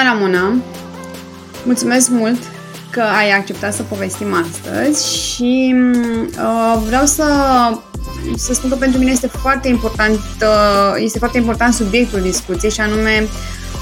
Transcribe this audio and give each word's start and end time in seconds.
Bună, 0.00 0.12
Ramona! 0.12 0.54
Mulțumesc 1.64 2.08
mult 2.08 2.38
că 2.90 3.00
ai 3.00 3.30
acceptat 3.30 3.74
să 3.74 3.82
povestim 3.82 4.34
astăzi 4.34 5.16
și 5.16 5.74
uh, 6.38 6.82
vreau 6.86 7.06
să, 7.06 7.24
să 8.36 8.54
spun 8.54 8.70
că 8.70 8.76
pentru 8.76 8.98
mine 8.98 9.10
este 9.10 9.26
foarte 9.26 9.68
important, 9.68 10.18
uh, 10.42 10.94
este 10.96 11.18
foarte 11.18 11.38
important 11.38 11.74
subiectul 11.74 12.20
discuției 12.20 12.70
și 12.70 12.80
anume 12.80 13.26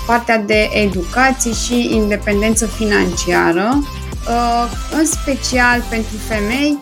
partea 0.06 0.38
de 0.38 0.68
educație 0.72 1.52
și 1.52 1.94
independență 1.94 2.66
financiară, 2.66 3.82
uh, 4.28 4.64
în 4.98 5.06
special 5.06 5.82
pentru 5.90 6.16
femei 6.28 6.78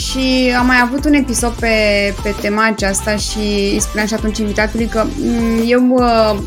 și 0.00 0.54
am 0.58 0.66
mai 0.66 0.80
avut 0.82 1.04
un 1.04 1.12
episod 1.12 1.52
pe, 1.52 1.68
pe 2.22 2.34
tema 2.40 2.64
aceasta 2.64 3.16
și 3.16 3.38
îi 3.72 3.80
spuneam 3.80 4.06
și 4.06 4.14
atunci 4.14 4.38
invitatului 4.38 4.86
că 4.86 5.04
mm, 5.04 5.62
eu, 5.66 5.88
uh, 5.88 6.38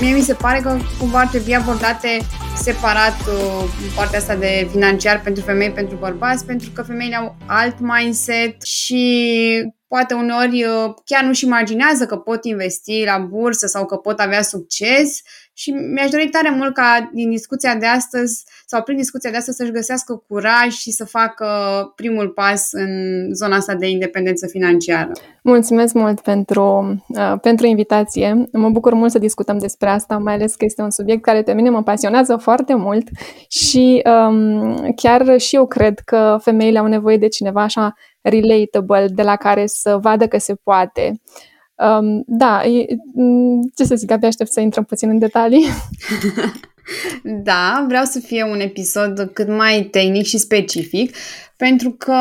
mie 0.00 0.14
mi 0.14 0.20
se 0.20 0.34
pare 0.34 0.60
că 0.60 0.78
cumva 0.98 1.18
ar 1.18 1.26
trebui 1.26 1.56
abordate 1.56 2.18
separat 2.56 3.16
uh, 3.26 3.64
partea 3.96 4.18
asta 4.18 4.34
de 4.34 4.68
financiar 4.70 5.20
pentru 5.20 5.42
femei, 5.42 5.70
pentru 5.70 5.96
bărbați, 5.96 6.44
pentru 6.44 6.70
că 6.74 6.82
femeile 6.82 7.16
au 7.16 7.36
alt 7.46 7.76
mindset 7.80 8.62
și 8.62 9.72
poate 9.88 10.14
uneori 10.14 10.64
uh, 10.64 10.94
chiar 11.04 11.24
nu-și 11.24 11.44
imaginează 11.44 12.06
că 12.06 12.16
pot 12.16 12.44
investi 12.44 13.04
la 13.04 13.18
bursă 13.18 13.66
sau 13.66 13.86
că 13.86 13.96
pot 13.96 14.18
avea 14.18 14.42
succes 14.42 15.22
și 15.58 15.70
mi-aș 15.70 16.10
dori 16.10 16.28
tare 16.28 16.50
mult 16.50 16.74
ca 16.74 17.10
din 17.12 17.30
discuția 17.30 17.76
de 17.76 17.86
astăzi 17.86 18.44
sau 18.66 18.82
prin 18.82 18.96
discuția 18.96 19.30
de 19.30 19.36
astăzi 19.36 19.56
să-și 19.56 19.70
găsească 19.70 20.22
curaj 20.28 20.72
și 20.72 20.90
să 20.90 21.04
facă 21.04 21.46
primul 21.94 22.28
pas 22.28 22.68
în 22.70 22.90
zona 23.34 23.56
asta 23.56 23.74
de 23.74 23.88
independență 23.88 24.46
financiară. 24.46 25.12
Mulțumesc 25.42 25.94
mult 25.94 26.20
pentru, 26.20 26.96
uh, 27.08 27.34
pentru 27.40 27.66
invitație. 27.66 28.46
Mă 28.52 28.68
bucur 28.68 28.94
mult 28.94 29.10
să 29.10 29.18
discutăm 29.18 29.58
despre 29.58 29.88
asta, 29.88 30.18
mai 30.18 30.34
ales 30.34 30.54
că 30.54 30.64
este 30.64 30.82
un 30.82 30.90
subiect 30.90 31.22
care 31.22 31.42
pe 31.42 31.52
mine 31.52 31.70
mă 31.70 31.82
pasionează 31.82 32.36
foarte 32.36 32.74
mult 32.74 33.08
și 33.48 34.02
um, 34.28 34.92
chiar 34.96 35.38
și 35.38 35.54
eu 35.56 35.66
cred 35.66 35.98
că 35.98 36.38
femeile 36.40 36.78
au 36.78 36.86
nevoie 36.86 37.16
de 37.16 37.28
cineva 37.28 37.62
așa 37.62 37.94
relatable, 38.20 39.06
de 39.14 39.22
la 39.22 39.36
care 39.36 39.66
să 39.66 39.98
vadă 40.00 40.26
că 40.26 40.38
se 40.38 40.54
poate. 40.54 41.20
Um, 41.76 42.22
da, 42.26 42.64
e, 42.64 42.86
ce 43.74 43.84
să 43.84 43.94
zic, 43.94 44.10
abia 44.10 44.28
aștept 44.28 44.52
să 44.52 44.60
intrăm 44.60 44.84
puțin 44.84 45.08
în 45.08 45.18
detalii. 45.18 45.64
da, 47.48 47.84
vreau 47.88 48.04
să 48.04 48.20
fie 48.20 48.44
un 48.44 48.60
episod 48.60 49.30
cât 49.32 49.48
mai 49.48 49.82
tehnic 49.90 50.24
și 50.24 50.38
specific, 50.38 51.16
pentru 51.56 51.90
că 51.90 52.16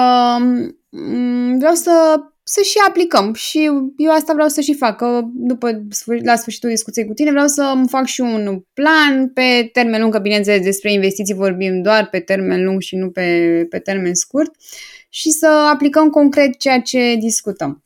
um, 0.90 1.58
vreau 1.58 1.74
să 1.74 2.24
să 2.48 2.62
și 2.62 2.78
aplicăm 2.88 3.34
și 3.34 3.70
eu 3.98 4.12
asta 4.12 4.34
vreau 4.34 4.48
să 4.48 4.62
și 4.62 4.74
fac, 4.74 4.98
că 4.98 5.22
după, 5.34 5.84
la 6.24 6.36
sfârșitul 6.36 6.70
discuției 6.70 7.06
cu 7.06 7.14
tine 7.14 7.32
vreau 7.32 7.48
să 7.48 7.72
îmi 7.76 7.88
fac 7.88 8.06
și 8.06 8.22
un 8.22 8.64
plan 8.74 9.30
pe 9.30 9.70
termen 9.72 10.02
lung, 10.02 10.14
că 10.14 10.20
bineînțeles 10.20 10.64
despre 10.64 10.92
investiții 10.92 11.34
vorbim 11.34 11.82
doar 11.82 12.08
pe 12.10 12.20
termen 12.20 12.64
lung 12.64 12.82
și 12.82 12.96
nu 12.96 13.10
pe, 13.10 13.66
pe 13.70 13.80
termen 13.80 14.16
scurt 14.16 14.52
și 15.10 15.30
să 15.30 15.48
aplicăm 15.74 16.10
concret 16.10 16.58
ceea 16.58 16.82
ce 16.82 17.16
discutăm. 17.20 17.85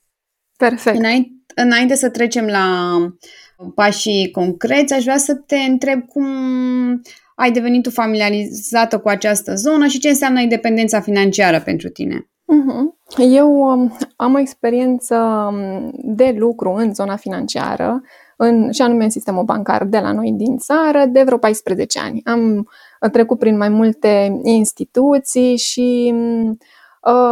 Perfect. 0.59 0.97
Înainte, 0.97 1.31
înainte 1.55 1.95
să 1.95 2.09
trecem 2.09 2.45
la 2.45 2.97
pașii 3.75 4.31
concreți, 4.31 4.93
aș 4.93 5.03
vrea 5.03 5.17
să 5.17 5.35
te 5.35 5.55
întreb 5.55 6.05
cum 6.05 6.25
ai 7.35 7.52
devenit 7.52 7.83
tu 7.83 7.89
familiarizată 7.89 8.99
cu 8.99 9.07
această 9.07 9.55
zonă 9.55 9.87
și 9.87 9.99
ce 9.99 10.09
înseamnă 10.09 10.39
independența 10.39 10.99
financiară 10.99 11.59
pentru 11.59 11.89
tine. 11.89 12.30
Uh-huh. 12.49 13.17
Eu 13.17 13.52
um, 13.52 13.97
am 14.15 14.33
o 14.33 14.39
experiență 14.39 15.15
um, 15.52 15.91
de 15.93 16.35
lucru 16.37 16.71
în 16.71 16.93
zona 16.93 17.15
financiară, 17.15 18.02
în, 18.37 18.71
și 18.71 18.81
anume 18.81 19.03
în 19.03 19.09
sistemul 19.09 19.43
bancar 19.43 19.85
de 19.85 19.99
la 19.99 20.11
noi 20.11 20.33
din 20.35 20.57
țară, 20.57 21.05
de 21.05 21.23
vreo 21.23 21.37
14 21.37 21.99
ani. 21.99 22.21
Am 22.23 22.69
trecut 23.11 23.39
prin 23.39 23.57
mai 23.57 23.70
multe 23.70 24.39
instituții 24.43 25.58
și 25.58 26.14
uh, 26.15 26.52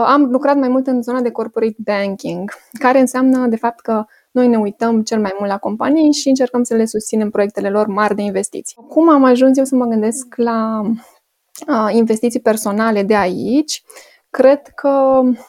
am 0.05 0.23
lucrat 0.23 0.57
mai 0.57 0.67
mult 0.67 0.87
în 0.87 1.01
zona 1.01 1.21
de 1.21 1.31
corporate 1.31 1.75
banking, 1.77 2.51
care 2.79 2.99
înseamnă 2.99 3.47
de 3.47 3.55
fapt 3.55 3.79
că 3.79 4.05
noi 4.31 4.47
ne 4.47 4.57
uităm 4.57 5.01
cel 5.01 5.19
mai 5.21 5.35
mult 5.37 5.49
la 5.49 5.57
companii 5.57 6.13
și 6.13 6.27
încercăm 6.27 6.63
să 6.63 6.75
le 6.75 6.85
susținem 6.85 7.29
proiectele 7.29 7.69
lor 7.69 7.87
mari 7.87 8.15
de 8.15 8.21
investiții. 8.21 8.75
Cum 8.87 9.09
am 9.09 9.23
ajuns 9.23 9.57
eu 9.57 9.63
să 9.63 9.75
mă 9.75 9.85
gândesc 9.85 10.35
la 10.35 10.81
uh, 11.67 11.89
investiții 11.93 12.39
personale 12.39 13.03
de 13.03 13.15
aici? 13.15 13.83
Cred 14.37 14.61
că 14.75 14.87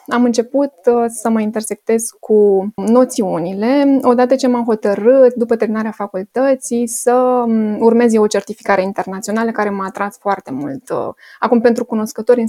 am 0.07 0.23
început 0.23 0.73
uh, 0.85 1.05
să 1.07 1.29
mă 1.29 1.41
intersectez 1.41 2.03
cu 2.19 2.71
noțiunile 2.75 3.99
odată 4.01 4.35
ce 4.35 4.47
m-am 4.47 4.63
hotărât, 4.63 5.33
după 5.33 5.55
terminarea 5.55 5.91
facultății, 5.91 6.87
să 6.87 7.13
um, 7.13 7.81
urmez 7.81 8.13
eu 8.13 8.23
o 8.23 8.27
certificare 8.27 8.81
internațională 8.81 9.51
care 9.51 9.69
m-a 9.69 9.85
atras 9.85 10.17
foarte 10.19 10.51
mult. 10.51 10.89
Uh, 10.89 11.09
acum, 11.39 11.61
pentru 11.61 11.85
cunoscători, 11.85 12.43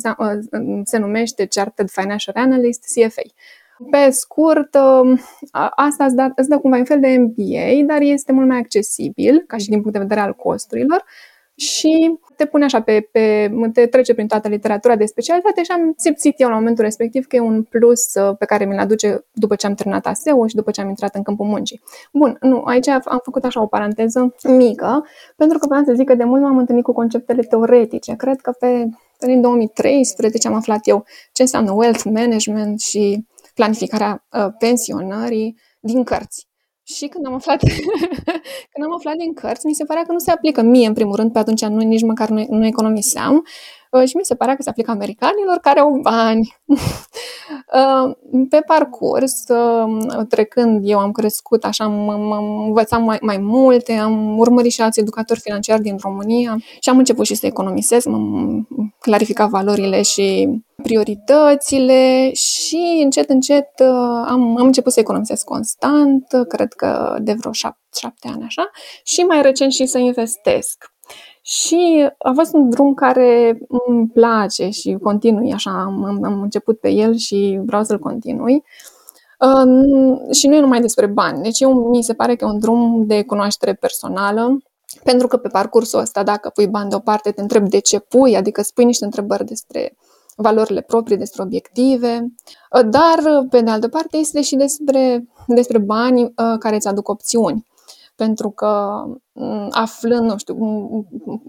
se 0.84 0.98
numește 0.98 1.46
Chartered 1.46 1.90
Financial 1.90 2.34
Analyst, 2.36 2.84
CFA. 2.94 3.22
Pe 3.90 4.10
scurt, 4.10 4.74
um, 4.74 5.20
asta 5.76 6.04
îți 6.04 6.14
dă, 6.14 6.32
îți 6.34 6.48
dă 6.48 6.58
cumva 6.58 6.76
un 6.76 6.84
fel 6.84 7.00
de 7.00 7.16
MBA, 7.18 7.86
dar 7.94 8.00
este 8.00 8.32
mult 8.32 8.48
mai 8.48 8.58
accesibil, 8.58 9.44
ca 9.46 9.56
și 9.56 9.68
din 9.68 9.80
punct 9.80 9.92
de 9.92 10.02
vedere 10.02 10.20
al 10.20 10.34
costurilor, 10.34 11.04
și 11.60 12.18
te 12.40 12.46
pune 12.46 12.64
așa 12.64 12.80
pe, 12.80 13.08
pe 13.12 13.50
te 13.72 13.86
trece 13.86 14.14
prin 14.14 14.26
toată 14.26 14.48
literatura 14.48 14.96
de 14.96 15.04
specialitate 15.04 15.62
și 15.62 15.70
am 15.70 15.94
simțit 15.96 16.40
eu 16.40 16.48
la 16.48 16.54
momentul 16.54 16.84
respectiv 16.84 17.26
că 17.26 17.36
e 17.36 17.40
un 17.40 17.62
plus 17.62 18.14
uh, 18.14 18.36
pe 18.38 18.44
care 18.44 18.64
mi-l 18.64 18.78
aduce 18.78 19.24
după 19.32 19.54
ce 19.54 19.66
am 19.66 19.74
terminat 19.74 20.06
ASEU 20.06 20.46
și 20.46 20.54
după 20.54 20.70
ce 20.70 20.80
am 20.80 20.88
intrat 20.88 21.14
în 21.14 21.22
câmpul 21.22 21.46
muncii. 21.46 21.80
Bun, 22.12 22.36
nu, 22.40 22.62
aici 22.64 22.88
am 22.88 23.20
făcut 23.22 23.44
așa 23.44 23.62
o 23.62 23.66
paranteză 23.66 24.34
mică, 24.42 25.04
pentru 25.36 25.58
că 25.58 25.66
vreau 25.68 25.84
să 25.84 25.92
zic 25.92 26.06
că 26.06 26.14
de 26.14 26.24
mult 26.24 26.42
m-am 26.42 26.58
întâlnit 26.58 26.84
cu 26.84 26.92
conceptele 26.92 27.42
teoretice. 27.42 28.14
Cred 28.16 28.40
că 28.40 28.50
pe, 28.50 28.88
pe 29.18 29.34
2013 29.34 30.48
am 30.48 30.54
aflat 30.54 30.86
eu 30.86 31.04
ce 31.32 31.42
înseamnă 31.42 31.72
wealth 31.72 32.02
management 32.04 32.80
și 32.80 33.26
planificarea 33.54 34.26
uh, 34.32 34.46
pensionării 34.58 35.56
din 35.80 36.04
cărți. 36.04 36.49
Și 36.94 37.06
când 37.06 37.26
am 37.26 37.34
aflat, 37.34 37.60
când 38.72 38.84
am 38.84 38.94
aflat 38.94 39.16
din 39.16 39.32
cărți, 39.34 39.66
mi 39.66 39.74
se 39.74 39.84
părea 39.84 40.02
că 40.02 40.12
nu 40.12 40.18
se 40.18 40.30
aplică 40.30 40.62
mie, 40.62 40.86
în 40.86 40.94
primul 40.94 41.16
rând, 41.16 41.32
pe 41.32 41.38
atunci 41.38 41.64
nu, 41.64 41.76
nici 41.76 42.02
măcar 42.02 42.28
nu, 42.28 42.46
nu 42.48 42.66
economiseam, 42.66 43.34
uh, 43.34 43.79
și 43.98 44.16
mi 44.16 44.24
se 44.24 44.34
părea 44.34 44.56
că 44.56 44.62
se 44.62 44.68
aplică 44.68 44.90
americanilor 44.90 45.56
care 45.56 45.80
au 45.80 45.98
bani. 46.02 46.56
uh, 47.78 48.16
pe 48.48 48.60
parcurs, 48.66 49.32
uh, 49.48 50.26
trecând, 50.28 50.80
eu 50.84 50.98
am 50.98 51.12
crescut 51.12 51.64
așa, 51.64 51.84
am 51.84 52.30
învățat 52.66 53.00
mai, 53.00 53.18
mai 53.20 53.38
multe, 53.38 53.92
am 53.92 54.38
urmărit 54.38 54.72
și 54.72 54.80
alți 54.80 55.00
educatori 55.00 55.40
financiari 55.40 55.82
din 55.82 55.96
România 56.02 56.56
și 56.80 56.88
am 56.88 56.98
început 56.98 57.26
și 57.26 57.34
să 57.34 57.46
economisesc, 57.46 58.06
am 58.06 58.68
clarificat 59.00 59.48
valorile 59.48 60.02
și 60.02 60.48
prioritățile 60.82 62.30
și 62.32 63.00
încet, 63.02 63.30
încet 63.30 63.68
uh, 63.80 64.24
am, 64.26 64.56
am 64.58 64.66
început 64.66 64.92
să 64.92 65.00
economisesc 65.00 65.44
constant, 65.44 66.26
cred 66.48 66.72
că 66.72 67.16
de 67.20 67.32
vreo 67.32 67.52
șapte, 67.52 67.80
șapte 68.00 68.28
ani 68.28 68.42
așa, 68.44 68.70
și 69.04 69.20
mai 69.20 69.42
recent 69.42 69.72
și 69.72 69.86
să 69.86 69.98
investesc. 69.98 70.92
Și 71.50 72.10
a 72.18 72.32
fost 72.34 72.54
un 72.54 72.70
drum 72.70 72.94
care 72.94 73.60
îmi 73.86 74.08
place 74.08 74.68
și 74.68 74.96
continui 75.02 75.52
așa, 75.52 75.70
am, 75.70 76.24
am 76.24 76.40
început 76.42 76.80
pe 76.80 76.88
el 76.88 77.16
și 77.16 77.60
vreau 77.64 77.84
să-l 77.84 77.98
continui. 77.98 78.64
Uh, 79.38 80.34
și 80.34 80.46
nu 80.46 80.54
e 80.54 80.60
numai 80.60 80.80
despre 80.80 81.06
bani, 81.06 81.42
deci 81.42 81.60
eu, 81.60 81.72
mi 81.72 82.02
se 82.02 82.14
pare 82.14 82.36
că 82.36 82.44
e 82.44 82.48
un 82.48 82.58
drum 82.58 83.04
de 83.06 83.22
cunoaștere 83.22 83.74
personală, 83.74 84.58
pentru 85.04 85.26
că 85.26 85.36
pe 85.36 85.48
parcursul 85.48 85.98
ăsta, 86.00 86.22
dacă 86.22 86.48
pui 86.48 86.66
bani 86.66 86.90
deoparte, 86.90 87.30
te 87.30 87.40
întreb 87.40 87.68
de 87.68 87.78
ce 87.78 87.98
pui, 87.98 88.36
adică 88.36 88.62
spui 88.62 88.84
niște 88.84 89.04
întrebări 89.04 89.44
despre 89.44 89.96
valorile 90.36 90.80
proprii, 90.80 91.16
despre 91.16 91.42
obiective, 91.42 92.32
uh, 92.72 92.88
dar, 92.90 93.46
pe 93.48 93.60
de 93.60 93.70
altă 93.70 93.88
parte, 93.88 94.16
este 94.16 94.42
și 94.42 94.56
despre, 94.56 95.24
despre 95.46 95.78
bani 95.78 96.22
uh, 96.22 96.58
care 96.58 96.74
îți 96.74 96.88
aduc 96.88 97.08
opțiuni. 97.08 97.68
Pentru 98.20 98.50
că 98.50 99.02
mm, 99.32 99.68
aflând, 99.70 100.30
nu 100.30 100.38
știu, 100.38 100.56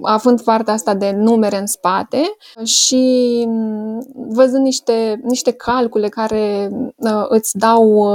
având 0.01 0.41
partea 0.41 0.73
asta 0.73 0.93
de 0.93 1.11
numere 1.11 1.57
în 1.57 1.65
spate 1.65 2.21
și 2.63 3.43
mm, 3.47 4.05
văzând 4.13 4.63
niște, 4.63 5.19
niște 5.23 5.51
calcule 5.51 6.07
care 6.07 6.69
uh, 6.95 7.25
îți 7.27 7.57
dau, 7.57 8.07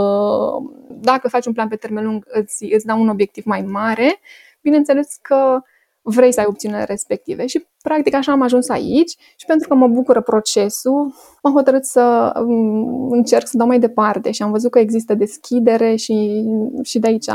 dacă 1.00 1.28
faci 1.28 1.46
un 1.46 1.52
plan 1.52 1.68
pe 1.68 1.76
termen 1.76 2.04
lung, 2.04 2.24
îți, 2.28 2.64
îți 2.64 2.86
dau 2.86 3.00
un 3.00 3.08
obiectiv 3.08 3.44
mai 3.44 3.62
mare, 3.62 4.20
bineînțeles 4.60 5.18
că 5.22 5.60
vrei 6.08 6.32
să 6.32 6.40
ai 6.40 6.46
opțiunile 6.48 6.84
respective. 6.84 7.46
Și 7.46 7.66
practic 7.82 8.14
așa 8.14 8.32
am 8.32 8.42
ajuns 8.42 8.68
aici 8.68 9.16
și 9.36 9.46
pentru 9.46 9.68
că 9.68 9.74
mă 9.74 9.86
bucură 9.86 10.20
procesul, 10.20 11.14
m-am 11.42 11.52
hotărât 11.52 11.84
să 11.84 12.32
um, 12.46 13.10
încerc 13.10 13.46
să 13.46 13.56
dau 13.56 13.66
mai 13.66 13.78
departe 13.78 14.30
și 14.30 14.42
am 14.42 14.50
văzut 14.50 14.70
că 14.70 14.78
există 14.78 15.14
deschidere 15.14 15.96
și, 15.96 16.44
și 16.82 16.98
de 16.98 17.06
aici 17.06 17.28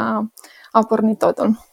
a, 0.71 0.79
a 0.79 0.85
pornit 0.85 1.17
totul. 1.17 1.69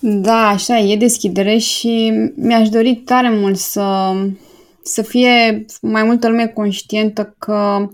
Da, 0.00 0.48
așa 0.48 0.78
e 0.78 0.96
deschidere 0.96 1.56
și 1.56 2.12
mi-aș 2.36 2.68
dori 2.68 2.96
tare 2.96 3.30
mult 3.30 3.56
să, 3.56 4.12
să 4.82 5.02
fie 5.02 5.64
mai 5.82 6.02
multă 6.02 6.28
lume 6.28 6.46
conștientă 6.46 7.34
că, 7.38 7.88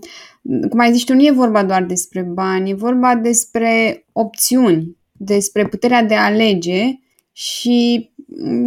cum 0.69 0.79
ai 0.79 0.93
zis 0.93 1.03
tu, 1.03 1.13
nu 1.13 1.25
e 1.25 1.31
vorba 1.31 1.63
doar 1.63 1.83
despre 1.83 2.21
bani, 2.21 2.69
e 2.69 2.73
vorba 2.73 3.15
despre 3.15 4.05
opțiuni, 4.11 4.97
despre 5.11 5.67
puterea 5.67 6.03
de 6.03 6.15
a 6.15 6.25
alege 6.25 6.99
și 7.31 8.09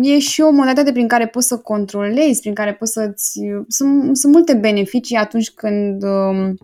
e 0.03 0.19
și 0.19 0.41
o 0.41 0.51
modalitate 0.51 0.93
prin 0.93 1.09
care 1.09 1.27
poți 1.27 1.47
să 1.47 1.59
controlezi, 1.59 2.41
prin 2.41 2.55
care 2.55 2.75
poți 2.75 2.93
să-ți... 2.93 3.41
Sunt, 3.69 4.17
sunt 4.17 4.33
multe 4.33 4.55
beneficii 4.55 5.17
atunci 5.17 5.51
când 5.51 6.03
uh, 6.03 6.55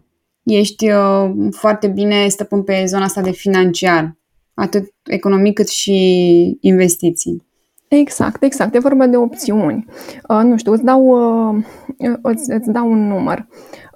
ești 0.43 0.91
uh, 0.91 1.31
foarte 1.51 1.87
bine 1.89 2.29
stăpân 2.29 2.63
pe 2.63 2.85
zona 2.87 3.05
asta 3.05 3.21
de 3.21 3.31
financiar, 3.31 4.17
atât 4.55 4.95
economic 5.03 5.55
cât 5.55 5.69
și 5.69 6.59
investiții. 6.61 7.47
Exact, 7.89 8.43
exact. 8.43 8.75
E 8.75 8.79
vorba 8.79 9.07
de 9.07 9.17
opțiuni. 9.17 9.87
Uh, 10.29 10.41
nu 10.43 10.57
știu, 10.57 10.73
îți 10.73 10.85
dau, 10.85 11.07
uh, 11.07 11.65
îți, 12.23 12.51
îți 12.51 12.71
dau 12.71 12.91
un 12.91 13.07
număr 13.07 13.47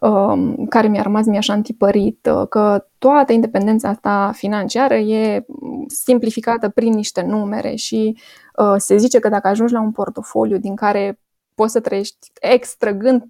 uh, 0.01 0.55
care 0.69 0.89
mi-a 0.89 1.03
rămas 1.03 1.27
mi-așa 1.27 1.53
antipărit, 1.53 2.29
uh, 2.33 2.49
că 2.49 2.87
toată 2.99 3.33
independența 3.33 3.89
asta 3.89 4.31
financiară 4.35 4.95
e 4.95 5.45
simplificată 5.87 6.69
prin 6.69 6.93
niște 6.93 7.23
numere 7.23 7.75
și 7.75 8.19
uh, 8.57 8.75
se 8.77 8.97
zice 8.97 9.19
că 9.19 9.29
dacă 9.29 9.49
ajungi 9.49 9.73
la 9.73 9.81
un 9.81 9.93
portofoliu 9.93 10.59
din 10.59 10.75
care 10.75 11.21
poți 11.55 11.73
să 11.73 11.81
trăiești 11.81 12.31
extrăgând 12.41 13.23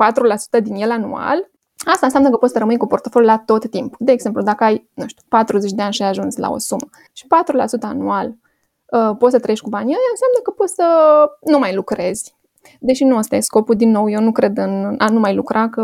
4% 0.59 0.63
din 0.63 0.75
el 0.75 0.91
anual, 0.91 1.51
Asta 1.87 2.07
înseamnă 2.07 2.31
că 2.31 2.37
poți 2.37 2.53
să 2.53 2.59
rămâi 2.59 2.77
cu 2.77 2.87
portofoliul 2.87 3.31
la 3.31 3.39
tot 3.39 3.71
timpul. 3.71 3.97
De 4.01 4.13
exemplu, 4.13 4.43
dacă 4.43 4.65
ai, 4.65 4.89
nu 4.95 5.07
știu, 5.07 5.23
40 5.29 5.71
de 5.71 5.83
ani 5.83 5.93
și 5.93 6.03
ai 6.03 6.09
ajuns 6.09 6.37
la 6.37 6.51
o 6.51 6.59
sumă 6.59 6.89
și 7.13 7.25
4% 7.25 7.29
anual 7.81 8.27
uh, 8.87 9.17
poți 9.19 9.33
să 9.33 9.39
trăiești 9.39 9.65
cu 9.65 9.71
banii 9.71 9.95
aia, 9.95 10.11
înseamnă 10.11 10.39
că 10.43 10.51
poți 10.51 10.75
să 10.75 10.85
nu 11.45 11.59
mai 11.59 11.75
lucrezi. 11.75 12.37
Deși 12.81 13.05
nu 13.05 13.17
ăsta 13.17 13.37
e 13.37 13.41
scopul, 13.41 13.75
din 13.75 13.91
nou, 13.91 14.11
eu 14.11 14.21
nu 14.21 14.33
cred 14.33 14.59
în 14.59 14.95
a 14.99 15.09
nu 15.09 15.19
mai 15.19 15.35
lucra, 15.35 15.69
că 15.69 15.83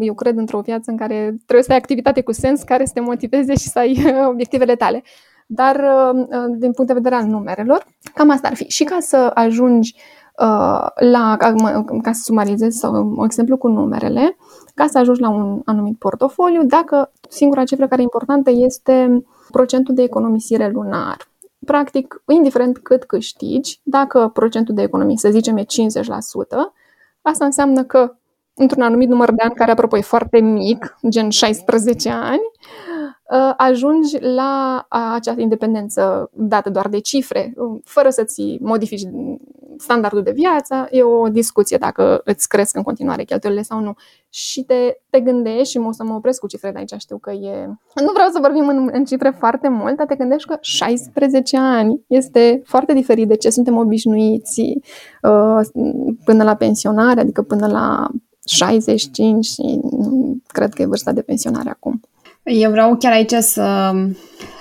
eu 0.00 0.14
cred 0.14 0.36
într-o 0.36 0.60
viață 0.60 0.90
în 0.90 0.96
care 0.96 1.36
trebuie 1.44 1.64
să 1.64 1.72
ai 1.72 1.78
activitate 1.78 2.20
cu 2.20 2.32
sens 2.32 2.62
care 2.62 2.84
să 2.84 2.92
te 2.92 3.00
motiveze 3.00 3.54
și 3.54 3.68
să 3.68 3.78
ai 3.78 4.14
obiectivele 4.30 4.76
tale. 4.76 5.02
Dar, 5.46 5.76
uh, 5.76 6.26
uh, 6.28 6.56
din 6.58 6.72
punct 6.72 6.86
de 6.86 6.92
vedere 6.92 7.14
al 7.14 7.24
numerelor, 7.24 7.86
cam 8.14 8.30
asta 8.30 8.48
ar 8.48 8.54
fi. 8.54 8.64
Și 8.64 8.84
ca 8.84 8.96
să 9.00 9.30
ajungi 9.34 9.94
uh, 10.38 10.86
la, 10.94 11.36
ca, 11.38 11.54
ca 12.02 12.12
să 12.12 12.20
sumarizez 12.22 12.74
sau 12.74 13.14
un 13.16 13.24
exemplu 13.24 13.56
cu 13.56 13.68
numerele, 13.68 14.36
ca 14.76 14.86
să 14.86 14.98
ajungi 14.98 15.20
la 15.20 15.28
un 15.28 15.60
anumit 15.64 15.98
portofoliu, 15.98 16.64
dacă 16.64 17.12
singura 17.28 17.64
cifră 17.64 17.86
care 17.88 18.00
e 18.00 18.04
importantă 18.04 18.50
este 18.50 19.24
procentul 19.50 19.94
de 19.94 20.02
economisire 20.02 20.68
lunar. 20.68 21.16
Practic, 21.66 22.22
indiferent 22.32 22.78
cât 22.78 23.04
câștigi, 23.04 23.80
dacă 23.82 24.30
procentul 24.32 24.74
de 24.74 24.82
economie, 24.82 25.16
să 25.16 25.30
zicem, 25.30 25.56
e 25.56 25.62
50%, 25.62 25.66
asta 27.22 27.44
înseamnă 27.44 27.84
că 27.84 28.16
într-un 28.54 28.82
anumit 28.82 29.08
număr 29.08 29.32
de 29.32 29.42
ani, 29.42 29.54
care 29.54 29.70
apropo 29.70 29.96
e 29.96 30.00
foarte 30.00 30.40
mic, 30.40 30.96
gen 31.08 31.30
16 31.30 32.10
ani, 32.10 32.50
Uh, 33.30 33.52
ajungi 33.56 34.18
la 34.20 34.86
această 34.88 35.40
independență 35.40 36.30
dată 36.32 36.70
doar 36.70 36.88
de 36.88 36.98
cifre, 36.98 37.52
um, 37.56 37.80
fără 37.84 38.10
să-ți 38.10 38.56
modifici 38.60 39.08
standardul 39.78 40.22
de 40.22 40.30
viață. 40.30 40.88
E 40.90 41.02
o 41.02 41.28
discuție 41.28 41.76
dacă 41.76 42.20
îți 42.24 42.48
cresc 42.48 42.76
în 42.76 42.82
continuare 42.82 43.24
cheltuielile 43.24 43.62
sau 43.62 43.80
nu. 43.80 43.94
Și 44.38 44.62
te, 44.62 44.74
te 45.10 45.20
gândești, 45.20 45.70
și 45.70 45.78
o 45.78 45.92
să 45.92 46.04
mă 46.04 46.14
opresc 46.14 46.40
cu 46.40 46.46
cifre 46.46 46.70
de 46.70 46.78
aici, 46.78 46.94
știu 46.98 47.18
că 47.18 47.30
e... 47.30 47.66
Nu 47.94 48.12
vreau 48.12 48.28
să 48.32 48.38
vorbim 48.40 48.68
în, 48.68 48.88
în 48.92 49.04
cifre 49.04 49.34
foarte 49.38 49.68
mult, 49.68 49.96
dar 49.96 50.06
te 50.06 50.14
gândești 50.14 50.48
că 50.48 50.58
16 50.60 51.58
ani 51.58 52.04
este 52.06 52.62
foarte 52.64 52.92
diferit 52.92 53.28
de 53.28 53.36
ce 53.36 53.50
suntem 53.50 53.76
obișnuiți 53.76 54.60
uh, 55.22 55.60
până 56.24 56.44
la 56.44 56.54
pensionare, 56.54 57.20
adică 57.20 57.42
până 57.42 57.66
la 57.66 58.08
65 58.44 59.44
și 59.44 59.80
cred 60.46 60.74
că 60.74 60.82
e 60.82 60.86
vârsta 60.86 61.12
de 61.12 61.22
pensionare 61.22 61.70
acum. 61.70 62.00
Eu 62.48 62.70
vreau 62.70 62.96
chiar 62.96 63.12
aici 63.12 63.32
să, 63.32 63.92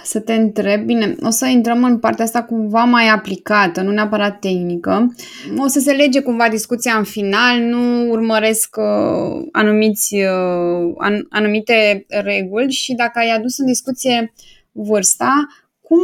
să 0.03 0.19
te 0.19 0.33
întreb, 0.33 0.81
bine, 0.81 1.15
o 1.21 1.29
să 1.29 1.45
intrăm 1.45 1.83
în 1.83 1.99
partea 1.99 2.25
asta 2.25 2.43
cumva 2.43 2.83
mai 2.83 3.07
aplicată, 3.07 3.81
nu 3.81 3.91
neapărat 3.91 4.39
tehnică. 4.39 5.15
O 5.57 5.67
să 5.67 5.79
se 5.79 5.91
lege 5.91 6.21
cumva 6.21 6.49
discuția 6.49 6.97
în 6.97 7.03
final, 7.03 7.59
nu 7.59 8.09
urmăresc 8.09 8.75
uh, 8.77 9.47
anumiți, 9.51 10.15
uh, 10.15 10.93
an, 10.97 11.25
anumite 11.29 12.05
reguli 12.07 12.71
și 12.71 12.93
dacă 12.93 13.19
ai 13.19 13.29
adus 13.29 13.57
în 13.57 13.65
discuție 13.65 14.33
vârsta, 14.71 15.47
cum 15.81 15.99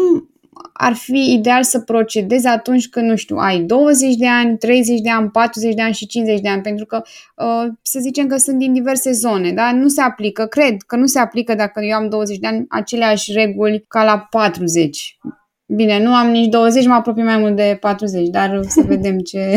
ar 0.73 0.93
fi 0.93 1.33
ideal 1.33 1.63
să 1.63 1.79
procedezi 1.79 2.47
atunci 2.47 2.89
când, 2.89 3.09
nu 3.09 3.15
știu, 3.15 3.35
ai 3.35 3.59
20 3.59 4.15
de 4.15 4.27
ani, 4.27 4.57
30 4.57 4.99
de 4.99 5.09
ani, 5.09 5.29
40 5.29 5.73
de 5.73 5.81
ani 5.81 5.93
și 5.93 6.05
50 6.05 6.39
de 6.39 6.49
ani, 6.49 6.61
pentru 6.61 6.85
că 6.85 7.01
uh, 7.35 7.71
să 7.81 7.99
zicem 7.99 8.27
că 8.27 8.37
sunt 8.37 8.57
din 8.57 8.73
diverse 8.73 9.11
zone, 9.11 9.51
da? 9.51 9.71
Nu 9.71 9.87
se 9.87 10.01
aplică, 10.01 10.45
cred 10.45 10.81
că 10.81 10.95
nu 10.95 11.05
se 11.05 11.19
aplică 11.19 11.55
dacă 11.55 11.83
eu 11.83 11.95
am 11.95 12.09
20 12.09 12.37
de 12.37 12.47
ani 12.47 12.65
aceleași 12.69 13.31
reguli 13.31 13.85
ca 13.87 14.03
la 14.03 14.27
40. 14.29 15.17
Bine, 15.65 16.03
nu 16.03 16.13
am 16.13 16.29
nici 16.29 16.49
20, 16.49 16.85
mă 16.85 16.93
apropii 16.93 17.23
mai 17.23 17.37
mult 17.37 17.55
de 17.55 17.77
40, 17.79 18.27
dar 18.27 18.61
să 18.67 18.81
vedem 18.87 19.19
ce... 19.19 19.55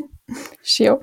și 0.62 0.84
eu. 0.84 1.00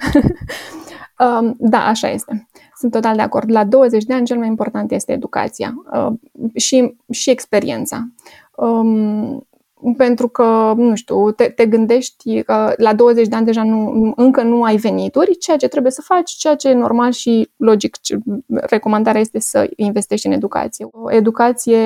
um, 1.39 1.55
da, 1.59 1.85
așa 1.85 2.09
este. 2.09 2.47
Sunt 2.77 2.91
total 2.91 3.15
de 3.15 3.21
acord. 3.21 3.51
La 3.51 3.63
20 3.63 4.03
de 4.03 4.13
ani 4.13 4.25
cel 4.25 4.37
mai 4.37 4.47
important 4.47 4.91
este 4.91 5.11
educația 5.11 5.73
uh, 5.93 6.13
și, 6.55 6.95
și 7.11 7.29
experiența. 7.29 8.07
Um, 8.55 9.47
pentru 9.97 10.27
că, 10.27 10.73
nu 10.77 10.95
știu, 10.95 11.31
te, 11.31 11.45
te 11.45 11.65
gândești 11.65 12.41
că 12.41 12.73
la 12.77 12.93
20 12.93 13.27
de 13.27 13.35
ani 13.35 13.45
deja 13.45 13.63
nu, 13.63 14.13
încă 14.15 14.41
nu 14.41 14.63
ai 14.63 14.75
venituri, 14.75 15.37
ceea 15.37 15.57
ce 15.57 15.67
trebuie 15.67 15.91
să 15.91 16.01
faci, 16.01 16.31
ceea 16.31 16.55
ce 16.55 16.69
e 16.69 16.73
normal 16.73 17.11
și 17.11 17.49
logic. 17.57 17.97
Recomandarea 18.47 19.21
este 19.21 19.39
să 19.39 19.69
investești 19.75 20.27
în 20.27 20.31
educație. 20.31 20.87
O 20.91 21.11
educație 21.11 21.79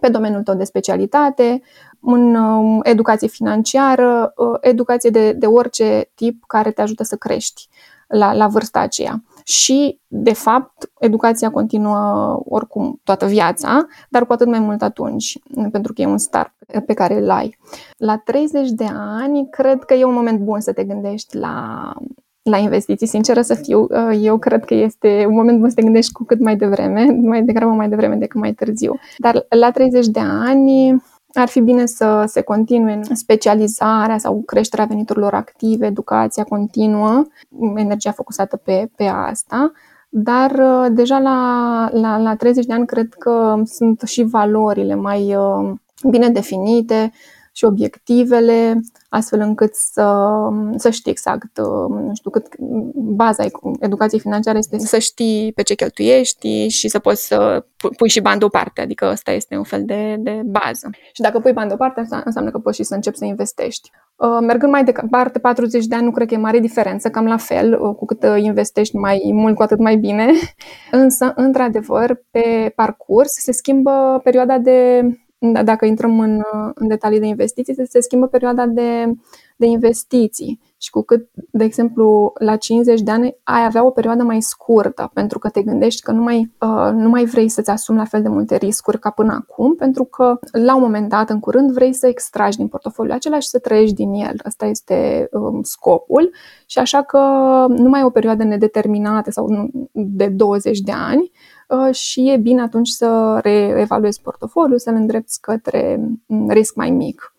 pe 0.00 0.08
domeniul 0.08 0.42
tău 0.42 0.54
de 0.54 0.64
specialitate, 0.64 1.62
în 2.00 2.34
um, 2.34 2.80
educație 2.82 3.28
financiară, 3.28 4.32
uh, 4.36 4.58
educație 4.60 5.10
de, 5.10 5.32
de 5.32 5.46
orice 5.46 6.10
tip 6.14 6.44
care 6.46 6.70
te 6.70 6.82
ajută 6.82 7.02
să 7.02 7.16
crești 7.16 7.68
la, 8.08 8.32
la 8.32 8.46
vârsta 8.46 8.80
aceea 8.80 9.22
și, 9.46 10.00
de 10.06 10.32
fapt, 10.32 10.90
educația 10.98 11.50
continuă 11.50 12.40
oricum 12.44 13.00
toată 13.02 13.26
viața, 13.26 13.86
dar 14.08 14.26
cu 14.26 14.32
atât 14.32 14.46
mai 14.46 14.58
mult 14.58 14.82
atunci, 14.82 15.38
pentru 15.70 15.92
că 15.92 16.02
e 16.02 16.06
un 16.06 16.18
start 16.18 16.52
pe 16.86 16.92
care 16.92 17.18
îl 17.18 17.30
ai. 17.30 17.58
La 17.96 18.16
30 18.16 18.70
de 18.70 18.86
ani, 19.20 19.48
cred 19.50 19.82
că 19.82 19.94
e 19.94 20.04
un 20.04 20.14
moment 20.14 20.40
bun 20.40 20.60
să 20.60 20.72
te 20.72 20.84
gândești 20.84 21.36
la, 21.36 21.92
la 22.42 22.56
investiții, 22.56 23.06
sinceră 23.06 23.40
să 23.40 23.54
fiu, 23.54 23.86
eu 24.20 24.38
cred 24.38 24.64
că 24.64 24.74
este 24.74 25.24
un 25.28 25.34
moment 25.34 25.58
bun 25.58 25.68
să 25.68 25.74
te 25.74 25.82
gândești 25.82 26.12
cu 26.12 26.24
cât 26.24 26.40
mai 26.40 26.56
devreme, 26.56 27.04
mai 27.22 27.42
degrabă 27.42 27.72
mai 27.72 27.88
devreme 27.88 28.16
decât 28.16 28.40
mai 28.40 28.52
târziu. 28.52 28.98
Dar 29.18 29.46
la 29.48 29.70
30 29.70 30.06
de 30.06 30.20
ani 30.20 31.02
ar 31.40 31.48
fi 31.48 31.60
bine 31.60 31.86
să 31.86 32.24
se 32.26 32.40
continue 32.40 33.00
specializarea 33.12 34.18
sau 34.18 34.42
creșterea 34.46 34.84
veniturilor 34.84 35.34
active, 35.34 35.86
educația 35.86 36.44
continuă, 36.44 37.26
energia 37.76 38.12
focusată 38.12 38.56
pe, 38.56 38.90
pe 38.96 39.04
asta, 39.04 39.72
dar 40.08 40.50
uh, 40.50 40.86
deja 40.90 41.18
la, 41.18 41.88
la, 41.92 42.16
la 42.16 42.36
30 42.36 42.64
de 42.64 42.72
ani 42.72 42.86
cred 42.86 43.14
că 43.18 43.62
sunt 43.64 44.00
și 44.00 44.22
valorile 44.22 44.94
mai 44.94 45.36
uh, 45.36 45.72
bine 46.10 46.28
definite, 46.28 47.12
și 47.56 47.64
obiectivele, 47.64 48.80
astfel 49.08 49.40
încât 49.40 49.74
să, 49.74 50.28
să 50.76 50.90
știi 50.90 51.10
exact, 51.10 51.58
uh, 51.58 51.88
nu 51.88 52.14
știu, 52.14 52.30
cât 52.30 52.46
baza 52.94 53.44
educației 53.80 54.20
financiare 54.20 54.58
este 54.58 54.78
să 54.78 54.98
știi 54.98 55.52
pe 55.52 55.62
ce 55.62 55.74
cheltuiești 55.74 56.68
și 56.68 56.88
să 56.88 56.98
poți 56.98 57.26
să 57.26 57.64
pui 57.96 58.08
și 58.08 58.20
bani 58.20 58.38
deoparte, 58.38 58.80
adică 58.80 59.08
ăsta 59.10 59.30
este 59.30 59.56
un 59.56 59.62
fel 59.62 59.84
de, 59.84 60.16
de 60.18 60.40
bază. 60.44 60.90
Și 61.12 61.20
dacă 61.20 61.40
pui 61.40 61.52
bani 61.52 61.68
deoparte, 61.68 62.06
înseamnă 62.24 62.50
că 62.50 62.58
poți 62.58 62.76
și 62.76 62.82
să 62.82 62.94
începi 62.94 63.16
să 63.16 63.24
investești. 63.24 63.90
Uh, 64.16 64.38
mergând 64.40 64.72
mai 64.72 64.84
departe, 64.84 65.38
40 65.38 65.86
de 65.86 65.94
ani 65.94 66.04
nu 66.04 66.10
cred 66.10 66.28
că 66.28 66.34
e 66.34 66.38
mare 66.38 66.58
diferență, 66.58 67.10
cam 67.10 67.26
la 67.26 67.36
fel, 67.36 67.80
uh, 67.80 67.94
cu 67.96 68.04
cât 68.04 68.24
investești 68.36 68.96
mai 68.96 69.30
mult, 69.32 69.54
cu 69.54 69.62
atât 69.62 69.78
mai 69.78 69.96
bine. 69.96 70.30
Însă, 70.90 71.32
într-adevăr, 71.36 72.24
pe 72.30 72.72
parcurs 72.76 73.32
se 73.32 73.52
schimbă 73.52 74.20
perioada 74.24 74.58
de 74.58 75.00
da, 75.00 75.23
dacă 75.52 75.84
intrăm 75.84 76.20
în, 76.20 76.42
în 76.74 76.88
detalii 76.88 77.20
de 77.20 77.26
investiții, 77.26 77.74
se, 77.74 77.84
se 77.84 78.00
schimbă 78.00 78.26
perioada 78.26 78.66
de, 78.66 79.04
de 79.56 79.66
investiții 79.66 80.60
și 80.78 80.90
cu 80.90 81.02
cât, 81.02 81.28
de 81.50 81.64
exemplu, 81.64 82.32
la 82.38 82.56
50 82.56 83.00
de 83.00 83.10
ani 83.10 83.36
ai 83.42 83.64
avea 83.64 83.86
o 83.86 83.90
perioadă 83.90 84.22
mai 84.22 84.40
scurtă, 84.40 85.10
pentru 85.12 85.38
că 85.38 85.48
te 85.48 85.62
gândești 85.62 86.02
că 86.02 86.12
nu 86.12 86.22
mai, 86.22 86.52
uh, 86.60 86.90
nu 86.92 87.08
mai 87.08 87.24
vrei 87.24 87.48
să-ți 87.48 87.70
asumi 87.70 87.98
la 87.98 88.04
fel 88.04 88.22
de 88.22 88.28
multe 88.28 88.56
riscuri 88.56 88.98
ca 88.98 89.10
până 89.10 89.32
acum, 89.32 89.74
pentru 89.74 90.04
că 90.04 90.38
la 90.52 90.74
un 90.74 90.82
moment 90.82 91.08
dat, 91.08 91.30
în 91.30 91.40
curând, 91.40 91.72
vrei 91.72 91.92
să 91.92 92.06
extragi 92.06 92.56
din 92.56 92.68
portofoliul 92.68 93.14
acela 93.14 93.38
și 93.38 93.48
să 93.48 93.58
trăiești 93.58 93.94
din 93.94 94.12
el. 94.12 94.34
Asta 94.42 94.66
este 94.66 95.28
um, 95.32 95.62
scopul 95.62 96.30
și 96.66 96.78
așa 96.78 97.02
că 97.02 97.18
nu 97.68 97.88
mai 97.88 98.00
e 98.00 98.04
o 98.04 98.10
perioadă 98.10 98.44
nedeterminată 98.44 99.30
sau 99.30 99.70
de 99.92 100.26
20 100.26 100.78
de 100.78 100.92
ani, 100.92 101.22
Uh, 101.22 101.30
și 101.90 102.30
e 102.30 102.36
bine 102.36 102.60
atunci 102.60 102.88
să 102.88 103.38
reevaluezi 103.42 104.20
portofoliul, 104.20 104.78
să-l 104.78 104.94
îndrepți 104.94 105.40
către 105.40 106.00
mm, 106.26 106.50
risc 106.50 106.74
mai 106.74 106.90
mic. 106.90 107.34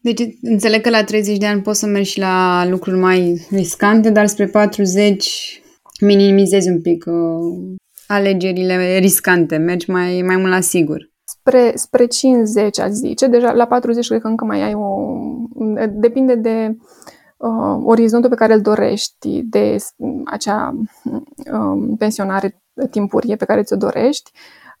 Deci 0.00 0.20
înțeleg 0.42 0.80
că 0.80 0.90
la 0.90 1.04
30 1.04 1.38
de 1.38 1.46
ani 1.46 1.62
poți 1.62 1.78
să 1.78 1.86
mergi 1.86 2.10
și 2.10 2.18
la 2.18 2.66
lucruri 2.68 2.98
mai 2.98 3.46
riscante, 3.50 4.10
dar 4.10 4.26
spre 4.26 4.46
40 4.46 5.62
minimizezi 6.00 6.68
un 6.68 6.80
pic 6.80 7.04
uh, 7.06 7.74
alegerile 8.06 8.98
riscante, 8.98 9.56
mergi 9.56 9.90
mai, 9.90 10.22
mai 10.22 10.36
mult 10.36 10.50
la 10.50 10.60
sigur. 10.60 11.12
Spre, 11.24 11.72
spre 11.74 12.06
50, 12.06 12.78
aș 12.78 12.90
zice. 12.90 13.26
Deja 13.26 13.52
la 13.52 13.66
40 13.66 14.06
cred 14.06 14.20
că 14.20 14.26
încă 14.26 14.44
mai 14.44 14.62
ai 14.62 14.74
o... 14.74 15.16
Depinde 15.92 16.34
de 16.34 16.76
uh, 17.36 17.82
orizontul 17.84 18.30
pe 18.30 18.36
care 18.36 18.54
îl 18.54 18.60
dorești, 18.60 19.42
de 19.42 19.76
acea 20.24 20.74
uh, 21.04 21.94
pensionare 21.98 22.63
timpurie 22.90 23.36
pe 23.36 23.44
care 23.44 23.62
ți-o 23.62 23.76
dorești, 23.76 24.30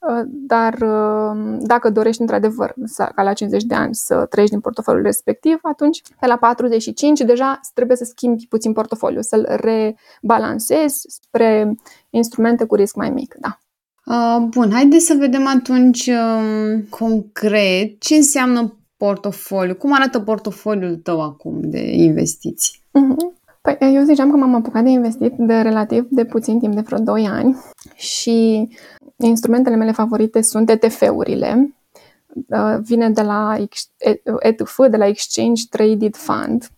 uh, 0.00 0.22
dar 0.26 0.72
uh, 0.72 1.56
dacă 1.60 1.90
dorești 1.90 2.20
într-adevăr 2.20 2.74
ca 3.14 3.22
la 3.22 3.32
50 3.32 3.62
de 3.62 3.74
ani 3.74 3.94
să 3.94 4.26
trăiești 4.30 4.54
din 4.54 4.62
portofoliul 4.62 5.04
respectiv, 5.04 5.58
atunci 5.62 6.02
pe 6.20 6.26
la 6.26 6.36
45 6.36 7.20
deja 7.20 7.60
trebuie 7.74 7.96
să 7.96 8.04
schimbi 8.04 8.46
puțin 8.48 8.72
portofoliu, 8.72 9.20
să-l 9.20 9.48
rebalancezi 9.60 11.06
spre 11.08 11.74
instrumente 12.10 12.64
cu 12.64 12.74
risc 12.74 12.94
mai 12.94 13.10
mic. 13.10 13.34
Da. 13.38 13.58
Uh, 14.04 14.46
bun, 14.48 14.70
haideți 14.72 15.06
să 15.06 15.14
vedem 15.18 15.46
atunci 15.46 16.06
uh, 16.06 16.82
concret 16.88 18.00
ce 18.00 18.14
înseamnă 18.14 18.78
portofoliu. 18.96 19.74
Cum 19.74 19.94
arată 19.94 20.20
portofoliul 20.20 20.96
tău 20.96 21.20
acum 21.22 21.60
de 21.60 21.80
investiții? 21.92 22.78
Uh-huh. 22.78 23.43
Păi 23.64 23.94
eu 23.94 24.02
ziceam 24.02 24.30
că 24.30 24.36
m-am 24.36 24.54
apucat 24.54 24.82
de 24.82 24.90
investit 24.90 25.32
de 25.36 25.60
relativ 25.60 26.06
de 26.10 26.24
puțin 26.24 26.58
timp, 26.58 26.74
de 26.74 26.80
vreo 26.80 26.98
2 26.98 27.26
ani 27.26 27.56
și 27.94 28.68
instrumentele 29.16 29.76
mele 29.76 29.92
favorite 29.92 30.42
sunt 30.42 30.70
ETF-urile. 30.70 31.74
Uh, 32.48 32.76
vine 32.82 33.10
de 33.10 33.22
la 33.22 33.56
ETF, 34.38 34.80
de 34.90 34.96
la 34.96 35.06
Exchange 35.06 35.62
Traded 35.70 36.16
Fund. 36.16 36.68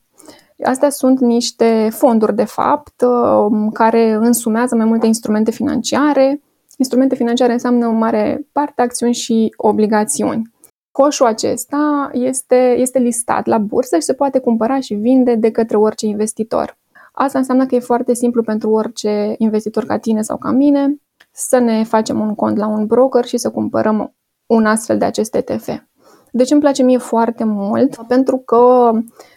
Astea 0.64 0.90
sunt 0.90 1.20
niște 1.20 1.88
fonduri, 1.92 2.34
de 2.34 2.44
fapt, 2.44 3.02
uh, 3.02 3.68
care 3.72 4.12
însumează 4.12 4.76
mai 4.76 4.86
multe 4.86 5.06
instrumente 5.06 5.50
financiare. 5.50 6.42
Instrumente 6.76 7.14
financiare 7.14 7.52
înseamnă 7.52 7.86
o 7.86 7.92
mare 7.92 8.46
parte 8.52 8.82
acțiuni 8.82 9.14
și 9.14 9.54
obligațiuni. 9.56 10.54
Coșul 11.02 11.26
acesta 11.26 12.10
este, 12.12 12.74
este 12.78 12.98
listat 12.98 13.46
la 13.46 13.58
bursă 13.58 13.96
și 13.96 14.02
se 14.02 14.12
poate 14.12 14.38
cumpăra 14.38 14.80
și 14.80 14.94
vinde 14.94 15.34
de 15.34 15.50
către 15.50 15.76
orice 15.76 16.06
investitor. 16.06 16.78
Asta 17.12 17.38
înseamnă 17.38 17.66
că 17.66 17.74
e 17.74 17.78
foarte 17.78 18.14
simplu 18.14 18.42
pentru 18.42 18.70
orice 18.70 19.34
investitor 19.38 19.84
ca 19.84 19.98
tine 19.98 20.22
sau 20.22 20.36
ca 20.36 20.50
mine 20.50 21.00
să 21.32 21.58
ne 21.58 21.84
facem 21.84 22.20
un 22.20 22.34
cont 22.34 22.56
la 22.56 22.66
un 22.66 22.86
broker 22.86 23.24
și 23.24 23.36
să 23.36 23.50
cumpărăm 23.50 24.14
un 24.46 24.66
astfel 24.66 24.98
de 24.98 25.04
acest 25.04 25.34
ETF. 25.34 25.68
Deci 26.30 26.50
îmi 26.50 26.60
place 26.60 26.82
mie 26.82 26.98
foarte 26.98 27.44
mult 27.44 27.96
pentru 28.08 28.36
că 28.36 28.90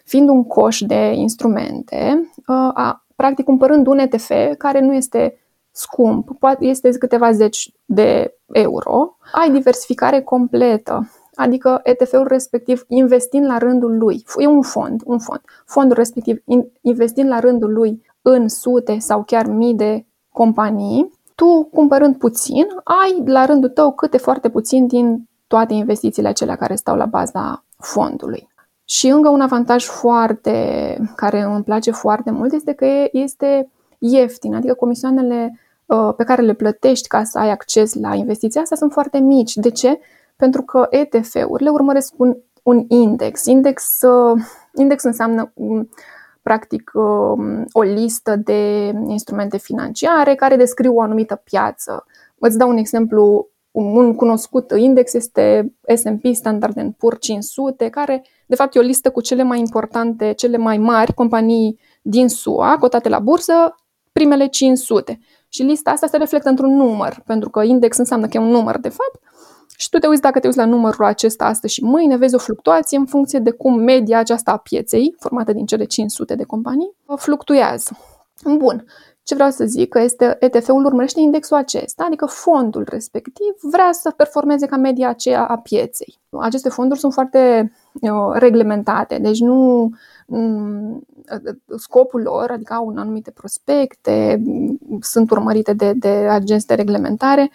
fiind 0.03 0.29
un 0.29 0.43
coș 0.43 0.79
de 0.79 1.11
instrumente, 1.15 2.31
a, 2.45 3.05
practic 3.15 3.45
cumpărând 3.45 3.87
un 3.87 3.97
ETF 3.97 4.31
care 4.57 4.79
nu 4.79 4.93
este 4.93 5.39
scump, 5.71 6.37
poate 6.39 6.65
este 6.65 6.89
câteva 6.89 7.31
zeci 7.31 7.73
de 7.85 8.37
euro, 8.51 9.17
ai 9.33 9.51
diversificare 9.51 10.21
completă. 10.21 11.09
Adică 11.39 11.79
ETF-ul 11.83 12.27
respectiv 12.27 12.83
investind 12.87 13.45
la 13.45 13.57
rândul 13.57 13.97
lui, 13.97 14.23
e 14.37 14.47
un 14.47 14.61
fond, 14.61 15.01
un 15.05 15.19
fond, 15.19 15.41
fondul 15.65 15.95
respectiv 15.97 16.37
investind 16.81 17.29
la 17.29 17.39
rândul 17.39 17.73
lui 17.73 18.01
în 18.21 18.47
sute 18.47 18.97
sau 18.99 19.23
chiar 19.23 19.45
mii 19.45 19.73
de 19.73 20.05
companii, 20.29 21.19
tu 21.35 21.69
cumpărând 21.73 22.17
puțin, 22.17 22.65
ai 22.83 23.23
la 23.25 23.45
rândul 23.45 23.69
tău 23.69 23.91
câte 23.91 24.17
foarte 24.17 24.49
puțin 24.49 24.87
din 24.87 25.29
toate 25.47 25.73
investițiile 25.73 26.27
acelea 26.27 26.55
care 26.55 26.75
stau 26.75 26.95
la 26.95 27.05
baza 27.05 27.63
fondului. 27.77 28.49
Și 28.85 29.07
încă 29.07 29.29
un 29.29 29.41
avantaj 29.41 29.85
foarte, 29.85 30.53
care 31.15 31.41
îmi 31.41 31.63
place 31.63 31.91
foarte 31.91 32.31
mult, 32.31 32.53
este 32.53 32.73
că 32.73 32.85
este 33.11 33.69
ieftin, 33.97 34.55
adică 34.55 34.73
comisioanele 34.73 35.59
uh, 35.85 36.13
pe 36.17 36.23
care 36.23 36.41
le 36.41 36.53
plătești 36.53 37.07
ca 37.07 37.23
să 37.23 37.39
ai 37.39 37.49
acces 37.49 37.93
la 37.93 38.13
investiția 38.13 38.61
asta 38.61 38.75
sunt 38.75 38.91
foarte 38.91 39.19
mici. 39.19 39.53
De 39.53 39.69
ce? 39.69 39.99
Pentru 40.39 40.61
că 40.61 40.87
ETF-urile 40.89 41.69
urmăresc 41.69 42.13
un, 42.17 42.37
un 42.63 42.85
index. 42.87 43.45
Index, 43.45 44.01
uh, 44.01 44.41
index 44.75 45.03
înseamnă 45.03 45.51
um, 45.53 45.89
practic 46.41 46.91
um, 46.93 47.65
o 47.71 47.81
listă 47.81 48.35
de 48.35 48.91
instrumente 49.07 49.57
financiare 49.57 50.35
care 50.35 50.55
descriu 50.55 50.95
o 50.95 51.01
anumită 51.01 51.35
piață. 51.35 52.05
Îți 52.37 52.57
dau 52.57 52.69
un 52.69 52.77
exemplu, 52.77 53.49
un 53.71 54.15
cunoscut 54.15 54.71
index 54.75 55.13
este 55.13 55.75
S&P 55.95 56.25
Standard 56.33 56.79
Poor's 56.79 57.19
500, 57.19 57.89
care 57.89 58.25
de 58.45 58.55
fapt 58.55 58.75
e 58.75 58.79
o 58.79 58.81
listă 58.81 59.11
cu 59.11 59.21
cele 59.21 59.43
mai 59.43 59.59
importante, 59.59 60.31
cele 60.31 60.57
mai 60.57 60.77
mari 60.77 61.13
companii 61.13 61.79
din 62.01 62.27
SUA, 62.27 62.77
cotate 62.79 63.09
la 63.09 63.19
bursă, 63.19 63.75
primele 64.11 64.47
500. 64.47 65.19
Și 65.49 65.63
lista 65.63 65.91
asta 65.91 66.07
se 66.07 66.17
reflectă 66.17 66.49
într-un 66.49 66.75
număr, 66.75 67.21
pentru 67.25 67.49
că 67.49 67.63
index 67.63 67.97
înseamnă 67.97 68.27
că 68.27 68.37
e 68.37 68.39
un 68.39 68.49
număr 68.49 68.79
de 68.79 68.89
fapt 68.89 69.28
și 69.81 69.89
tu 69.89 69.97
te 69.97 70.07
uiți, 70.07 70.21
dacă 70.21 70.39
te 70.39 70.47
uiți 70.47 70.59
la 70.59 70.65
numărul 70.65 71.05
acesta 71.05 71.45
astăzi 71.45 71.73
și 71.73 71.83
mâine, 71.83 72.17
vezi 72.17 72.35
o 72.35 72.37
fluctuație 72.37 72.97
în 72.97 73.05
funcție 73.05 73.39
de 73.39 73.51
cum 73.51 73.79
media 73.79 74.19
aceasta 74.19 74.51
a 74.51 74.57
pieței, 74.57 75.15
formată 75.19 75.53
din 75.53 75.65
cele 75.65 75.83
500 75.83 76.35
de 76.35 76.43
companii, 76.43 76.91
fluctuează. 77.15 77.97
Bun. 78.57 78.85
Ce 79.23 79.35
vreau 79.35 79.49
să 79.49 79.65
zic 79.65 79.89
că 79.89 79.99
este 79.99 80.37
ETF-ul 80.39 80.85
urmărește 80.85 81.19
indexul 81.19 81.57
acesta, 81.57 82.03
adică 82.03 82.25
fondul 82.25 82.85
respectiv 82.89 83.55
vrea 83.61 83.89
să 83.91 84.11
performeze 84.11 84.65
ca 84.65 84.77
media 84.77 85.09
aceea 85.09 85.45
a 85.45 85.57
pieței. 85.57 86.19
Aceste 86.39 86.69
fonduri 86.69 86.99
sunt 86.99 87.13
foarte 87.13 87.71
uh, 88.01 88.31
reglementate, 88.33 89.17
deci 89.17 89.39
nu 89.39 89.89
um, 90.25 91.05
scopul 91.77 92.21
lor, 92.21 92.51
adică 92.51 92.73
au 92.73 92.85
un 92.85 92.97
anumite 92.97 93.31
prospecte, 93.31 94.41
sunt 95.01 95.31
urmărite 95.31 95.73
de, 95.73 95.93
de 95.93 96.09
agenți 96.09 96.67
de 96.67 96.73
reglementare 96.73 97.51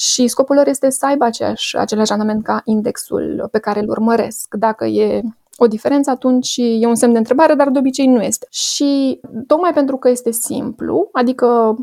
și 0.00 0.26
scopul 0.26 0.56
lor 0.56 0.68
este 0.68 0.90
să 0.90 1.06
aibă 1.06 1.24
aceeași, 1.24 1.76
același 1.76 2.10
randament 2.10 2.44
ca 2.44 2.60
indexul 2.64 3.48
pe 3.50 3.58
care 3.58 3.80
îl 3.80 3.88
urmăresc. 3.88 4.54
Dacă 4.54 4.84
e 4.84 5.22
o 5.56 5.66
diferență, 5.66 6.10
atunci 6.10 6.56
e 6.56 6.86
un 6.86 6.94
semn 6.94 7.12
de 7.12 7.18
întrebare, 7.18 7.54
dar 7.54 7.68
de 7.68 7.78
obicei 7.78 8.06
nu 8.06 8.22
este. 8.22 8.46
Și 8.50 9.20
tocmai 9.46 9.72
pentru 9.72 9.96
că 9.96 10.08
este 10.08 10.30
simplu, 10.30 11.08
adică 11.12 11.76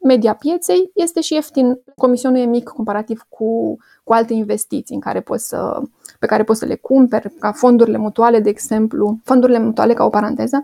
media 0.00 0.34
pieței, 0.34 0.90
este 0.94 1.20
și 1.20 1.34
ieftin. 1.34 1.80
Comisionul 1.96 2.38
e 2.38 2.44
mic 2.44 2.68
comparativ 2.68 3.26
cu, 3.28 3.76
cu 4.04 4.12
alte 4.12 4.32
investiții 4.32 4.94
în 4.94 5.00
care 5.00 5.20
poți 5.20 5.48
să, 5.48 5.80
pe 6.18 6.26
care 6.26 6.44
poți 6.44 6.58
să 6.58 6.66
le 6.66 6.74
cumperi, 6.74 7.32
ca 7.38 7.52
fondurile 7.52 7.96
mutuale, 7.96 8.40
de 8.40 8.48
exemplu. 8.48 9.18
Fondurile 9.24 9.58
mutuale, 9.58 9.94
ca 9.94 10.04
o 10.04 10.08
paranteză, 10.08 10.62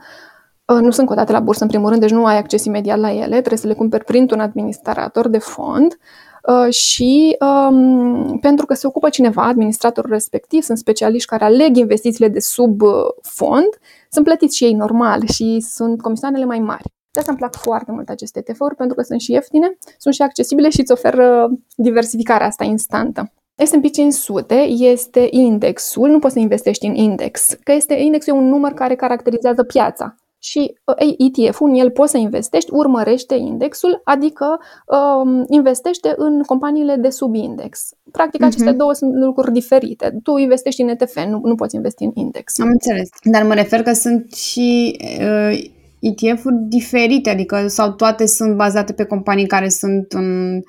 nu 0.65 0.91
sunt 0.91 1.07
cotate 1.07 1.33
la 1.33 1.41
bursă 1.41 1.63
în 1.63 1.69
primul 1.69 1.89
rând, 1.89 2.01
deci 2.01 2.11
nu 2.11 2.27
ai 2.27 2.39
acces 2.39 2.65
imediat 2.65 2.99
la 2.99 3.13
ele, 3.13 3.37
trebuie 3.37 3.59
să 3.59 3.67
le 3.67 3.75
cumperi 3.75 4.05
printr-un 4.05 4.41
administrator 4.41 5.29
de 5.29 5.39
fond 5.39 5.93
Uh, 5.93 6.30
și 6.71 7.37
um, 7.41 8.39
pentru 8.39 8.67
că 8.67 8.75
se 8.75 8.87
ocupă 8.87 9.09
cineva, 9.09 9.43
administratorul 9.43 10.11
respectiv, 10.11 10.63
sunt 10.63 10.79
specialiști 10.79 11.29
care 11.29 11.45
aleg 11.45 11.77
investițiile 11.77 12.29
de 12.29 12.41
sub 12.41 12.83
uh, 12.83 12.93
fond, 13.23 13.69
sunt 14.11 14.25
plătiți 14.25 14.57
și 14.57 14.65
ei 14.65 14.73
normal 14.73 15.27
și 15.27 15.61
sunt 15.61 16.01
comisioanele 16.01 16.45
mai 16.45 16.59
mari. 16.59 16.89
De 17.13 17.19
asta 17.19 17.31
îmi 17.31 17.41
plac 17.41 17.57
foarte 17.57 17.93
mult 17.93 18.09
aceste 18.09 18.39
ETF-uri 18.39 18.75
pentru 18.75 18.97
că 18.97 19.03
sunt 19.03 19.21
și 19.21 19.33
ieftine, 19.33 19.77
sunt 19.99 20.15
și 20.15 20.23
accesibile 20.23 20.69
și 20.69 20.81
îți 20.81 20.93
oferă 20.93 21.51
diversificarea 21.77 22.47
asta 22.47 22.65
instantă. 22.65 23.33
S&P 23.65 23.91
500 23.93 24.55
este 24.69 25.29
indexul, 25.31 26.09
nu 26.09 26.19
poți 26.19 26.33
să 26.33 26.39
investești 26.39 26.87
în 26.87 26.95
index, 26.95 27.57
că 27.63 27.73
este 27.73 27.95
indexul 27.95 28.35
e 28.35 28.37
un 28.37 28.49
număr 28.49 28.73
care 28.73 28.95
caracterizează 28.95 29.63
piața 29.63 30.15
și 30.43 30.79
ETF-ul, 31.19 31.69
în 31.69 31.75
el 31.75 31.91
poți 31.91 32.11
să 32.11 32.17
investești, 32.19 32.71
urmărește 32.73 33.35
indexul, 33.35 34.01
adică 34.05 34.61
um, 34.87 35.45
investește 35.49 36.15
în 36.17 36.43
companiile 36.43 36.97
de 36.97 37.11
subindex. 37.11 37.89
Practic, 38.11 38.43
aceste 38.43 38.73
uh-huh. 38.73 38.77
două 38.77 38.93
sunt 38.93 39.15
lucruri 39.15 39.53
diferite. 39.53 40.19
Tu 40.23 40.37
investești 40.37 40.83
în 40.83 40.89
ETF, 40.89 41.25
nu, 41.25 41.41
nu 41.43 41.55
poți 41.55 41.75
investi 41.75 42.05
în 42.05 42.11
index. 42.15 42.59
Am 42.59 42.69
înțeles. 42.69 43.09
Dar 43.23 43.43
mă 43.43 43.55
refer 43.55 43.83
că 43.83 43.93
sunt 43.93 44.33
și 44.33 44.97
uh, 45.21 45.65
ETF-uri 45.99 46.57
diferite, 46.59 47.31
adică 47.31 47.67
sau 47.69 47.93
toate 47.93 48.27
sunt 48.27 48.57
bazate 48.57 48.93
pe 48.93 49.05
companii 49.05 49.47
care 49.47 49.69
sunt 49.69 50.13
în 50.13 50.61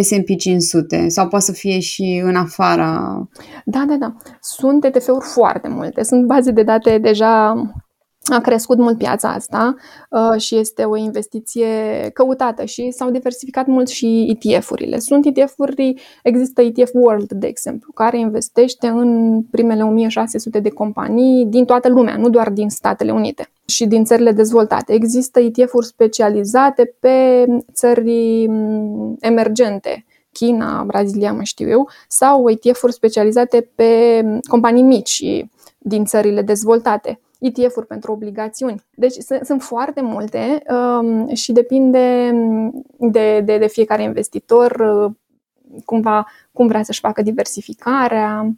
S&P 0.00 0.36
500 0.38 1.08
sau 1.08 1.28
poate 1.28 1.44
să 1.44 1.52
fie 1.52 1.78
și 1.78 2.22
în 2.24 2.36
afara. 2.36 3.22
Da, 3.64 3.84
da, 3.88 3.94
da. 3.94 4.14
Sunt 4.40 4.84
ETF-uri 4.84 5.24
foarte 5.24 5.68
multe. 5.68 6.02
Sunt 6.02 6.26
baze 6.26 6.50
de 6.50 6.62
date 6.62 6.98
deja 6.98 7.54
a 8.24 8.40
crescut 8.40 8.78
mult 8.78 8.98
piața 8.98 9.28
asta 9.28 9.74
uh, 10.10 10.40
și 10.40 10.56
este 10.56 10.84
o 10.84 10.96
investiție 10.96 11.66
căutată 12.14 12.64
și 12.64 12.90
s-au 12.90 13.10
diversificat 13.10 13.66
mult 13.66 13.88
și 13.88 14.36
ETF-urile. 14.38 14.98
Sunt 14.98 15.26
ETF-uri, 15.26 15.94
există 16.22 16.62
ETF 16.62 16.90
World, 16.92 17.32
de 17.32 17.46
exemplu, 17.46 17.92
care 17.92 18.18
investește 18.18 18.86
în 18.86 19.42
primele 19.50 19.82
1600 19.82 20.60
de 20.60 20.68
companii 20.68 21.46
din 21.46 21.64
toată 21.64 21.88
lumea, 21.88 22.16
nu 22.16 22.28
doar 22.28 22.50
din 22.50 22.68
Statele 22.68 23.12
Unite 23.12 23.50
și 23.66 23.86
din 23.86 24.04
țările 24.04 24.32
dezvoltate. 24.32 24.92
Există 24.92 25.40
ETF-uri 25.40 25.86
specializate 25.86 26.96
pe 27.00 27.46
țări 27.72 28.46
mm, 28.48 29.16
emergente, 29.20 30.04
China, 30.32 30.82
Brazilia, 30.86 31.32
mă 31.32 31.42
știu 31.42 31.68
eu, 31.68 31.88
sau 32.08 32.50
ETF-uri 32.50 32.92
specializate 32.92 33.70
pe 33.74 34.20
mm, 34.24 34.40
companii 34.48 34.82
mici 34.82 35.24
din 35.78 36.04
țările 36.04 36.42
dezvoltate 36.42 37.20
ETF-uri 37.42 37.86
pentru 37.86 38.12
obligațiuni. 38.12 38.82
Deci 38.94 39.14
sunt 39.42 39.62
foarte 39.62 40.00
multe 40.00 40.62
um, 40.68 41.34
și 41.34 41.52
depinde 41.52 42.30
de, 42.98 43.40
de, 43.40 43.58
de 43.58 43.66
fiecare 43.66 44.02
investitor 44.02 44.70
uh, 44.70 45.12
cumva 45.84 46.26
cum 46.52 46.66
vrea 46.66 46.82
să-și 46.82 47.00
facă 47.00 47.22
diversificarea, 47.22 48.46
uh, 48.46 48.52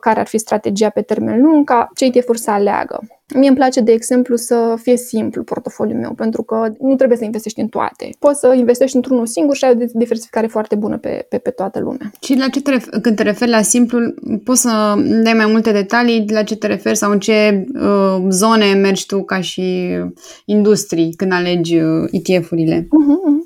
care 0.00 0.20
ar 0.20 0.26
fi 0.26 0.38
strategia 0.38 0.88
pe 0.88 1.00
termen 1.00 1.40
lung, 1.42 1.64
ca 1.64 1.90
ce 1.94 2.04
ETF-uri 2.04 2.38
să 2.38 2.50
aleagă. 2.50 3.00
Mie 3.34 3.48
îmi 3.48 3.56
place, 3.56 3.80
de 3.80 3.92
exemplu, 3.92 4.36
să 4.36 4.74
fie 4.82 4.96
simplu 4.96 5.42
portofoliul 5.42 5.98
meu, 5.98 6.12
pentru 6.12 6.42
că 6.42 6.72
nu 6.80 6.94
trebuie 6.94 7.18
să 7.18 7.24
investești 7.24 7.60
în 7.60 7.68
toate. 7.68 8.10
Poți 8.18 8.40
să 8.40 8.54
investești 8.56 8.96
într-unul 8.96 9.26
singur 9.26 9.56
și 9.56 9.64
ai 9.64 9.70
o 9.70 9.84
diversificare 9.94 10.46
foarte 10.46 10.74
bună 10.74 10.98
pe, 10.98 11.26
pe, 11.28 11.38
pe 11.38 11.50
toată 11.50 11.80
lumea. 11.80 12.10
Și 12.20 12.36
la 12.36 12.48
ce 12.48 12.60
te 12.60 12.76
ref- 12.76 13.00
când 13.02 13.16
te 13.16 13.22
referi 13.22 13.50
la 13.50 13.62
simplu, 13.62 13.98
poți 14.44 14.60
să 14.60 14.94
dai 15.22 15.32
mai 15.32 15.46
multe 15.46 15.72
detalii 15.72 16.24
la 16.28 16.42
ce 16.42 16.56
te 16.56 16.66
referi 16.66 16.96
sau 16.96 17.10
în 17.10 17.18
ce 17.18 17.66
uh, 17.74 18.26
zone 18.28 18.74
mergi 18.74 19.06
tu 19.06 19.22
ca 19.22 19.40
și 19.40 19.96
industrii 20.44 21.14
când 21.16 21.32
alegi 21.32 21.76
uh, 21.78 22.08
ETF-urile? 22.10 22.80
Uh-huh, 22.80 22.86
uh-huh. 22.86 23.45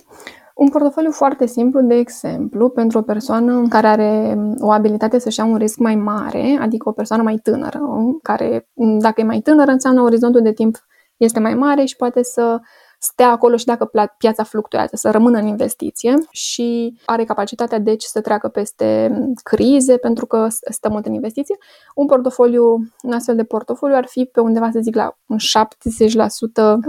Un 0.60 0.68
portofoliu 0.68 1.10
foarte 1.10 1.46
simplu, 1.46 1.80
de 1.80 1.94
exemplu, 1.94 2.68
pentru 2.68 2.98
o 2.98 3.02
persoană 3.02 3.66
care 3.68 3.86
are 3.86 4.38
o 4.58 4.70
abilitate 4.70 5.18
să-și 5.18 5.38
ia 5.38 5.44
un 5.44 5.56
risc 5.56 5.78
mai 5.78 5.94
mare, 5.94 6.58
adică 6.60 6.88
o 6.88 6.92
persoană 6.92 7.22
mai 7.22 7.36
tânără, 7.42 7.80
care, 8.22 8.68
dacă 8.98 9.20
e 9.20 9.24
mai 9.24 9.40
tânără, 9.40 9.70
înseamnă 9.70 10.00
orizontul 10.00 10.42
de 10.42 10.52
timp 10.52 10.76
este 11.16 11.40
mai 11.40 11.54
mare 11.54 11.84
și 11.84 11.96
poate 11.96 12.22
să 12.22 12.60
stea 13.02 13.30
acolo 13.30 13.56
și 13.56 13.64
dacă 13.64 13.90
piața 14.18 14.42
fluctuează, 14.42 14.96
să 14.96 15.10
rămână 15.10 15.38
în 15.38 15.46
investiție 15.46 16.14
și 16.30 16.94
are 17.04 17.24
capacitatea 17.24 17.78
deci 17.78 18.02
să 18.02 18.20
treacă 18.20 18.48
peste 18.48 19.10
crize 19.42 19.96
pentru 19.96 20.26
că 20.26 20.46
stă 20.70 20.88
mult 20.88 21.06
în 21.06 21.12
investiție. 21.12 21.56
Un 21.94 22.06
portofoliu, 22.06 22.64
un 23.02 23.12
astfel 23.12 23.36
de 23.36 23.44
portofoliu 23.44 23.96
ar 23.96 24.06
fi 24.06 24.24
pe 24.24 24.40
undeva, 24.40 24.70
să 24.72 24.78
zic, 24.82 24.94
la 24.94 25.16
un 25.26 25.36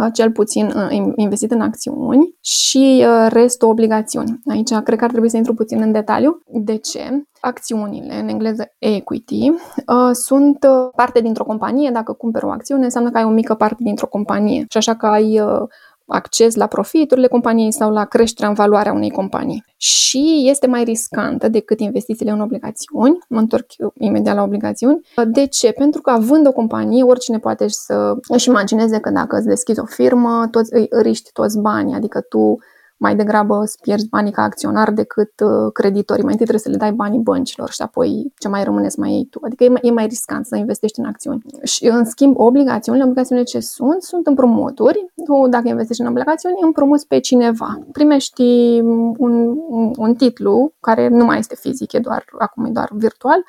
70% 0.10 0.12
cel 0.14 0.32
puțin 0.32 0.74
investit 1.16 1.52
în 1.52 1.62
acțiuni 1.62 2.36
și 2.42 3.06
restul 3.28 3.70
obligațiuni. 3.70 4.40
Aici 4.46 4.74
cred 4.74 4.98
că 4.98 5.04
ar 5.04 5.10
trebui 5.10 5.30
să 5.30 5.38
intru 5.38 5.54
puțin 5.54 5.82
în 5.82 5.92
detaliu. 5.92 6.42
De 6.46 6.78
ce? 6.78 7.24
Acțiunile, 7.42 8.20
în 8.20 8.28
engleză 8.28 8.72
equity, 8.78 9.52
sunt 10.12 10.66
parte 10.96 11.22
dintr-o 11.22 11.44
companie. 11.44 11.90
Dacă 11.94 12.14
cumperi 12.14 12.46
o 12.46 12.50
acțiune, 12.50 12.84
înseamnă 12.84 13.10
că 13.12 13.18
ai 13.18 13.24
o 13.24 13.30
mică 13.30 13.56
parte 13.56 13.84
dintr-o 13.84 14.08
companie. 14.08 14.66
Și 14.70 14.78
așa 14.78 14.96
că 14.96 15.06
ai 15.06 15.42
acces 16.06 16.56
la 16.56 16.68
profiturile 16.68 17.28
companiei 17.28 17.72
sau 17.72 17.92
la 17.92 18.06
creșterea 18.06 18.50
în 18.50 18.56
valoarea 18.56 18.94
unei 18.94 19.10
companii. 19.10 19.66
Și 19.78 20.44
este 20.46 20.68
mai 20.68 20.84
riscantă 20.84 21.48
decât 21.48 21.80
investițiile 21.80 22.32
în 22.32 22.42
obligațiuni. 22.42 23.18
Mă 23.30 23.40
întorc 23.40 23.66
imediat 23.98 24.36
la 24.36 24.44
obligațiuni. 24.44 25.02
De 25.28 25.46
ce? 25.46 25.72
Pentru 25.72 26.02
că 26.02 26.10
având 26.10 26.48
o 26.48 26.52
companie, 26.52 27.04
oricine 27.04 27.40
poate 27.40 27.66
să 27.68 28.16
își 28.28 28.50
imagineze 28.50 29.00
că 29.00 29.10
dacă 29.10 29.36
îți 29.36 29.48
deschizi 29.48 29.80
o 29.80 29.86
firmă, 29.86 30.48
toți 30.52 30.74
îi 30.74 30.88
riști 31.02 31.30
toți 31.34 31.60
banii, 31.60 31.96
adică 31.96 32.22
tu 32.22 32.58
mai 33.02 33.16
degrabă 33.16 33.62
îți 33.62 33.80
pierzi 33.80 34.10
banii 34.10 34.32
ca 34.32 34.42
acționar 34.42 34.92
decât 34.92 35.40
uh, 35.40 35.72
creditorii. 35.74 36.24
Mai 36.24 36.32
întâi 36.32 36.48
trebuie 36.48 36.66
să 36.66 36.70
le 36.70 36.78
dai 36.78 36.92
banii 36.92 37.20
băncilor 37.20 37.70
și 37.70 37.82
apoi 37.82 38.34
ce 38.38 38.48
mai 38.48 38.64
rămâne 38.64 38.90
să 38.90 38.96
mai 39.00 39.12
iei 39.12 39.26
tu. 39.26 39.40
Adică 39.44 39.64
e 39.64 39.70
mai, 39.70 39.80
e 39.84 39.92
mai 39.92 40.06
riscant 40.06 40.46
să 40.46 40.56
investești 40.56 41.00
în 41.00 41.06
acțiuni. 41.06 41.42
Și 41.64 41.86
în 41.86 42.06
schimb, 42.06 42.40
obligațiunile, 42.40 43.04
obligațiunile 43.04 43.46
ce 43.46 43.60
sunt, 43.60 44.02
sunt 44.02 44.28
împrumuturi. 44.28 45.06
Tu, 45.26 45.48
dacă 45.50 45.68
investești 45.68 46.02
în 46.02 46.08
obligațiuni, 46.08 46.56
împrumuți 46.62 47.08
pe 47.08 47.20
cineva. 47.20 47.80
Primești 47.92 48.44
un, 49.18 49.56
un, 49.70 49.94
un 49.98 50.16
titlu 50.16 50.74
care 50.80 51.08
nu 51.08 51.26
mai 51.26 51.40
este 51.40 51.56
fizic, 51.56 51.92
e 51.94 52.00
doar, 52.00 52.26
acum 52.40 52.66
e 52.66 52.70
doar 52.70 52.90
virtual, 52.94 53.44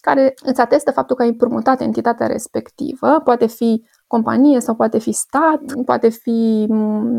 care 0.00 0.34
îți 0.42 0.60
atestă 0.60 0.90
faptul 0.90 1.16
că 1.16 1.22
ai 1.22 1.28
împrumutat 1.28 1.80
entitatea 1.80 2.26
respectivă, 2.26 3.20
poate 3.24 3.46
fi 3.46 3.84
companie 4.08 4.60
sau 4.60 4.74
poate 4.74 4.98
fi 4.98 5.12
stat, 5.12 5.62
poate 5.84 6.08
fi 6.08 6.66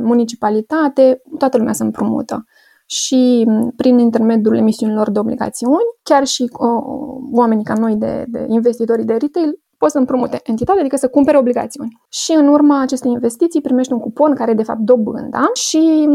municipalitate, 0.03 1.21
toată 1.37 1.57
lumea 1.57 1.73
se 1.73 1.83
împrumută. 1.83 2.43
Și 2.85 3.47
prin 3.75 3.97
intermediul 3.97 4.57
emisiunilor 4.57 5.11
de 5.11 5.19
obligațiuni, 5.19 5.85
chiar 6.03 6.25
și 6.25 6.41
uh, 6.41 6.83
oamenii 7.31 7.63
ca 7.63 7.73
noi 7.73 7.95
de, 7.95 8.25
de 8.27 8.45
investitorii 8.47 9.05
de 9.05 9.13
retail 9.13 9.59
pot 9.79 9.91
să 9.91 9.97
împrumute 9.97 10.39
entitatea, 10.43 10.81
adică 10.81 10.95
să 10.95 11.07
cumpere 11.07 11.37
obligațiuni. 11.37 12.01
Și 12.09 12.31
în 12.31 12.47
urma 12.47 12.81
acestei 12.81 13.11
investiții 13.11 13.61
primești 13.61 13.93
un 13.93 13.99
cupon 13.99 14.35
care 14.35 14.51
e 14.51 14.53
de 14.53 14.63
fapt 14.63 14.79
dobânda 14.79 15.49
și, 15.53 16.07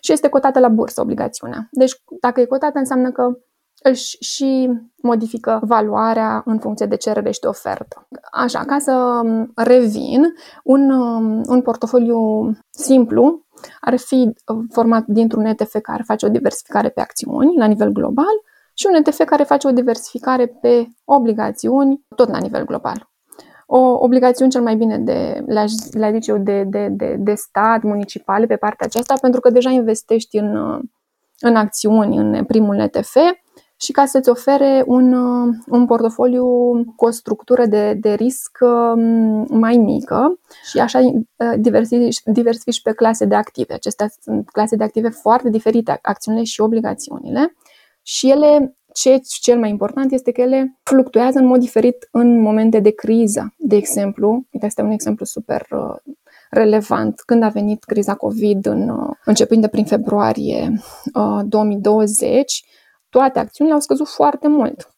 și 0.00 0.12
este 0.12 0.28
cotată 0.28 0.58
la 0.58 0.68
bursă 0.68 1.00
obligațiunea. 1.00 1.68
Deci 1.70 1.92
dacă 2.20 2.40
e 2.40 2.44
cotată 2.44 2.78
înseamnă 2.78 3.10
că 3.10 3.22
își 3.82 4.16
și 4.20 4.70
modifică 5.02 5.60
valoarea 5.62 6.42
în 6.44 6.58
funcție 6.58 6.86
de 6.86 6.96
cerere 6.96 7.30
și 7.30 7.40
de 7.40 7.46
ofertă. 7.46 8.08
Așa, 8.32 8.64
ca 8.64 8.78
să 8.78 9.20
revin, 9.54 10.22
un, 10.64 10.90
un 11.46 11.62
portofoliu 11.62 12.50
simplu 12.70 13.44
ar 13.80 13.96
fi 13.96 14.32
format 14.70 15.04
dintr-un 15.06 15.44
ETF 15.44 15.76
care 15.82 16.02
face 16.02 16.26
o 16.26 16.28
diversificare 16.28 16.88
pe 16.88 17.00
acțiuni 17.00 17.56
la 17.56 17.66
nivel 17.66 17.90
global 17.90 18.34
și 18.74 18.86
un 18.88 18.94
ETF 18.94 19.24
care 19.24 19.42
face 19.42 19.66
o 19.66 19.70
diversificare 19.70 20.46
pe 20.46 20.86
obligațiuni 21.04 22.04
tot 22.16 22.28
la 22.28 22.38
nivel 22.38 22.64
global. 22.64 23.08
O 23.66 23.78
obligațiuni 23.78 24.50
cel 24.50 24.62
mai 24.62 24.76
bine 24.76 24.98
de, 24.98 25.44
le 25.92 26.10
zice 26.12 26.30
eu, 26.30 26.38
de, 26.38 26.64
de, 26.64 26.88
de, 26.90 27.16
de 27.18 27.34
stat, 27.34 27.82
municipale 27.82 28.46
pe 28.46 28.56
partea 28.56 28.86
aceasta, 28.86 29.14
pentru 29.20 29.40
că 29.40 29.50
deja 29.50 29.70
investești 29.70 30.36
în, 30.36 30.80
în 31.40 31.56
acțiuni 31.56 32.16
în 32.16 32.44
primul 32.44 32.78
ETF 32.78 33.16
și 33.80 33.92
ca 33.92 34.04
să-ți 34.04 34.28
ofere 34.28 34.82
un, 34.86 35.12
uh, 35.12 35.54
un 35.68 35.86
portofoliu 35.86 36.44
cu 36.96 37.04
o 37.04 37.10
structură 37.10 37.66
de, 37.66 37.94
de 37.94 38.12
risc 38.12 38.58
um, 38.60 39.46
mai 39.58 39.76
mică 39.76 40.40
și 40.70 40.78
așa 40.78 40.98
uh, 40.98 41.52
diversifici, 41.58 42.20
diversifici 42.24 42.82
pe 42.82 42.92
clase 42.92 43.24
de 43.24 43.34
active. 43.34 43.74
Acestea 43.74 44.10
sunt 44.20 44.50
clase 44.50 44.76
de 44.76 44.84
active 44.84 45.08
foarte 45.08 45.50
diferite, 45.50 45.98
acțiunile 46.02 46.44
și 46.44 46.60
obligațiunile 46.60 47.54
și 48.02 48.30
ele 48.30 48.74
ce 48.92 49.20
cel 49.40 49.58
mai 49.58 49.70
important 49.70 50.12
este 50.12 50.32
că 50.32 50.40
ele 50.40 50.78
fluctuează 50.82 51.38
în 51.38 51.46
mod 51.46 51.60
diferit 51.60 52.08
în 52.10 52.40
momente 52.40 52.80
de 52.80 52.90
criză. 52.90 53.54
De 53.56 53.76
exemplu, 53.76 54.46
uite, 54.50 54.66
este 54.66 54.82
un 54.82 54.90
exemplu 54.90 55.24
super 55.24 55.66
uh, 55.70 56.14
relevant. 56.50 57.20
Când 57.20 57.42
a 57.42 57.48
venit 57.48 57.84
criza 57.84 58.14
COVID, 58.14 58.66
în, 58.66 58.92
începând 59.24 59.60
de 59.60 59.68
prin 59.68 59.84
februarie 59.84 60.80
2020, 61.44 62.64
toate 63.10 63.38
acțiunile 63.38 63.74
au 63.74 63.80
scăzut 63.80 64.08
foarte 64.08 64.48
mult. 64.48 64.94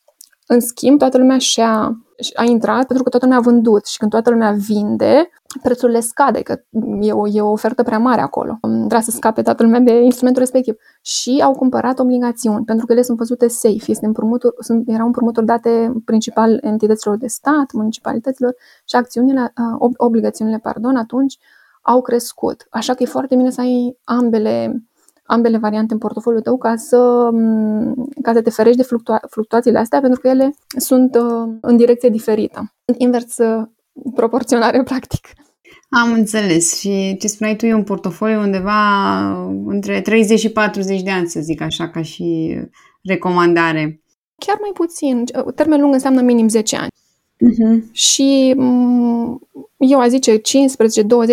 În 0.46 0.60
schimb, 0.60 0.98
toată 0.98 1.18
lumea 1.18 1.38
și-a 1.38 1.96
a 2.34 2.44
intrat 2.44 2.86
pentru 2.86 3.02
că 3.02 3.08
toată 3.10 3.24
lumea 3.24 3.40
a 3.40 3.44
vândut 3.44 3.86
și 3.86 3.98
când 3.98 4.10
toată 4.10 4.30
lumea 4.30 4.52
vinde, 4.52 5.28
prețurile 5.62 6.00
scade, 6.00 6.40
că 6.40 6.60
e 7.00 7.12
o, 7.12 7.28
e 7.28 7.40
o 7.40 7.50
ofertă 7.50 7.82
prea 7.82 7.98
mare 7.98 8.20
acolo. 8.20 8.58
Vrea 8.86 9.00
să 9.00 9.10
scape 9.10 9.42
toată 9.42 9.62
lumea 9.62 9.80
de 9.80 9.92
instrumentul 9.92 10.42
respectiv. 10.42 10.74
Și 11.02 11.40
au 11.44 11.52
cumpărat 11.52 11.98
obligațiuni, 11.98 12.64
pentru 12.64 12.86
că 12.86 12.92
ele 12.92 13.02
sunt 13.02 13.18
văzute 13.18 13.48
safe, 13.48 13.84
este 13.90 14.06
împrumuturi, 14.06 14.54
sunt, 14.58 14.88
erau 14.88 15.06
împrumuturi 15.06 15.46
date 15.46 15.92
principal 16.04 16.58
entităților 16.62 17.16
de 17.16 17.26
stat, 17.26 17.72
municipalităților 17.72 18.54
și 18.84 18.96
acțiunile, 18.96 19.52
obligațiunile, 19.96 20.58
pardon, 20.58 20.96
atunci 20.96 21.38
au 21.82 22.02
crescut. 22.02 22.66
Așa 22.70 22.94
că 22.94 23.02
e 23.02 23.06
foarte 23.06 23.36
bine 23.36 23.50
să 23.50 23.60
ai 23.60 23.98
ambele 24.04 24.82
ambele 25.32 25.58
variante 25.58 25.92
în 25.92 25.98
portofoliul 25.98 26.42
tău 26.42 26.58
ca 26.58 26.76
să, 26.76 27.30
ca 28.22 28.32
să 28.32 28.42
te 28.42 28.50
ferești 28.50 28.80
de 28.80 28.86
fluctua- 28.86 29.26
fluctuațiile 29.30 29.78
astea, 29.78 30.00
pentru 30.00 30.20
că 30.20 30.28
ele 30.28 30.54
sunt 30.76 31.14
uh, 31.14 31.54
în 31.60 31.76
direcție 31.76 32.08
diferită. 32.08 32.74
Invers 32.98 33.38
uh, 33.38 33.62
proporționare, 34.14 34.82
practic. 34.90 35.28
Am 35.88 36.12
înțeles. 36.12 36.78
Și 36.78 37.16
ce 37.20 37.26
spuneai 37.26 37.56
tu 37.56 37.66
e 37.66 37.74
un 37.74 37.84
portofoliu 37.84 38.40
undeva 38.40 38.80
între 39.66 40.00
30 40.00 40.38
și 40.38 40.50
40 40.50 41.02
de 41.02 41.10
ani, 41.10 41.28
să 41.28 41.40
zic 41.40 41.60
așa, 41.60 41.88
ca 41.88 42.02
și 42.02 42.58
recomandare. 43.02 44.02
Chiar 44.46 44.56
mai 44.60 44.70
puțin. 44.74 45.24
Termen 45.54 45.80
lung 45.80 45.92
înseamnă 45.92 46.20
minim 46.20 46.48
10 46.48 46.76
ani. 46.76 46.90
Uh-huh. 47.50 47.82
Și 47.92 48.54
eu 49.76 50.00
aș 50.00 50.08
zice 50.08 50.38
15-20 50.38 50.40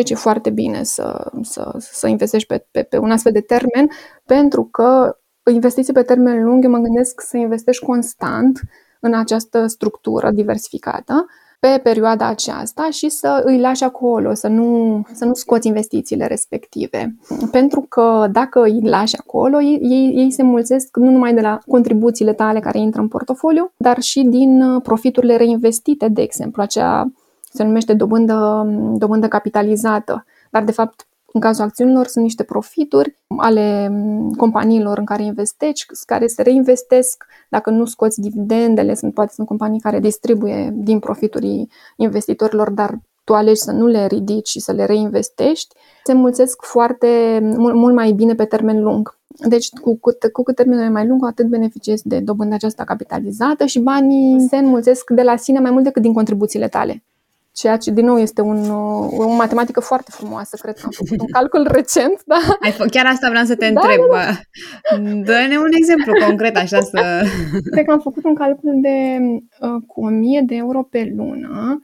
e 0.03 0.15
foarte 0.15 0.49
bine 0.49 0.83
să, 0.83 1.31
să, 1.41 1.75
să 1.77 2.07
investești 2.07 2.47
pe, 2.47 2.65
pe, 2.71 2.83
pe 2.83 2.97
un 2.97 3.11
astfel 3.11 3.31
de 3.31 3.41
termen, 3.41 3.89
pentru 4.25 4.63
că 4.63 5.17
investiții 5.51 5.93
pe 5.93 6.01
termen 6.01 6.43
lung, 6.43 6.63
eu 6.63 6.69
mă 6.69 6.77
gândesc 6.77 7.21
să 7.21 7.37
investești 7.37 7.85
constant 7.85 8.59
în 8.99 9.13
această 9.13 9.67
structură 9.67 10.31
diversificată 10.31 11.25
pe 11.59 11.79
perioada 11.83 12.25
aceasta 12.27 12.87
și 12.91 13.09
să 13.09 13.41
îi 13.45 13.59
lași 13.59 13.83
acolo, 13.83 14.33
să 14.33 14.47
nu, 14.47 15.01
să 15.13 15.25
nu 15.25 15.33
scoți 15.33 15.67
investițiile 15.67 16.27
respective. 16.27 17.15
Pentru 17.51 17.85
că 17.89 18.27
dacă 18.31 18.63
îi 18.63 18.79
lași 18.83 19.17
acolo, 19.17 19.61
ei, 19.61 20.11
ei 20.15 20.31
se 20.31 20.43
mulțesc 20.43 20.97
nu 20.97 21.09
numai 21.09 21.33
de 21.33 21.41
la 21.41 21.59
contribuțiile 21.67 22.33
tale 22.33 22.59
care 22.59 22.79
intră 22.79 23.01
în 23.01 23.07
portofoliu, 23.07 23.71
dar 23.77 24.01
și 24.01 24.21
din 24.21 24.61
uh, 24.61 24.81
profiturile 24.81 25.35
reinvestite, 25.35 26.07
de 26.07 26.21
exemplu, 26.21 26.61
acea 26.61 27.11
se 27.53 27.63
numește 27.63 27.93
dobândă, 27.93 28.67
dobândă 28.97 29.27
capitalizată. 29.27 30.25
Dar, 30.49 30.63
de 30.63 30.71
fapt, 30.71 31.07
în 31.33 31.39
cazul 31.39 31.63
acțiunilor 31.63 32.05
sunt 32.05 32.23
niște 32.23 32.43
profituri 32.43 33.15
ale 33.37 33.87
mm, 33.87 34.31
companiilor 34.31 34.97
în 34.97 35.05
care 35.05 35.23
investești, 35.23 35.85
care 36.05 36.27
se 36.27 36.41
reinvestesc. 36.41 37.25
Dacă 37.49 37.69
nu 37.69 37.85
scoți 37.85 38.21
dividendele, 38.21 38.93
sunt, 38.93 39.13
poate 39.13 39.33
sunt 39.33 39.47
companii 39.47 39.79
care 39.79 39.99
distribuie 39.99 40.69
din 40.73 40.99
profiturii 40.99 41.69
investitorilor, 41.95 42.69
dar 42.69 42.99
tu 43.23 43.35
alegi 43.35 43.59
să 43.59 43.71
nu 43.71 43.87
le 43.87 44.05
ridici 44.05 44.47
și 44.47 44.59
să 44.59 44.71
le 44.71 44.85
reinvestești, 44.85 45.75
se 46.03 46.13
mulțesc 46.13 46.63
foarte 46.63 47.39
mult, 47.41 47.75
mult 47.75 47.93
mai 47.93 48.11
bine 48.11 48.35
pe 48.35 48.45
termen 48.45 48.83
lung. 48.83 49.17
Deci, 49.47 49.69
cu, 49.69 49.97
cu, 49.97 50.11
cu 50.31 50.43
cât 50.43 50.55
termenul 50.55 50.83
e 50.83 50.89
mai 50.89 51.07
lung, 51.07 51.19
cu 51.19 51.25
atât 51.25 51.47
beneficiezi 51.47 52.07
de 52.07 52.19
dobânda 52.19 52.55
aceasta 52.55 52.83
capitalizată 52.83 53.65
și 53.65 53.79
banii 53.79 54.47
se 54.47 54.57
înmulțesc 54.57 55.09
de 55.09 55.21
la 55.21 55.35
sine 55.35 55.59
mai 55.59 55.71
mult 55.71 55.83
decât 55.83 56.01
din 56.01 56.13
contribuțiile 56.13 56.67
tale. 56.67 57.03
Ceea 57.51 57.77
ce, 57.77 57.91
din 57.91 58.05
nou, 58.05 58.17
este 58.17 58.41
un, 58.41 58.69
o 59.17 59.27
matematică 59.27 59.79
foarte 59.79 60.11
frumoasă. 60.11 60.57
Cred 60.61 60.75
că 60.75 60.81
am 60.83 60.91
făcut 60.91 61.19
un 61.19 61.27
calcul 61.27 61.67
recent. 61.71 62.21
Da? 62.25 62.35
Ai 62.61 62.71
fă, 62.71 62.85
chiar 62.85 63.05
asta 63.05 63.29
vreau 63.29 63.45
să 63.45 63.55
te 63.55 63.69
da, 63.69 63.81
întreb. 63.81 64.09
Da, 64.11 64.17
da. 64.17 65.33
Dă-ne 65.33 65.57
un 65.57 65.71
exemplu 65.71 66.13
concret, 66.27 66.57
așa 66.57 66.79
să... 66.79 67.23
Cred 67.71 67.85
că 67.85 67.91
am 67.91 67.99
făcut 67.99 68.23
un 68.23 68.35
calcul 68.35 68.79
de 68.81 69.17
uh, 69.59 69.83
cu 69.87 70.05
1000 70.05 70.41
de 70.45 70.55
euro 70.55 70.83
pe 70.83 71.13
lună, 71.15 71.79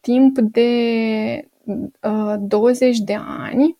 timp 0.00 0.38
de 0.38 0.70
uh, 2.02 2.34
20 2.38 2.98
de 2.98 3.18
ani 3.48 3.78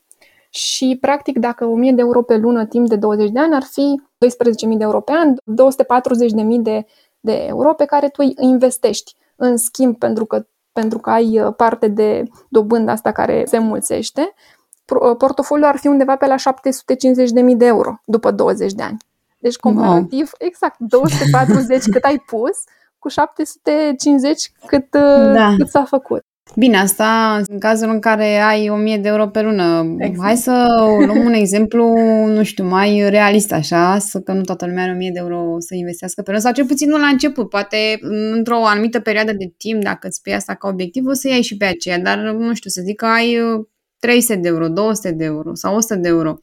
și, 0.50 0.98
practic, 1.00 1.38
dacă 1.38 1.66
1000 1.66 1.92
de 1.92 2.00
euro 2.00 2.22
pe 2.22 2.36
lună, 2.36 2.66
timp 2.66 2.88
de 2.88 2.96
20 2.96 3.30
de 3.30 3.38
ani, 3.38 3.54
ar 3.54 3.62
fi 3.62 4.00
12.000 4.70 4.76
de 4.76 4.82
euro 4.82 5.00
pe 5.00 5.12
an, 5.12 5.34
240.000 6.56 6.62
de, 6.62 6.86
de 7.20 7.44
euro 7.46 7.74
pe 7.74 7.84
care 7.84 8.08
tu 8.08 8.22
îi 8.24 8.34
investești. 8.46 9.14
În 9.36 9.56
schimb, 9.56 9.98
pentru 9.98 10.24
că, 10.24 10.46
pentru 10.80 10.98
că 10.98 11.10
ai 11.10 11.40
uh, 11.40 11.54
parte 11.56 11.88
de 11.88 12.22
dobândă 12.48 12.90
asta 12.90 13.12
care 13.12 13.44
se 13.46 13.58
mulțește, 13.58 14.34
uh, 15.00 15.16
portofoliul 15.16 15.68
ar 15.68 15.76
fi 15.76 15.86
undeva 15.86 16.16
pe 16.16 16.26
la 16.26 16.34
750.000 16.34 17.56
de 17.56 17.66
euro 17.66 18.00
după 18.04 18.30
20 18.30 18.72
de 18.72 18.82
ani. 18.82 18.96
Deci, 19.38 19.56
comparativ, 19.56 20.30
wow. 20.38 20.48
exact, 20.48 20.78
240 20.78 21.84
cât 21.92 22.04
ai 22.04 22.18
pus, 22.18 22.64
cu 22.98 23.08
750 23.08 24.52
cât, 24.66 24.94
uh, 24.94 25.32
da. 25.32 25.54
cât 25.56 25.68
s-a 25.68 25.84
făcut. 25.84 26.24
Bine, 26.56 26.76
asta 26.76 27.40
în 27.48 27.58
cazul 27.58 27.88
în 27.88 27.98
care 27.98 28.36
ai 28.36 28.68
1000 28.68 28.96
de 28.96 29.08
euro 29.08 29.28
pe 29.28 29.40
lună. 29.40 29.94
Exact. 29.98 30.26
Hai 30.26 30.36
să 30.36 30.66
luăm 31.06 31.24
un 31.24 31.32
exemplu, 31.32 31.96
nu 32.26 32.42
știu, 32.42 32.64
mai 32.64 33.08
realist 33.08 33.52
așa, 33.52 33.98
să 33.98 34.20
că 34.20 34.32
nu 34.32 34.40
toată 34.40 34.66
lumea 34.66 34.82
are 34.82 34.92
1000 34.92 35.10
de 35.10 35.18
euro 35.18 35.56
să 35.58 35.74
investească 35.74 36.22
pe 36.22 36.30
lună, 36.30 36.42
sau 36.42 36.52
cel 36.52 36.66
puțin 36.66 36.88
nu 36.88 36.98
la 36.98 37.06
început. 37.06 37.48
Poate 37.48 37.76
într-o 38.32 38.64
anumită 38.64 39.00
perioadă 39.00 39.32
de 39.32 39.52
timp, 39.56 39.82
dacă 39.82 40.06
îți 40.06 40.22
pui 40.22 40.34
asta 40.34 40.54
ca 40.54 40.68
obiectiv, 40.68 41.06
o 41.06 41.12
să 41.12 41.28
iei 41.28 41.42
și 41.42 41.56
pe 41.56 41.64
aceea, 41.64 41.98
dar 41.98 42.18
nu 42.18 42.54
știu, 42.54 42.70
să 42.70 42.82
zic 42.84 42.96
că 42.96 43.06
ai 43.06 43.38
300 43.98 44.36
de 44.36 44.48
euro, 44.48 44.68
200 44.68 45.10
de 45.10 45.24
euro 45.24 45.54
sau 45.54 45.76
100 45.76 45.94
de 45.94 46.08
euro. 46.08 46.38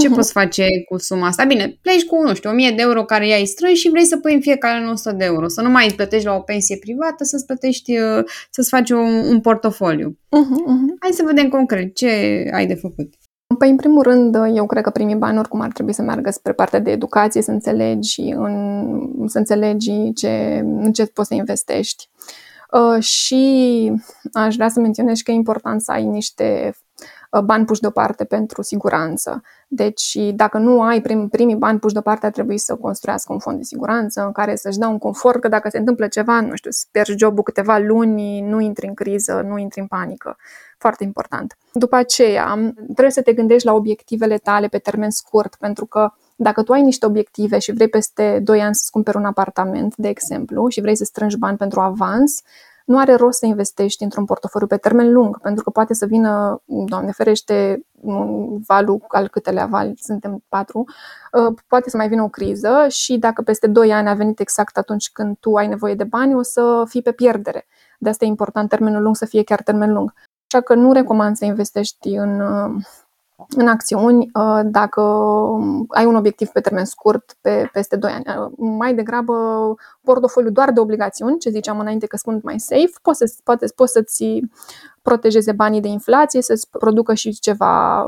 Ce 0.00 0.08
uh-huh. 0.08 0.14
poți 0.14 0.32
face 0.32 0.66
cu 0.88 0.98
suma 0.98 1.26
asta? 1.26 1.44
Bine, 1.44 1.78
pleci 1.82 2.04
cu, 2.04 2.22
nu 2.22 2.34
știu, 2.34 2.50
1000 2.50 2.70
de 2.70 2.82
euro 2.82 3.04
care 3.04 3.26
i-ai 3.26 3.44
strâns 3.44 3.78
și 3.78 3.90
vrei 3.90 4.04
să 4.04 4.16
pui 4.16 4.34
în 4.34 4.40
fiecare 4.40 4.86
100 4.86 5.12
de 5.12 5.24
euro. 5.24 5.48
Să 5.48 5.62
nu 5.62 5.70
mai 5.70 5.84
îți 5.86 5.94
plătești 5.94 6.26
la 6.26 6.34
o 6.34 6.40
pensie 6.40 6.76
privată, 6.76 7.24
să-ți 7.24 7.46
plătești, 7.46 7.98
uh, 7.98 8.24
să-ți 8.50 8.68
faci 8.68 8.90
un, 8.90 9.24
un 9.28 9.40
portofoliu. 9.40 10.10
Uh-huh, 10.10 10.70
uh-huh. 10.70 10.98
Hai 11.00 11.10
să 11.12 11.22
vedem 11.26 11.48
concret 11.48 11.94
ce 11.94 12.08
ai 12.52 12.66
de 12.66 12.74
făcut. 12.74 13.14
Păi, 13.58 13.70
în 13.70 13.76
primul 13.76 14.02
rând, 14.02 14.34
eu 14.54 14.66
cred 14.66 14.82
că 14.82 14.90
primii 14.90 15.14
bani 15.14 15.38
oricum 15.38 15.60
ar 15.60 15.72
trebui 15.72 15.92
să 15.92 16.02
meargă 16.02 16.30
spre 16.30 16.52
partea 16.52 16.78
de 16.78 16.90
educație, 16.90 17.42
să 17.42 17.50
înțelegi, 17.50 18.20
în, 18.20 19.26
să 19.26 19.38
înțelegi 19.38 20.12
ce, 20.12 20.62
în 20.64 20.92
ce 20.92 21.06
poți 21.06 21.28
să 21.28 21.34
investești. 21.34 22.08
Uh, 22.72 23.02
și 23.02 23.92
aș 24.32 24.54
vrea 24.54 24.68
să 24.68 24.80
menționez 24.80 25.20
că 25.20 25.30
e 25.30 25.34
important 25.34 25.82
să 25.82 25.92
ai 25.92 26.04
niște 26.04 26.68
Uh, 26.68 26.83
bani 27.40 27.64
puși 27.64 27.80
deoparte 27.80 28.24
pentru 28.24 28.62
siguranță. 28.62 29.42
Deci, 29.68 30.18
dacă 30.34 30.58
nu 30.58 30.82
ai 30.82 31.00
prim, 31.00 31.28
primii 31.28 31.56
bani 31.56 31.78
puși 31.78 31.92
deoparte, 31.92 32.26
ar 32.26 32.32
trebui 32.32 32.58
să 32.58 32.74
construiască 32.74 33.32
un 33.32 33.38
fond 33.38 33.56
de 33.56 33.62
siguranță 33.62 34.24
în 34.24 34.32
care 34.32 34.56
să-și 34.56 34.78
dea 34.78 34.88
un 34.88 34.98
confort 34.98 35.40
că 35.40 35.48
dacă 35.48 35.68
se 35.68 35.78
întâmplă 35.78 36.06
ceva, 36.06 36.40
nu 36.40 36.54
știu, 36.54 36.70
să 36.70 36.84
pierzi 36.90 37.16
jobul 37.16 37.42
câteva 37.42 37.78
luni, 37.78 38.40
nu 38.40 38.60
intri 38.60 38.86
în 38.86 38.94
criză, 38.94 39.44
nu 39.46 39.58
intri 39.58 39.80
în 39.80 39.86
panică. 39.86 40.36
Foarte 40.78 41.04
important. 41.04 41.56
După 41.72 41.96
aceea, 41.96 42.72
trebuie 42.84 43.10
să 43.10 43.22
te 43.22 43.32
gândești 43.32 43.66
la 43.66 43.72
obiectivele 43.72 44.36
tale 44.36 44.66
pe 44.66 44.78
termen 44.78 45.10
scurt, 45.10 45.54
pentru 45.54 45.86
că 45.86 46.12
dacă 46.36 46.62
tu 46.62 46.72
ai 46.72 46.82
niște 46.82 47.06
obiective 47.06 47.58
și 47.58 47.72
vrei 47.72 47.88
peste 47.88 48.40
2 48.42 48.60
ani 48.60 48.74
să-ți 48.74 48.90
cumperi 48.90 49.16
un 49.16 49.24
apartament, 49.24 49.96
de 49.96 50.08
exemplu, 50.08 50.68
și 50.68 50.80
vrei 50.80 50.96
să 50.96 51.04
strângi 51.04 51.38
bani 51.38 51.56
pentru 51.56 51.80
avans, 51.80 52.42
nu 52.84 52.98
are 52.98 53.14
rost 53.14 53.38
să 53.38 53.46
investești 53.46 54.02
într-un 54.02 54.24
portofoliu 54.24 54.66
pe 54.66 54.76
termen 54.76 55.12
lung, 55.12 55.40
pentru 55.40 55.64
că 55.64 55.70
poate 55.70 55.94
să 55.94 56.06
vină, 56.06 56.62
Doamne 56.64 57.12
ferește, 57.12 57.86
valul 58.66 59.04
al 59.08 59.28
câtelea 59.28 59.66
vali, 59.66 59.94
suntem 59.96 60.44
patru, 60.48 60.84
uh, 61.32 61.54
poate 61.66 61.90
să 61.90 61.96
mai 61.96 62.08
vină 62.08 62.22
o 62.22 62.28
criză 62.28 62.86
și 62.88 63.18
dacă 63.18 63.42
peste 63.42 63.66
2 63.66 63.92
ani 63.92 64.08
a 64.08 64.14
venit 64.14 64.40
exact 64.40 64.76
atunci 64.76 65.10
când 65.10 65.36
tu 65.40 65.54
ai 65.54 65.66
nevoie 65.66 65.94
de 65.94 66.04
bani, 66.04 66.34
o 66.34 66.42
să 66.42 66.84
fii 66.88 67.02
pe 67.02 67.12
pierdere. 67.12 67.66
De 67.98 68.08
asta 68.08 68.24
e 68.24 68.28
important 68.28 68.68
termenul 68.68 69.02
lung 69.02 69.16
să 69.16 69.26
fie 69.26 69.42
chiar 69.42 69.62
termen 69.62 69.92
lung. 69.92 70.12
Așa 70.52 70.62
că 70.62 70.74
nu 70.74 70.92
recomand 70.92 71.36
să 71.36 71.44
investești 71.44 72.08
în 72.08 72.40
uh, 72.40 72.84
în 73.56 73.68
acțiuni 73.68 74.30
uh, 74.34 74.60
dacă 74.64 75.00
ai 75.88 76.04
un 76.04 76.14
obiectiv 76.14 76.48
pe 76.48 76.60
termen 76.60 76.84
scurt, 76.84 77.36
pe 77.40 77.68
peste 77.72 77.96
2 77.96 78.10
ani. 78.10 78.24
Uh, 78.38 78.52
mai 78.56 78.94
degrabă 78.94 79.34
portofoliu 80.02 80.50
doar 80.50 80.72
de 80.72 80.80
obligațiuni, 80.80 81.38
ce 81.38 81.50
ziceam 81.50 81.78
înainte 81.78 82.06
că 82.06 82.16
sunt 82.16 82.42
mai 82.42 82.60
safe, 82.60 82.92
poți, 83.02 83.18
să, 83.18 83.34
poate, 83.44 83.66
poți 83.74 83.92
să-ți 83.92 84.40
protejeze 85.04 85.52
banii 85.52 85.80
de 85.80 85.88
inflație, 85.88 86.42
să-ți 86.42 86.70
producă 86.70 87.14
și 87.14 87.32
ceva 87.32 88.06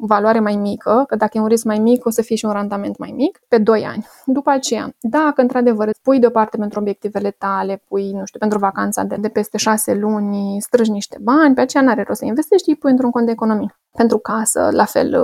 valoare 0.00 0.40
mai 0.40 0.56
mică, 0.56 1.04
că 1.08 1.16
dacă 1.16 1.38
e 1.38 1.40
un 1.40 1.46
risc 1.46 1.64
mai 1.64 1.78
mic, 1.78 2.06
o 2.06 2.10
să 2.10 2.22
fie 2.22 2.36
și 2.36 2.44
un 2.44 2.52
randament 2.52 2.98
mai 2.98 3.12
mic, 3.16 3.40
pe 3.48 3.58
2 3.58 3.84
ani. 3.84 4.06
După 4.24 4.50
aceea, 4.50 4.94
dacă 5.00 5.40
într-adevăr 5.40 5.86
îți 5.86 6.00
pui 6.02 6.18
deoparte 6.18 6.56
pentru 6.56 6.80
obiectivele 6.80 7.30
tale, 7.30 7.82
pui, 7.88 8.12
nu 8.12 8.24
știu, 8.24 8.38
pentru 8.38 8.58
vacanța 8.58 9.02
de, 9.02 9.16
de 9.16 9.28
peste 9.28 9.56
6 9.56 9.94
luni, 9.94 10.60
strângi 10.60 10.90
niște 10.90 11.18
bani, 11.22 11.54
pe 11.54 11.60
aceea 11.60 11.82
n-are 11.82 12.04
rost 12.06 12.18
să 12.18 12.24
investești, 12.24 12.68
îi 12.68 12.76
pui 12.76 12.90
într-un 12.90 13.10
cont 13.10 13.26
de 13.26 13.32
economie. 13.32 13.76
Pentru 13.96 14.18
casă, 14.18 14.68
la 14.72 14.84
fel, 14.84 15.14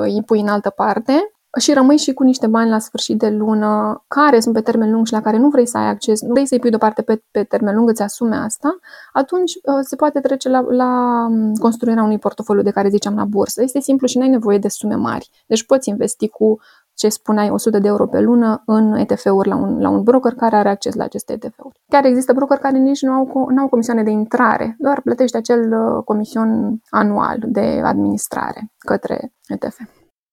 îi 0.00 0.22
pui 0.26 0.40
în 0.40 0.48
altă 0.48 0.70
parte 0.70 1.34
și 1.58 1.72
rămâi 1.72 1.96
și 1.96 2.12
cu 2.12 2.22
niște 2.22 2.46
bani 2.46 2.70
la 2.70 2.78
sfârșit 2.78 3.18
de 3.18 3.28
lună 3.28 4.04
care 4.08 4.40
sunt 4.40 4.54
pe 4.54 4.60
termen 4.60 4.92
lung 4.92 5.06
și 5.06 5.12
la 5.12 5.20
care 5.20 5.36
nu 5.36 5.48
vrei 5.48 5.66
să 5.66 5.78
ai 5.78 5.88
acces, 5.88 6.20
nu 6.20 6.32
vrei 6.32 6.46
să-i 6.46 6.58
pui 6.58 6.70
deoparte 6.70 7.02
pe, 7.02 7.22
pe 7.30 7.44
termen 7.44 7.74
lung, 7.76 7.88
îți 7.88 8.02
asume 8.02 8.36
asta, 8.36 8.78
atunci 9.12 9.54
uh, 9.54 9.78
se 9.80 9.96
poate 9.96 10.20
trece 10.20 10.48
la, 10.48 10.60
la 10.68 11.26
um, 11.30 11.54
construirea 11.54 12.02
unui 12.02 12.18
portofoliu 12.18 12.62
de 12.62 12.70
care 12.70 12.88
ziceam 12.88 13.14
la 13.14 13.24
bursă. 13.24 13.62
Este 13.62 13.80
simplu 13.80 14.06
și 14.06 14.16
nu 14.16 14.22
ai 14.22 14.30
nevoie 14.30 14.58
de 14.58 14.68
sume 14.68 14.94
mari. 14.94 15.30
Deci 15.46 15.66
poți 15.66 15.88
investi 15.88 16.28
cu 16.28 16.60
ce 16.94 17.08
spuneai, 17.08 17.50
100 17.50 17.78
de 17.78 17.88
euro 17.88 18.06
pe 18.06 18.20
lună 18.20 18.62
în 18.66 18.92
ETF-uri 18.92 19.48
la 19.48 19.56
un, 19.56 19.80
la 19.80 19.88
un 19.88 20.02
broker 20.02 20.32
care 20.32 20.56
are 20.56 20.68
acces 20.68 20.94
la 20.94 21.04
aceste 21.04 21.32
ETF-uri. 21.32 21.80
Chiar 21.88 22.04
există 22.04 22.32
broker 22.32 22.58
care 22.58 22.78
nici 22.78 23.02
nu 23.02 23.12
au, 23.12 23.46
nu 23.50 23.60
au 23.60 23.68
comisioane 23.68 24.02
de 24.02 24.10
intrare, 24.10 24.76
doar 24.78 25.00
plătești 25.00 25.36
acel 25.36 25.72
uh, 25.72 26.02
comision 26.04 26.78
anual 26.90 27.38
de 27.46 27.80
administrare 27.84 28.72
către 28.78 29.32
ETF. 29.46 29.78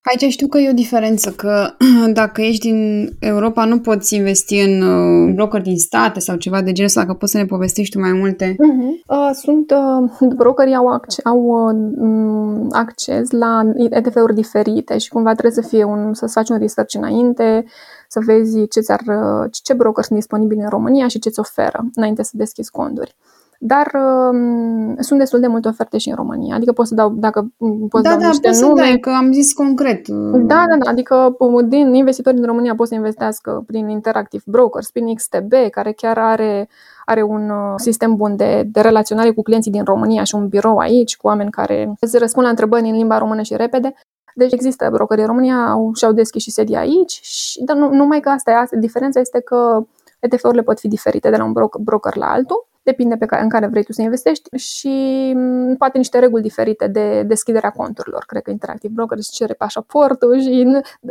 Aici 0.03 0.31
știu 0.31 0.47
că 0.47 0.57
e 0.57 0.69
o 0.69 0.73
diferență, 0.73 1.31
că 1.31 1.69
dacă 2.13 2.41
ești 2.41 2.71
din 2.71 3.09
Europa 3.19 3.65
nu 3.65 3.79
poți 3.79 4.15
investi 4.15 4.59
în 4.59 4.81
uh, 4.81 5.33
broker 5.33 5.61
din 5.61 5.77
state 5.77 6.19
sau 6.19 6.35
ceva 6.35 6.61
de 6.61 6.71
genul 6.71 6.89
ăsta, 6.89 7.01
dacă 7.01 7.13
poți 7.13 7.31
să 7.31 7.37
ne 7.37 7.45
povestești 7.45 7.93
tu 7.95 7.99
mai 7.99 8.13
multe. 8.13 8.51
Uh-huh. 8.51 9.33
sunt, 9.33 9.71
uh, 10.19 10.29
brokerii 10.35 10.75
au, 10.75 10.87
acces, 10.87 11.25
au 11.25 11.39
uh, 11.39 12.67
acces 12.71 13.31
la 13.31 13.61
ETF-uri 13.89 14.35
diferite 14.35 14.97
și 14.97 15.09
cumva 15.09 15.31
trebuie 15.33 15.63
să 15.63 15.69
fie 15.69 15.83
un, 15.83 16.13
să 16.13 16.27
faci 16.27 16.49
un 16.49 16.57
research 16.57 16.93
înainte, 16.95 17.65
să 18.07 18.19
vezi 18.25 18.67
ce, 18.67 18.79
ți-ar, 18.79 19.01
uh, 19.07 19.49
ce 19.63 19.73
broker 19.73 20.03
sunt 20.03 20.19
disponibili 20.19 20.61
în 20.61 20.69
România 20.69 21.07
și 21.07 21.19
ce 21.19 21.29
ți 21.29 21.39
oferă 21.39 21.85
înainte 21.93 22.23
să 22.23 22.31
deschizi 22.33 22.71
conturi 22.71 23.15
dar 23.63 23.91
uh, 23.93 24.95
sunt 24.99 25.19
destul 25.19 25.39
de 25.39 25.47
multe 25.47 25.67
oferte 25.67 25.97
și 25.97 26.09
în 26.09 26.15
România. 26.15 26.55
Adică 26.55 26.71
pot 26.71 26.87
să 26.87 26.95
dau, 26.95 27.09
dacă 27.09 27.51
poți 27.89 28.03
da, 28.03 28.09
dau 28.09 28.19
da, 28.19 28.27
niște 28.27 28.47
poți 28.47 28.61
nume. 28.61 28.81
Să 28.81 28.87
dai, 28.87 28.99
că 28.99 29.09
am 29.09 29.31
zis 29.31 29.53
concret. 29.53 30.07
Da, 30.07 30.65
da, 30.69 30.77
da. 30.83 30.89
Adică 30.89 31.35
um, 31.39 31.69
din 31.69 31.93
investitorii 31.93 32.39
din 32.39 32.47
România 32.47 32.75
pot 32.75 32.87
să 32.87 32.95
investească 32.95 33.63
prin 33.67 33.89
Interactive 33.89 34.43
Brokers, 34.45 34.91
prin 34.91 35.15
XTB, 35.15 35.53
care 35.71 35.91
chiar 35.91 36.17
are 36.17 36.69
are 37.05 37.21
un 37.21 37.49
uh, 37.49 37.73
sistem 37.75 38.15
bun 38.15 38.35
de, 38.35 38.63
de 38.71 38.81
relaționare 38.81 39.31
cu 39.31 39.41
clienții 39.41 39.71
din 39.71 39.83
România 39.83 40.23
și 40.23 40.35
un 40.35 40.47
birou 40.47 40.77
aici, 40.77 41.17
cu 41.17 41.27
oameni 41.27 41.51
care 41.51 41.93
îți 41.99 42.17
răspund 42.17 42.45
la 42.45 42.49
întrebări 42.49 42.89
în 42.89 42.95
limba 42.95 43.17
română 43.17 43.41
și 43.41 43.55
repede. 43.55 43.93
Deci 44.35 44.51
există 44.51 44.89
brokeri 44.91 45.21
în 45.21 45.27
România, 45.27 45.55
au, 45.55 45.91
și-au 45.93 46.11
deschis 46.11 46.43
și 46.43 46.51
sedii 46.51 46.75
aici, 46.75 47.19
și, 47.21 47.63
dar 47.63 47.75
nu, 47.75 47.93
numai 47.93 48.19
că 48.19 48.29
asta 48.29 48.51
e, 48.51 48.55
asta, 48.55 48.77
diferența 48.77 49.19
este 49.19 49.39
că 49.39 49.85
ETF-urile 50.19 50.61
pot 50.61 50.79
fi 50.79 50.87
diferite 50.87 51.29
de 51.29 51.37
la 51.37 51.43
un 51.43 51.53
broker 51.79 52.15
la 52.15 52.25
altul 52.25 52.69
depinde 52.83 53.15
pe 53.15 53.25
care, 53.25 53.43
în 53.43 53.49
care 53.49 53.67
vrei 53.67 53.83
tu 53.83 53.91
să 53.91 54.01
investești 54.01 54.57
și 54.57 55.31
mm, 55.35 55.75
poate 55.75 55.97
niște 55.97 56.19
reguli 56.19 56.41
diferite 56.41 56.87
de 56.87 57.23
deschiderea 57.23 57.69
conturilor. 57.69 58.23
Cred 58.27 58.41
că 58.41 58.51
Interactive 58.51 58.93
Broker 58.95 59.17
îți 59.17 59.31
cere 59.31 59.53
pașaportul, 59.53 60.41
și, 60.41 60.67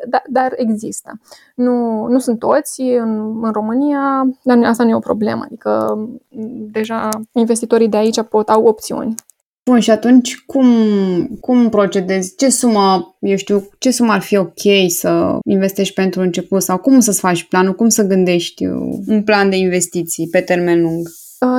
da, 0.08 0.22
dar 0.28 0.52
există. 0.56 1.20
Nu, 1.54 2.06
nu 2.06 2.18
sunt 2.18 2.38
toți 2.38 2.80
în, 2.80 3.40
în 3.42 3.52
România, 3.52 4.30
dar 4.42 4.58
asta 4.64 4.84
nu 4.84 4.90
e 4.90 4.94
o 4.94 4.98
problemă. 4.98 5.42
Adică 5.44 5.94
mm, 6.28 6.68
deja 6.70 7.08
investitorii 7.32 7.88
de 7.88 7.96
aici 7.96 8.22
pot 8.22 8.48
au 8.48 8.64
opțiuni. 8.64 9.14
Bun, 9.64 9.80
și 9.80 9.90
atunci 9.90 10.44
cum, 10.46 10.66
cum 11.40 11.68
procedezi? 11.68 12.36
Ce 12.36 12.48
sumă, 12.48 13.16
eu 13.20 13.36
știu, 13.36 13.68
ce 13.78 13.90
sumă 13.90 14.12
ar 14.12 14.20
fi 14.20 14.36
ok 14.36 14.60
să 14.88 15.38
investești 15.44 15.94
pentru 15.94 16.20
început 16.20 16.62
sau 16.62 16.78
cum 16.78 17.00
să-ți 17.00 17.20
faci 17.20 17.44
planul, 17.44 17.74
cum 17.74 17.88
să 17.88 18.06
gândești 18.06 18.66
un 19.06 19.22
plan 19.24 19.50
de 19.50 19.56
investiții 19.56 20.28
pe 20.28 20.40
termen 20.40 20.82
lung? 20.82 21.08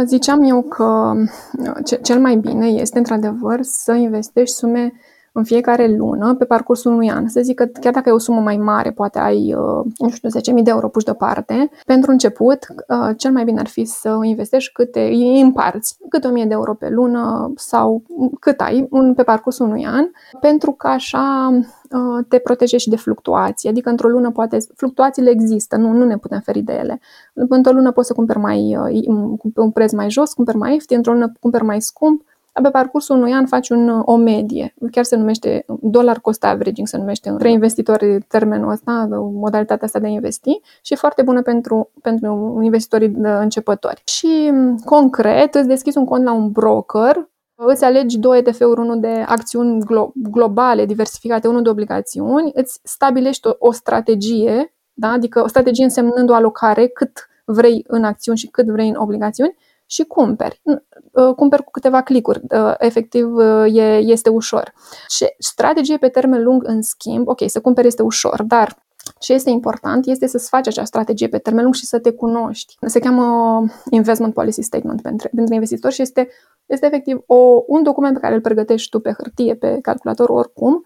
Ziceam 0.06 0.42
eu 0.42 0.62
că 0.62 1.14
cel 2.02 2.20
mai 2.20 2.36
bine 2.36 2.68
este, 2.68 2.98
într-adevăr, 2.98 3.60
să 3.62 3.94
investești 3.94 4.56
sume 4.56 4.94
în 5.32 5.44
fiecare 5.44 5.96
lună 5.96 6.36
pe 6.36 6.46
parcursul 6.46 6.92
unui 6.92 7.12
an. 7.12 7.28
Să 7.28 7.42
zic 7.42 7.56
că 7.56 7.66
chiar 7.66 7.94
dacă 7.94 8.10
e 8.10 8.12
o 8.12 8.18
sumă 8.18 8.40
mai 8.42 8.58
mare, 8.58 8.92
poate 8.92 9.20
ai, 9.20 9.54
uh, 9.54 9.86
nu 9.98 10.10
știu, 10.10 10.30
10.000 10.30 10.64
de 10.64 10.70
euro 10.70 10.88
puși 10.88 11.06
deoparte, 11.06 11.70
pentru 11.86 12.12
început, 12.12 12.66
uh, 12.88 13.10
cel 13.18 13.32
mai 13.32 13.44
bine 13.44 13.60
ar 13.60 13.68
fi 13.68 13.86
să 13.86 14.20
investești 14.24 14.72
câte, 14.72 15.00
îi 15.00 15.42
împarți, 15.42 15.98
câte 16.10 16.28
1.000 16.28 16.34
de 16.34 16.54
euro 16.54 16.74
pe 16.74 16.90
lună 16.90 17.52
sau 17.56 18.04
cât 18.40 18.60
ai 18.62 18.90
pe 19.16 19.24
parcursul 19.24 19.66
unui 19.66 19.86
an, 19.86 20.06
pentru 20.40 20.72
că 20.72 20.88
așa 20.88 21.50
uh, 21.54 22.26
te 22.28 22.38
protejezi 22.38 22.84
și 22.84 22.90
de 22.90 22.96
fluctuații. 22.96 23.70
Adică 23.70 23.90
într-o 23.90 24.08
lună 24.08 24.32
poate, 24.32 24.58
fluctuațiile 24.76 25.30
există, 25.30 25.76
nu, 25.76 25.92
nu 25.92 26.06
ne 26.06 26.18
putem 26.18 26.40
feri 26.40 26.62
de 26.62 26.74
ele. 26.74 27.00
Într-o 27.34 27.72
lună 27.72 27.92
poți 27.92 28.08
să 28.08 28.14
cumperi 28.14 28.40
mai, 28.40 28.78
pe 29.54 29.62
un 29.62 29.72
preț 29.72 29.92
mai 29.92 30.10
jos, 30.10 30.34
cumperi 30.34 30.58
mai 30.58 30.74
ieftin, 30.74 30.98
într-o 30.98 31.12
lună 31.12 31.32
cumperi 31.40 31.64
mai 31.64 31.82
scump, 31.82 32.22
pe 32.64 32.70
parcursul 32.70 33.16
unui 33.16 33.32
an 33.32 33.46
faci 33.46 33.70
un, 33.70 34.02
o 34.06 34.16
medie. 34.16 34.74
Chiar 34.92 35.04
se 35.04 35.16
numește 35.16 35.66
dollar 35.82 36.20
cost 36.20 36.44
averaging, 36.44 36.88
se 36.88 36.98
numește 36.98 37.30
între 37.30 37.52
investitori 37.52 38.22
termenul 38.28 38.72
ăsta, 38.72 39.08
modalitatea 39.34 39.86
asta 39.86 40.00
de 40.00 40.06
a 40.06 40.10
investi 40.10 40.60
și 40.82 40.94
e 40.94 40.96
foarte 40.96 41.22
bună 41.22 41.42
pentru, 41.42 41.92
pentru 42.02 42.60
investitorii 42.64 43.14
începători. 43.18 44.02
Și 44.06 44.52
concret, 44.86 45.56
îți 45.56 45.68
deschizi 45.68 45.98
un 45.98 46.06
cont 46.06 46.24
la 46.24 46.32
un 46.32 46.52
broker, 46.52 47.30
îți 47.56 47.84
alegi 47.84 48.20
două 48.20 48.38
ETF-uri, 48.38 48.80
unul 48.80 49.00
de 49.00 49.24
acțiuni 49.28 49.84
glo- 49.84 50.12
globale, 50.14 50.86
diversificate, 50.86 51.48
unul 51.48 51.62
de 51.62 51.70
obligațiuni, 51.70 52.52
îți 52.54 52.80
stabilești 52.84 53.48
o, 53.48 53.52
o 53.60 53.72
strategie, 53.72 54.74
da? 54.94 55.12
adică 55.12 55.44
o 55.44 55.48
strategie 55.48 55.84
însemnând 55.84 56.30
o 56.30 56.34
alocare, 56.34 56.88
cât 56.88 57.30
vrei 57.46 57.84
în 57.88 58.04
acțiuni 58.04 58.38
și 58.38 58.48
cât 58.48 58.68
vrei 58.68 58.90
în 58.90 58.96
obligațiuni 58.96 59.56
și 59.92 60.04
cumperi. 60.04 60.62
Uh, 61.12 61.36
cumperi 61.36 61.64
cu 61.64 61.72
câteva 61.72 62.02
clicuri. 62.02 62.42
Uh, 62.50 62.74
efectiv, 62.78 63.36
uh, 63.36 63.76
e, 63.76 63.98
este 63.98 64.30
ușor. 64.30 64.74
Și 65.08 65.34
strategie 65.38 65.98
pe 65.98 66.08
termen 66.08 66.44
lung, 66.44 66.68
în 66.68 66.82
schimb, 66.82 67.28
ok, 67.28 67.40
să 67.46 67.62
cumperi 67.62 67.88
este 67.88 68.02
ușor, 68.02 68.44
dar 68.44 68.84
ce 69.20 69.34
este 69.34 69.50
important 69.50 70.06
este 70.06 70.28
să-ți 70.28 70.50
faci 70.50 70.68
acea 70.68 70.84
strategie 70.84 71.28
pe 71.28 71.38
termen 71.38 71.64
lung 71.64 71.76
și 71.76 71.86
să 71.86 72.00
te 72.00 72.12
cunoști. 72.12 72.78
Se 72.88 73.00
cheamă 73.00 73.66
Investment 73.90 74.34
Policy 74.34 74.62
Statement 74.62 75.02
pentru, 75.02 75.30
pentru 75.36 75.54
investitori 75.54 75.94
și 75.94 76.02
este, 76.02 76.30
este 76.66 76.86
efectiv 76.86 77.24
o, 77.26 77.64
un 77.68 77.84
document 77.84 78.14
pe 78.14 78.20
care 78.20 78.34
îl 78.34 78.42
pregătești 78.42 78.90
tu 78.90 79.00
pe 79.00 79.14
hârtie, 79.18 79.56
pe 79.56 79.80
calculator, 79.82 80.30
oricum, 80.30 80.86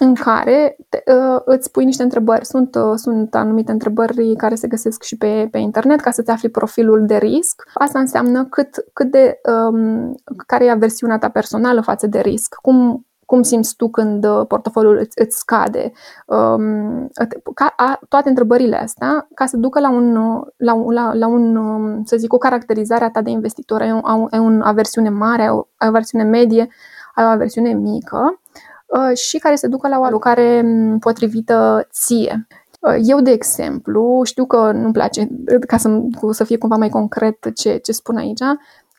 în 0.00 0.14
care 0.14 0.76
te, 0.88 1.02
uh, 1.12 1.40
îți 1.44 1.70
pui 1.70 1.84
niște 1.84 2.02
întrebări. 2.02 2.46
Sunt, 2.46 2.74
uh, 2.74 2.92
sunt 2.94 3.34
anumite 3.34 3.72
întrebări 3.72 4.36
care 4.36 4.54
se 4.54 4.68
găsesc 4.68 5.02
și 5.02 5.16
pe, 5.16 5.48
pe 5.50 5.58
internet 5.58 6.00
ca 6.00 6.10
să-ți 6.10 6.30
afli 6.30 6.48
profilul 6.48 7.06
de 7.06 7.16
risc. 7.16 7.62
Asta 7.74 7.98
înseamnă 7.98 8.44
cât, 8.44 8.84
cât 8.92 9.10
de, 9.10 9.40
um, 9.70 10.14
care 10.46 10.64
e 10.64 10.70
aversiunea 10.70 11.18
ta 11.18 11.28
personală 11.28 11.80
față 11.80 12.06
de 12.06 12.20
risc, 12.20 12.54
cum, 12.54 13.06
cum 13.26 13.42
simți 13.42 13.76
tu 13.76 13.88
când 13.88 14.24
uh, 14.24 14.46
portofoliul 14.48 14.98
îți, 14.98 15.20
îți 15.20 15.38
scade. 15.38 15.92
Um, 16.26 17.08
ca, 17.54 17.72
a, 17.76 17.98
toate 18.08 18.28
întrebările 18.28 18.76
astea 18.76 19.28
ca 19.34 19.46
să 19.46 19.56
ducă 19.56 19.80
la 19.80 19.90
un, 19.90 20.16
uh, 20.16 20.46
la, 20.56 20.74
la, 20.90 21.12
la 21.14 21.26
un 21.26 21.56
um, 21.56 22.04
să 22.04 22.16
zic, 22.16 22.32
o 22.32 22.38
caracterizare 22.38 23.04
a 23.04 23.10
ta 23.10 23.22
de 23.22 23.30
investitor. 23.30 23.80
Ai, 23.80 23.92
o, 23.92 24.26
ai 24.30 24.38
o 24.38 24.58
aversiune 24.62 25.08
mare, 25.08 25.42
ai 25.42 25.50
o, 25.50 25.66
ai 25.76 25.88
o 25.88 25.90
aversiune 25.90 26.24
medie, 26.24 26.68
ai 27.14 27.24
o 27.24 27.28
aversiune 27.28 27.72
mică 27.72 28.38
Uh, 28.38 28.73
și 29.14 29.38
care 29.38 29.54
se 29.54 29.66
ducă 29.66 29.88
la 29.88 29.98
o 29.98 30.04
alocare 30.04 30.62
mm, 30.62 30.98
potrivită 30.98 31.88
ție. 31.92 32.46
Uh, 32.80 32.96
eu, 33.02 33.20
de 33.20 33.30
exemplu, 33.30 34.20
știu 34.24 34.46
că 34.46 34.72
nu-mi 34.72 34.92
place, 34.92 35.28
ca 35.66 35.76
să, 35.76 36.00
să 36.30 36.44
fie 36.44 36.58
cumva 36.58 36.76
mai 36.76 36.88
concret 36.88 37.54
ce, 37.54 37.76
ce 37.76 37.92
spun 37.92 38.16
aici, 38.16 38.42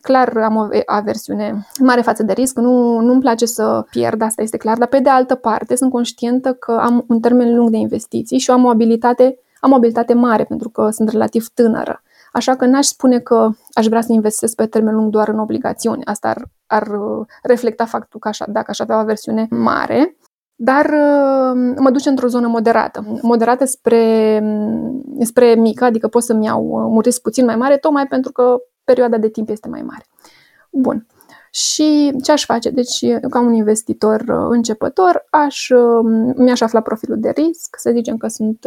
clar 0.01 0.37
am 0.37 0.55
o 0.55 0.67
aversiune 0.85 1.67
mare 1.79 2.01
față 2.01 2.23
de 2.23 2.33
risc, 2.33 2.57
nu, 2.57 2.99
nu-mi 2.99 3.21
place 3.21 3.45
să 3.45 3.85
pierd, 3.89 4.21
asta 4.21 4.41
este 4.41 4.57
clar, 4.57 4.77
dar 4.77 4.87
pe 4.87 4.99
de 4.99 5.09
altă 5.09 5.35
parte 5.35 5.75
sunt 5.75 5.91
conștientă 5.91 6.53
că 6.53 6.71
am 6.71 7.05
un 7.07 7.19
termen 7.19 7.55
lung 7.55 7.69
de 7.69 7.77
investiții 7.77 8.37
și 8.37 8.51
am 8.51 8.65
o 8.65 8.69
abilitate, 8.69 9.39
am 9.59 9.71
o 9.71 9.75
abilitate 9.75 10.13
mare 10.13 10.43
pentru 10.43 10.69
că 10.69 10.89
sunt 10.89 11.09
relativ 11.09 11.47
tânără. 11.47 12.03
Așa 12.35 12.55
că 12.55 12.65
n-aș 12.65 12.85
spune 12.85 13.19
că 13.19 13.49
aș 13.73 13.85
vrea 13.85 14.01
să 14.01 14.11
investesc 14.11 14.55
pe 14.55 14.65
termen 14.65 14.95
lung 14.95 15.11
doar 15.11 15.27
în 15.27 15.39
obligațiuni. 15.39 16.05
Asta 16.05 16.29
ar, 16.29 16.45
ar 16.65 16.87
uh, 16.87 17.25
reflecta 17.43 17.85
faptul 17.85 18.19
că 18.19 18.27
așa, 18.27 18.45
dacă 18.47 18.65
aș 18.69 18.79
avea 18.79 19.01
o 19.01 19.05
versiune 19.05 19.47
mare, 19.49 20.17
dar 20.55 20.85
uh, 20.85 21.75
mă 21.77 21.89
duce 21.91 22.09
într-o 22.09 22.27
zonă 22.27 22.47
moderată. 22.47 23.19
Moderată 23.21 23.65
spre, 23.65 24.39
mm, 24.43 25.03
spre 25.19 25.53
mică, 25.53 25.83
adică 25.83 26.07
pot 26.07 26.23
să-mi 26.23 26.45
iau 26.45 26.63
uh, 26.63 26.85
un 26.89 26.99
risc 26.99 27.21
puțin 27.21 27.45
mai 27.45 27.55
mare, 27.55 27.77
tocmai 27.77 28.07
pentru 28.07 28.31
că 28.31 28.57
perioada 28.83 29.17
de 29.17 29.29
timp 29.29 29.49
este 29.49 29.67
mai 29.67 29.81
mare. 29.81 30.05
Bun. 30.71 31.05
Și 31.55 32.13
ce 32.23 32.31
aș 32.31 32.45
face? 32.45 32.69
Deci, 32.69 33.05
ca 33.29 33.39
un 33.39 33.53
investitor 33.53 34.23
începător, 34.49 35.25
aș, 35.29 35.69
mi-aș 36.35 36.61
afla 36.61 36.81
profilul 36.81 37.19
de 37.19 37.29
risc, 37.29 37.75
să 37.77 37.91
zicem 37.93 38.17
că 38.17 38.27
sunt 38.27 38.65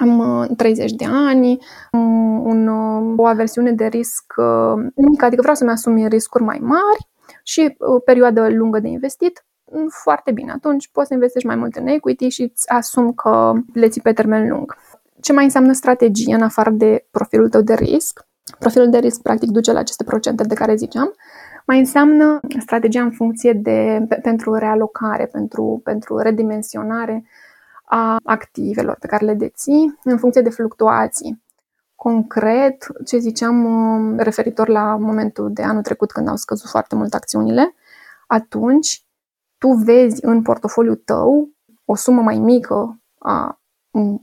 am 0.00 0.46
30 0.56 0.90
uh, 0.90 0.96
de 0.96 1.04
ani, 1.08 1.58
am 1.90 2.44
un, 2.44 2.66
uh, 2.66 3.14
o 3.16 3.26
aversiune 3.26 3.72
de 3.72 3.86
risc 3.86 4.32
uh, 4.36 4.84
mică, 4.94 5.24
adică 5.24 5.40
vreau 5.40 5.56
să-mi 5.56 5.70
asum 5.70 6.06
riscuri 6.06 6.42
mai 6.42 6.58
mari 6.62 7.08
și 7.42 7.74
o 7.78 7.98
perioadă 7.98 8.48
lungă 8.48 8.78
de 8.78 8.88
investit, 8.88 9.44
mm, 9.72 9.88
foarte 9.88 10.32
bine. 10.32 10.52
Atunci 10.52 10.88
poți 10.92 11.08
să 11.08 11.14
investești 11.14 11.46
mai 11.46 11.56
mult 11.56 11.76
în 11.76 11.86
equity 11.86 12.28
și 12.28 12.42
îți 12.42 12.70
asum 12.70 13.12
că 13.12 13.52
le 13.72 13.88
ții 13.88 14.00
pe 14.00 14.12
termen 14.12 14.48
lung. 14.48 14.76
Ce 15.20 15.32
mai 15.32 15.44
înseamnă 15.44 15.72
strategie 15.72 16.34
în 16.34 16.42
afară 16.42 16.70
de 16.70 17.06
profilul 17.10 17.48
tău 17.48 17.60
de 17.60 17.74
risc? 17.74 18.26
Profilul 18.58 18.90
de 18.90 18.98
risc 18.98 19.22
practic 19.22 19.50
duce 19.50 19.72
la 19.72 19.78
aceste 19.78 20.04
procente 20.04 20.42
de 20.42 20.54
care 20.54 20.74
ziceam. 20.74 21.14
Mai 21.66 21.78
înseamnă 21.78 22.40
strategia 22.58 23.02
în 23.02 23.10
funcție 23.10 23.52
de 23.52 24.06
pentru 24.22 24.54
realocare, 24.54 25.26
pentru, 25.26 25.80
pentru 25.84 26.18
redimensionare 26.18 27.24
a 27.84 28.16
activelor 28.24 28.96
pe 29.00 29.06
care 29.06 29.24
le 29.24 29.34
deții 29.34 29.98
în 30.04 30.18
funcție 30.18 30.42
de 30.42 30.50
fluctuații. 30.50 31.42
Concret, 31.94 32.86
ce 33.04 33.18
ziceam 33.18 33.64
um, 33.64 34.18
referitor 34.18 34.68
la 34.68 34.96
momentul 34.96 35.52
de 35.52 35.62
anul 35.62 35.82
trecut 35.82 36.10
când 36.12 36.28
au 36.28 36.36
scăzut 36.36 36.70
foarte 36.70 36.94
mult 36.94 37.14
acțiunile, 37.14 37.74
atunci 38.26 39.04
tu 39.58 39.68
vezi 39.68 40.24
în 40.24 40.42
portofoliul 40.42 40.96
tău 41.04 41.48
o 41.84 41.94
sumă 41.94 42.22
mai 42.22 42.38
mică 42.38 43.00
a, 43.18 43.60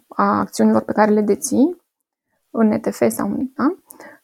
a 0.07 0.39
acțiunilor 0.39 0.81
pe 0.81 0.91
care 0.91 1.11
le 1.11 1.21
deții 1.21 1.81
în 2.49 2.71
ETF 2.71 3.03
sau 3.09 3.27
în 3.27 3.49
da? 3.55 3.75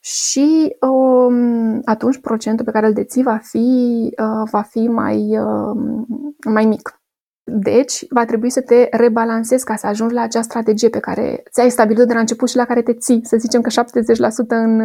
Și 0.05 0.75
um, 0.79 1.81
atunci 1.85 2.17
procentul 2.17 2.65
pe 2.65 2.71
care 2.71 2.87
îl 2.87 2.93
deții 2.93 3.23
va 3.23 3.37
fi, 3.37 4.13
uh, 4.17 4.49
va 4.51 4.61
fi 4.61 4.87
mai, 4.87 5.37
uh, 5.39 6.05
mai 6.45 6.65
mic. 6.65 7.01
Deci, 7.43 8.05
va 8.09 8.25
trebui 8.25 8.49
să 8.49 8.61
te 8.61 8.87
rebalancezi 8.91 9.65
ca 9.65 9.75
să 9.75 9.87
ajungi 9.87 10.13
la 10.13 10.21
acea 10.21 10.41
strategie 10.41 10.89
pe 10.89 10.99
care 10.99 11.43
ți-ai 11.51 11.69
stabilit 11.69 12.07
de 12.07 12.13
la 12.13 12.19
început 12.19 12.49
și 12.49 12.55
la 12.55 12.65
care 12.65 12.81
te 12.81 12.93
ții, 12.93 13.25
să 13.25 13.37
zicem 13.37 13.61
că 13.61 13.69
70% 13.69 14.47
în, 14.47 14.79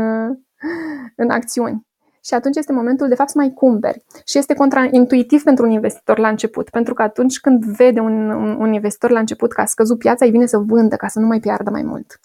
în 1.17 1.31
acțiuni. 1.31 1.87
Și 2.25 2.35
atunci 2.35 2.57
este 2.57 2.73
momentul, 2.73 3.09
de 3.09 3.15
fapt, 3.15 3.31
să 3.31 3.39
mai 3.39 3.53
cumperi. 3.53 4.05
Și 4.25 4.39
este 4.39 4.55
contraintuitiv 4.55 5.43
pentru 5.43 5.65
un 5.65 5.71
investitor 5.71 6.19
la 6.19 6.29
început, 6.29 6.71
pentru 6.71 6.95
că 6.95 7.03
atunci 7.03 7.41
când 7.41 7.65
vede 7.65 8.01
un, 8.01 8.31
un, 8.31 8.57
un 8.61 8.73
investitor 8.73 9.11
la 9.11 9.19
început 9.19 9.53
că 9.53 9.61
a 9.61 9.65
scăzut 9.65 9.99
piața, 9.99 10.25
îi 10.25 10.31
vine 10.31 10.47
să 10.47 10.59
vândă 10.59 10.97
ca 10.97 11.09
să 11.09 11.19
nu 11.19 11.27
mai 11.27 11.41
piardă 11.41 11.71
mai 11.71 11.83
mult. 11.83 12.21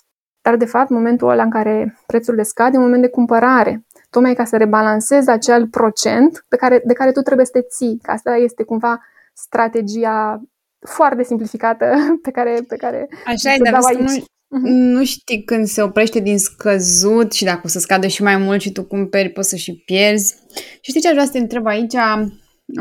Dar, 0.46 0.56
de 0.56 0.66
fapt, 0.66 0.90
momentul 0.90 1.30
ăla 1.30 1.44
în 1.44 1.50
care 1.50 1.98
prețurile 2.06 2.44
scad 2.44 2.74
e 2.74 2.78
un 2.78 2.84
moment 2.84 3.02
de 3.02 3.08
cumpărare, 3.08 3.86
tocmai 4.10 4.34
ca 4.34 4.46
să 4.46 4.58
rebalancezi 4.58 5.30
acel 5.30 5.68
procent 5.68 6.46
pe 6.48 6.56
care, 6.56 6.82
de 6.86 6.94
care 6.94 7.12
tu 7.12 7.22
trebuie 7.22 7.46
să 7.46 7.52
te 7.52 7.62
ții, 7.62 8.00
că 8.02 8.12
asta 8.12 8.36
este 8.36 8.64
cumva 8.64 9.00
strategia 9.34 10.42
foarte 10.80 11.24
simplificată 11.24 11.86
pe 12.26 12.32
care, 12.32 12.60
pe 12.68 12.76
care 12.76 13.10
Așa 13.26 13.54
e, 13.54 13.58
dar 13.58 13.80
aici. 13.84 14.24
Nu, 14.48 14.60
mhm. 14.60 14.68
nu 14.68 15.04
știi 15.04 15.44
când 15.44 15.68
se 15.68 15.82
oprește 15.82 16.20
din 16.20 16.40
scăzut 16.40 17.32
și 17.32 17.44
dacă 17.44 17.62
o 17.64 17.68
să 17.68 17.80
scadă 17.80 18.08
și 18.08 18.24
mai 18.24 18.38
mult 18.38 18.62
și 18.62 18.72
tu 18.72 18.84
cumperi, 18.84 19.30
poți 19.30 19.50
să 19.50 19.56
și 19.56 19.84
pierzi. 19.86 20.36
Și 20.82 20.90
știi 20.90 21.02
ce 21.02 21.08
aș 21.08 21.14
vrea 21.14 21.26
să 21.26 21.32
te 21.32 21.38
întreb 21.38 21.66
aici? 21.66 21.94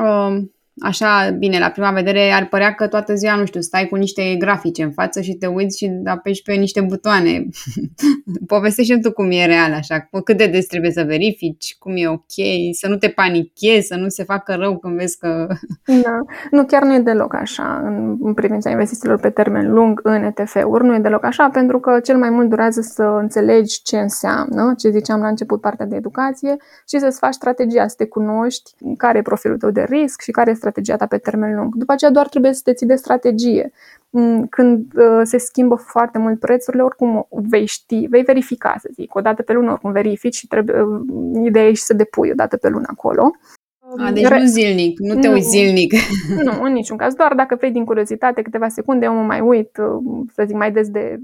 Uh, 0.03 0.43
așa, 0.79 1.31
bine, 1.39 1.59
la 1.59 1.69
prima 1.69 1.91
vedere 1.91 2.31
ar 2.31 2.47
părea 2.49 2.73
că 2.73 2.87
toată 2.87 3.15
ziua, 3.15 3.37
nu 3.37 3.45
știu, 3.45 3.61
stai 3.61 3.87
cu 3.89 3.97
niște 3.97 4.35
grafice 4.39 4.83
în 4.83 4.93
față 4.93 5.21
și 5.21 5.33
te 5.33 5.47
uiți 5.47 5.79
și 5.79 5.91
apeși 6.05 6.43
pe 6.43 6.53
niște 6.53 6.81
butoane. 6.81 7.47
Povestește 8.47 8.99
tu 8.99 9.13
cum 9.13 9.31
e 9.31 9.47
real, 9.47 9.73
așa, 9.73 10.09
cât 10.25 10.37
de 10.37 10.47
des 10.47 10.67
trebuie 10.67 10.91
să 10.91 11.03
verifici, 11.03 11.77
cum 11.79 11.93
e 11.97 12.09
ok, 12.09 12.35
să 12.73 12.89
nu 12.89 12.97
te 12.97 13.09
panichezi, 13.09 13.87
să 13.87 13.97
nu 13.97 14.09
se 14.09 14.25
facă 14.25 14.55
rău 14.55 14.79
când 14.79 14.97
vezi 14.97 15.19
că... 15.19 15.47
Da, 16.03 16.19
nu, 16.51 16.65
chiar 16.65 16.83
nu 16.83 16.95
e 16.95 16.99
deloc 16.99 17.35
așa 17.35 17.83
în, 17.85 18.17
în 18.21 18.35
privința 18.35 18.71
investițiilor 18.71 19.21
pe 19.21 19.31
termen 19.31 19.73
lung 19.73 20.01
în 20.03 20.23
ETF-uri, 20.23 20.85
nu 20.85 20.95
e 20.95 20.99
deloc 20.99 21.25
așa, 21.25 21.49
pentru 21.49 21.81
că 21.81 22.01
cel 22.01 22.17
mai 22.17 22.31
mult 22.31 22.49
durează 22.49 22.81
să 22.81 23.03
înțelegi 23.03 23.83
ce 23.83 23.99
înseamnă, 23.99 24.75
ce 24.79 24.91
ziceam 24.91 25.21
la 25.21 25.29
început, 25.29 25.61
partea 25.61 25.87
de 25.87 25.97
educație 25.97 26.57
și 26.89 26.99
să-ți 26.99 27.19
faci 27.19 27.35
strategia, 27.35 27.89
să 27.89 27.95
te 27.99 28.07
cunoști 28.07 28.71
care 28.97 29.19
e 29.19 29.23
profilul 29.23 29.59
tău 29.59 29.71
de 29.71 29.83
risc 29.89 30.21
și 30.21 30.31
care 30.31 30.55
strategia 30.65 30.97
ta 30.97 31.07
pe 31.07 31.19
termen 31.19 31.55
lung. 31.55 31.75
După 31.75 31.93
aceea 31.93 32.11
doar 32.11 32.29
trebuie 32.29 32.53
să 32.53 32.61
te 32.65 32.73
ții 32.73 32.87
de 32.87 32.95
strategie. 32.95 33.73
Mm, 34.11 34.47
când 34.47 34.93
uh, 34.95 35.21
se 35.23 35.39
schimbă 35.39 35.75
foarte 35.75 36.19
mult 36.19 36.39
prețurile, 36.39 36.83
oricum 36.83 37.27
vei 37.31 37.67
ști, 37.67 38.07
vei 38.07 38.23
verifica, 38.23 38.75
să 38.79 38.89
zic, 38.93 39.15
o 39.15 39.21
dată 39.21 39.43
pe 39.43 39.53
lună 39.53 39.71
oricum 39.71 39.93
verifici 39.93 40.35
și 40.35 40.47
trebuie, 40.47 40.81
uh, 40.81 41.01
ideea 41.45 41.67
e 41.67 41.73
și 41.73 41.83
să 41.83 41.95
depui 41.95 42.31
o 42.31 42.35
dată 42.35 42.57
pe 42.57 42.69
lună 42.69 42.87
acolo. 42.91 43.31
A, 43.97 44.13
deci 44.13 44.29
Re... 44.29 44.39
nu 44.39 44.47
zilnic, 44.47 44.99
nu 44.99 45.15
te 45.15 45.27
nu, 45.27 45.33
uiți 45.33 45.49
zilnic. 45.49 45.93
Nu, 46.45 46.63
în 46.63 46.73
niciun 46.73 46.97
caz. 46.97 47.15
Doar 47.15 47.35
dacă 47.35 47.55
vrei 47.55 47.71
din 47.71 47.85
curiozitate 47.85 48.43
câteva 48.43 48.69
secunde, 48.69 49.05
eu 49.05 49.15
mă 49.15 49.23
mai 49.23 49.41
uit, 49.41 49.71
să 50.35 50.45
zic, 50.47 50.57
mai 50.57 50.73
des 50.73 50.89
de... 50.89 51.19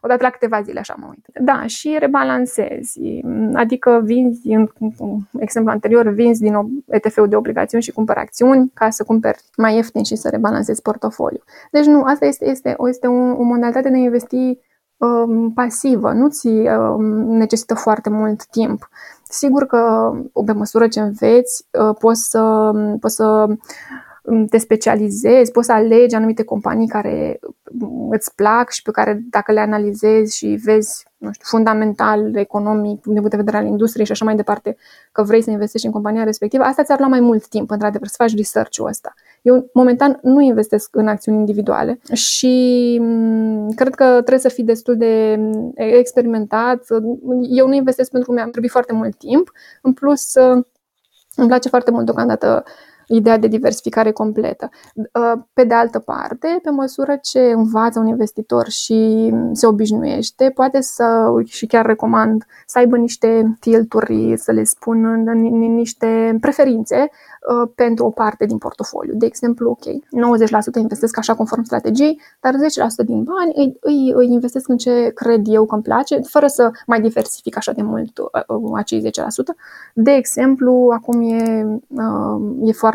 Odată 0.00 0.22
la 0.22 0.30
câteva 0.30 0.60
zile, 0.62 0.80
așa 0.80 0.94
mă 0.98 1.06
uit. 1.08 1.44
Da, 1.44 1.66
și 1.66 1.96
rebalansezi. 1.98 3.00
Adică 3.54 4.02
vinzi, 4.04 4.48
în 4.48 4.68
exemplu 5.38 5.72
anterior, 5.72 6.08
vinzi 6.08 6.42
din 6.42 6.54
ETF-ul 6.86 7.28
de 7.28 7.36
obligațiuni 7.36 7.82
și 7.82 7.92
cumpări 7.92 8.18
acțiuni 8.18 8.70
ca 8.74 8.90
să 8.90 9.04
cumperi 9.04 9.38
mai 9.56 9.74
ieftin 9.74 10.02
și 10.02 10.16
să 10.16 10.28
rebalansezi 10.28 10.82
portofoliul. 10.82 11.44
Deci 11.70 11.84
nu, 11.84 12.02
asta 12.02 12.26
este, 12.26 12.48
este, 12.48 12.76
este 12.88 13.06
o, 13.06 13.12
o 13.12 13.42
modalitate 13.42 13.88
de 13.88 13.94
a 13.94 13.98
investi 13.98 14.58
um, 14.96 15.52
pasivă, 15.52 16.12
nu 16.12 16.28
ți 16.28 16.48
um, 16.48 17.04
necesită 17.36 17.74
foarte 17.74 18.10
mult 18.10 18.46
timp. 18.46 18.88
Sigur 19.32 19.66
că, 19.66 20.12
pe 20.46 20.52
măsură 20.52 20.88
ce 20.88 21.00
înveți, 21.00 21.66
uh, 21.70 21.96
poți 21.98 22.28
să, 22.30 22.70
poți 23.00 23.14
să 23.14 23.46
um, 24.22 24.46
te 24.46 24.58
specializezi, 24.58 25.50
poți 25.50 25.66
să 25.66 25.72
alegi 25.72 26.14
anumite 26.14 26.44
companii 26.44 26.88
care 26.88 27.40
îți 28.10 28.34
plac 28.34 28.70
și 28.70 28.82
pe 28.82 28.90
care 28.90 29.22
dacă 29.30 29.52
le 29.52 29.60
analizezi 29.60 30.36
și 30.36 30.60
vezi 30.64 31.06
nu 31.16 31.32
știu, 31.32 31.46
fundamental, 31.48 32.36
economic, 32.36 33.02
din 33.02 33.14
punct 33.14 33.30
de 33.30 33.36
vedere 33.36 33.56
al 33.56 33.66
industriei 33.66 34.06
și 34.06 34.12
așa 34.12 34.24
mai 34.24 34.36
departe, 34.36 34.76
că 35.12 35.22
vrei 35.22 35.42
să 35.42 35.50
investești 35.50 35.86
în 35.86 35.92
compania 35.92 36.24
respectivă, 36.24 36.62
asta 36.62 36.82
ți-ar 36.82 36.98
lua 36.98 37.08
mai 37.08 37.20
mult 37.20 37.46
timp, 37.46 37.70
într-adevăr, 37.70 38.06
să 38.06 38.14
faci 38.18 38.36
research-ul 38.36 38.86
ăsta. 38.86 39.14
Eu, 39.42 39.70
momentan, 39.72 40.18
nu 40.22 40.40
investesc 40.40 40.96
în 40.96 41.08
acțiuni 41.08 41.38
individuale 41.38 41.98
și 42.12 42.96
mm, 43.00 43.70
cred 43.70 43.94
că 43.94 44.04
trebuie 44.04 44.38
să 44.38 44.48
fii 44.48 44.64
destul 44.64 44.96
de 44.96 45.36
mm, 45.38 45.72
experimentat. 45.74 46.84
Eu 47.48 47.66
nu 47.66 47.74
investesc 47.74 48.10
pentru 48.10 48.28
că 48.30 48.34
mi-a 48.34 48.48
trebuit 48.48 48.70
foarte 48.70 48.92
mult 48.92 49.16
timp. 49.16 49.52
În 49.82 49.92
plus, 49.92 50.34
îmi 51.34 51.48
place 51.48 51.68
foarte 51.68 51.90
mult 51.90 52.04
deocamdată 52.04 52.64
ideea 53.06 53.38
de 53.38 53.46
diversificare 53.46 54.10
completă. 54.12 54.70
Uh, 54.94 55.42
pe 55.52 55.64
de 55.64 55.74
altă 55.74 55.98
parte, 55.98 56.58
pe 56.62 56.70
măsură 56.70 57.18
ce 57.22 57.40
învață 57.40 57.98
un 57.98 58.06
investitor 58.06 58.68
și 58.68 59.30
se 59.52 59.66
obișnuiește, 59.66 60.50
poate 60.54 60.80
să, 60.80 61.32
și 61.44 61.66
chiar 61.66 61.86
recomand, 61.86 62.44
să 62.66 62.78
aibă 62.78 62.96
niște 62.96 63.56
tilturi, 63.60 64.34
să 64.36 64.52
le 64.52 64.64
spun, 64.64 65.22
niște 65.74 66.36
preferințe 66.40 67.10
Uh, 67.48 67.70
pentru 67.74 68.04
o 68.04 68.10
parte 68.10 68.44
din 68.46 68.58
portofoliu. 68.58 69.14
De 69.14 69.26
exemplu, 69.26 69.70
ok, 69.70 69.84
90% 69.84 70.80
investesc 70.80 71.18
așa 71.18 71.34
conform 71.34 71.62
strategiei, 71.62 72.20
dar 72.40 72.54
10% 72.54 72.56
din 73.06 73.22
bani 73.22 73.52
îi, 73.54 73.76
îi, 73.80 74.12
îi 74.14 74.32
investesc 74.32 74.68
în 74.68 74.76
ce 74.76 75.10
cred 75.14 75.40
eu 75.44 75.66
că 75.66 75.74
îmi 75.74 75.82
place, 75.82 76.20
fără 76.20 76.46
să 76.46 76.70
mai 76.86 77.00
diversific 77.00 77.56
așa 77.56 77.72
de 77.72 77.82
mult 77.82 78.18
uh, 78.18 78.42
uh, 78.46 78.70
acei 78.74 79.00
10%. 79.00 79.10
De 79.94 80.10
exemplu, 80.10 80.88
acum 80.92 81.20
e, 81.22 81.66
e 82.62 82.72
foarte 82.72 82.91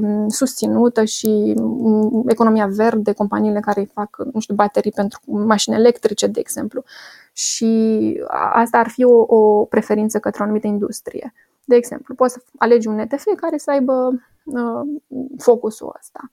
mm, 0.00 0.28
susținută 0.28 1.04
și 1.04 1.54
mm, 1.56 2.24
economia 2.28 2.66
verde, 2.66 3.12
companiile 3.12 3.60
care 3.60 3.90
fac, 3.92 4.16
nu 4.32 4.40
știu, 4.40 4.54
baterii 4.54 4.92
pentru 4.92 5.20
mașini 5.26 5.76
electrice, 5.76 6.26
de 6.26 6.40
exemplu. 6.40 6.84
Și 7.32 8.22
asta 8.52 8.78
ar 8.78 8.88
fi 8.88 9.04
o, 9.04 9.36
o 9.36 9.64
preferință 9.64 10.18
către 10.18 10.40
o 10.40 10.44
anumită 10.44 10.66
industrie. 10.66 11.34
De 11.64 11.76
exemplu, 11.76 12.14
poți 12.14 12.32
să 12.32 12.42
alegi 12.58 12.88
un 12.88 12.98
ETF 12.98 13.24
care 13.36 13.56
să 13.58 13.70
aibă 13.70 14.10
uh, 14.44 15.00
focusul 15.38 15.94
ăsta 15.98 16.30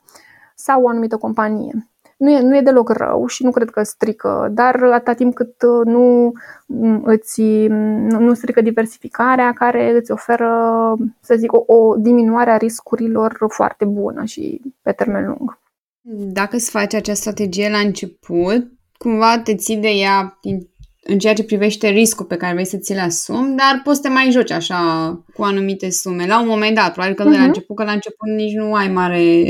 sau 0.56 0.84
o 0.84 0.88
anumită 0.88 1.18
companie. 1.18 1.90
Nu 2.18 2.32
e, 2.32 2.42
nu 2.42 2.58
e 2.58 2.62
deloc 2.62 2.90
rău 2.90 3.28
și 3.28 3.44
nu 3.44 3.52
cred 3.52 3.70
că 3.70 3.84
strică, 3.84 4.50
dar 4.52 4.84
atâta 4.84 5.14
timp 5.14 5.36
cât 5.36 5.62
uh, 5.62 5.86
nu 5.86 6.32
mm, 6.66 7.02
îți 7.06 7.42
nu, 7.68 8.20
nu 8.20 8.34
strică 8.34 8.62
diversificarea 8.62 9.54
care 9.54 9.92
îți 9.92 10.12
oferă, 10.12 10.50
să 11.22 11.36
zic, 11.38 11.54
o, 11.54 11.64
o 11.76 11.96
diminuare 11.96 12.52
a 12.52 12.58
riscurilor 12.58 13.46
foarte 13.48 13.86
bună 13.86 14.24
și 14.24 14.62
pe 14.82 14.92
termen 14.92 15.26
lung. 15.28 15.60
Dacă 16.10 16.56
îți 16.56 16.70
faci 16.70 16.94
această 16.94 17.14
strategie 17.14 17.70
la 17.70 17.78
început, 17.78 18.72
cumva 18.98 19.40
te 19.40 19.56
ții 19.56 19.78
de 19.78 19.90
ea 19.90 20.40
în 21.08 21.20
ceea 21.20 21.34
ce 21.34 21.44
privește 21.44 21.88
riscul 21.88 22.26
pe 22.26 22.36
care 22.36 22.54
vrei 22.54 22.66
să 22.66 22.78
ți-l 22.78 23.00
asumi, 23.00 23.56
dar 23.56 23.82
poți 23.84 23.96
să 23.96 24.02
te 24.02 24.10
mai 24.10 24.32
joci 24.32 24.52
așa 24.52 24.80
cu 25.34 25.44
anumite 25.44 25.90
sume. 25.90 26.26
La 26.28 26.42
un 26.42 26.48
moment 26.48 26.76
dat, 26.76 26.92
probabil 26.92 27.16
că 27.16 27.24
uh-huh. 27.24 27.26
de 27.26 27.32
la 27.32 27.38
mhm. 27.38 27.48
început, 27.48 27.76
că 27.76 27.84
la 27.84 27.92
început 27.92 28.30
nici 28.30 28.54
nu 28.54 28.74
ai 28.74 28.88
mare, 28.88 29.46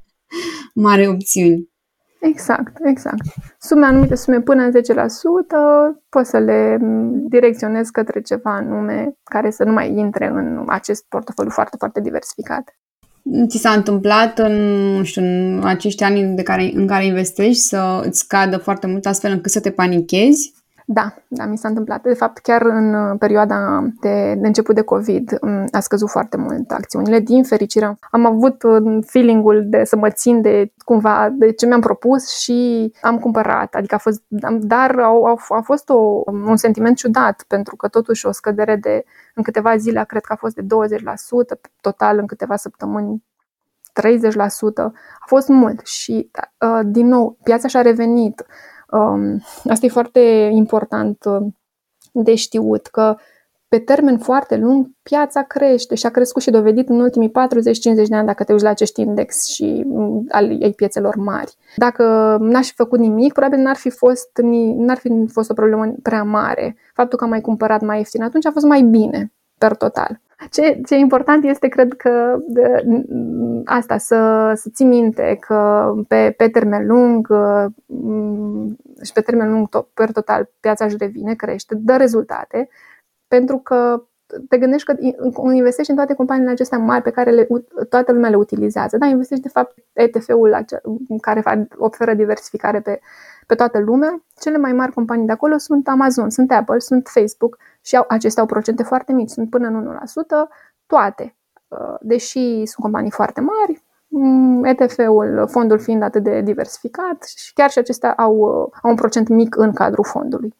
mare 0.86 1.08
opțiuni. 1.08 1.68
Exact, 2.26 2.76
exact. 2.84 3.22
Sume, 3.58 3.86
anumite 3.86 4.14
sume 4.14 4.40
până 4.40 4.62
în 4.62 4.72
10%, 4.72 4.74
poți 6.08 6.30
să 6.30 6.38
le 6.38 6.78
direcționezi 7.28 7.92
către 7.92 8.20
ceva 8.20 8.54
anume 8.54 9.16
care 9.24 9.50
să 9.50 9.64
nu 9.64 9.72
mai 9.72 9.92
intre 9.92 10.26
în 10.26 10.64
acest 10.66 11.04
portofoliu 11.08 11.50
foarte, 11.50 11.76
foarte 11.78 12.00
diversificat. 12.00 12.76
Ți 13.48 13.58
s-a 13.58 13.70
întâmplat 13.70 14.38
în, 14.38 14.52
nu 14.96 15.04
știu, 15.04 15.22
în 15.22 15.60
acești 15.64 16.02
ani 16.02 16.34
de 16.36 16.42
care, 16.42 16.70
în 16.74 16.86
care 16.86 17.04
investești 17.04 17.62
să 17.62 18.02
îți 18.04 18.18
scadă 18.18 18.56
foarte 18.56 18.86
mult 18.86 19.06
astfel 19.06 19.32
încât 19.32 19.50
să 19.50 19.60
te 19.60 19.70
panichezi? 19.70 20.54
Da, 20.88 21.14
da, 21.28 21.44
mi 21.44 21.58
s-a 21.58 21.68
întâmplat. 21.68 22.02
De 22.02 22.14
fapt, 22.14 22.38
chiar 22.38 22.62
în 22.62 22.94
uh, 22.94 23.16
perioada 23.18 23.88
de, 24.00 24.34
de 24.38 24.46
început 24.46 24.74
de 24.74 24.82
COVID 24.82 25.38
um, 25.40 25.64
a 25.70 25.80
scăzut 25.80 26.08
foarte 26.10 26.36
mult 26.36 26.70
acțiunile. 26.70 27.20
Din 27.20 27.44
fericire 27.44 27.98
am 28.10 28.26
avut 28.26 28.62
uh, 28.62 28.98
feeling-ul 29.06 29.64
de 29.66 29.84
să 29.84 29.96
mă 29.96 30.10
țin 30.10 30.40
de 30.40 30.72
cumva 30.84 31.28
de 31.32 31.52
ce 31.52 31.66
mi-am 31.66 31.80
propus 31.80 32.38
și 32.38 32.92
am 33.00 33.18
cumpărat. 33.18 33.74
Adică 33.74 33.94
a 33.94 33.98
fost, 33.98 34.22
dar 34.60 34.98
a, 34.98 35.06
a, 35.06 35.36
a 35.48 35.60
fost 35.60 35.88
o, 35.88 36.22
un 36.26 36.56
sentiment 36.56 36.96
ciudat 36.96 37.44
pentru 37.48 37.76
că 37.76 37.88
totuși 37.88 38.26
o 38.26 38.32
scădere 38.32 38.76
de 38.76 39.04
în 39.34 39.42
câteva 39.42 39.76
zile, 39.76 40.04
cred 40.08 40.24
că 40.24 40.32
a 40.32 40.36
fost 40.36 40.54
de 40.54 40.62
20%, 40.62 40.66
total 41.80 42.18
în 42.18 42.26
câteva 42.26 42.56
săptămâni 42.56 43.24
30%. 44.00 44.02
A 45.18 45.24
fost 45.26 45.48
mult 45.48 45.86
și, 45.86 46.30
uh, 46.60 46.80
din 46.84 47.06
nou, 47.06 47.38
piața 47.42 47.68
și-a 47.68 47.80
revenit 47.80 48.44
Um, 48.44 48.44
asta 49.68 49.86
e 49.86 49.88
foarte 49.88 50.50
important 50.52 51.24
uh, 51.24 51.46
de 52.12 52.34
știut, 52.34 52.86
că 52.86 53.16
pe 53.68 53.78
termen 53.78 54.18
foarte 54.18 54.56
lung 54.56 54.90
piața 55.02 55.42
crește 55.42 55.94
și 55.94 56.06
a 56.06 56.10
crescut 56.10 56.42
și 56.42 56.50
dovedit 56.50 56.88
în 56.88 57.00
ultimii 57.00 57.28
40-50 57.28 57.32
de 58.08 58.16
ani 58.16 58.26
dacă 58.26 58.44
te 58.44 58.52
uiți 58.52 58.64
la 58.64 58.70
acești 58.70 59.00
index 59.00 59.44
și 59.44 59.82
mm, 59.86 60.26
al 60.30 60.62
ei 60.62 60.72
piețelor 60.72 61.16
mari. 61.16 61.54
Dacă 61.76 62.36
n-aș 62.40 62.68
fi 62.68 62.74
făcut 62.74 62.98
nimic, 62.98 63.32
probabil 63.32 63.58
n-ar 63.58 63.76
fi 63.76 63.90
fost, 63.90 64.30
n-ar 64.76 64.96
fi 64.96 65.26
fost 65.32 65.50
o 65.50 65.54
problemă 65.54 65.94
prea 66.02 66.22
mare. 66.22 66.76
Faptul 66.94 67.18
că 67.18 67.24
am 67.24 67.30
mai 67.30 67.40
cumpărat 67.40 67.80
mai 67.80 67.98
ieftin 67.98 68.22
atunci 68.22 68.46
a 68.46 68.50
fost 68.50 68.64
mai 68.64 68.82
bine 68.82 69.32
per 69.58 69.76
total. 69.76 70.20
Ce, 70.50 70.80
ce 70.86 70.96
important 70.96 71.44
este, 71.44 71.68
cred 71.68 71.92
că, 71.92 72.38
de, 72.48 72.84
asta, 73.64 73.98
să, 73.98 74.52
să 74.54 74.70
ții 74.74 74.86
minte 74.86 75.36
că 75.40 75.92
pe, 76.08 76.34
pe 76.36 76.48
termen 76.48 76.86
lung 76.86 77.28
mm, 77.86 78.76
și 79.02 79.12
pe 79.12 79.20
termen 79.20 79.50
lung, 79.50 79.68
tot, 79.68 79.88
per 79.94 80.12
total, 80.12 80.50
piața 80.60 80.84
își 80.84 80.96
revine, 80.98 81.34
crește, 81.34 81.74
dă 81.74 81.96
rezultate, 81.96 82.68
pentru 83.28 83.58
că 83.58 84.02
te 84.48 84.58
gândești 84.58 84.92
că 84.92 84.96
investești 85.52 85.90
în 85.90 85.96
toate 85.96 86.14
companiile 86.14 86.50
acestea 86.50 86.78
mari 86.78 87.02
pe 87.02 87.10
care 87.10 87.30
le, 87.30 87.46
toată 87.88 88.12
lumea 88.12 88.30
le 88.30 88.36
utilizează. 88.36 88.96
Da, 88.96 89.06
investești 89.06 89.42
de 89.42 89.48
fapt 89.48 89.74
ETF-ul 89.92 90.64
care 91.20 91.68
oferă 91.76 92.14
diversificare 92.14 92.80
pe, 92.80 93.00
pe 93.46 93.54
toată 93.54 93.78
lumea. 93.78 94.22
Cele 94.40 94.56
mai 94.56 94.72
mari 94.72 94.92
companii 94.92 95.26
de 95.26 95.32
acolo 95.32 95.56
sunt 95.58 95.88
Amazon, 95.88 96.30
sunt 96.30 96.52
Apple, 96.52 96.78
sunt 96.78 97.08
Facebook 97.08 97.58
și 97.86 97.96
au, 97.96 98.04
acestea 98.08 98.42
au 98.42 98.48
procente 98.48 98.82
foarte 98.82 99.12
mici, 99.12 99.30
sunt 99.30 99.50
până 99.50 99.66
în 99.66 99.98
1%, 100.46 100.48
toate. 100.86 101.36
Uh, 101.68 101.94
deși 102.00 102.40
sunt 102.40 102.82
companii 102.82 103.10
foarte 103.10 103.40
mari, 103.40 103.82
mm, 104.08 104.64
ETF-ul, 104.64 105.46
fondul 105.50 105.78
fiind 105.78 106.02
atât 106.02 106.22
de 106.22 106.40
diversificat 106.40 107.22
și 107.36 107.52
chiar 107.52 107.70
și 107.70 107.78
acestea 107.78 108.12
au, 108.12 108.36
uh, 108.36 108.78
au 108.82 108.90
un 108.90 108.94
procent 108.94 109.28
mic 109.28 109.56
în 109.56 109.72
cadrul 109.72 110.04
fondului. 110.04 110.54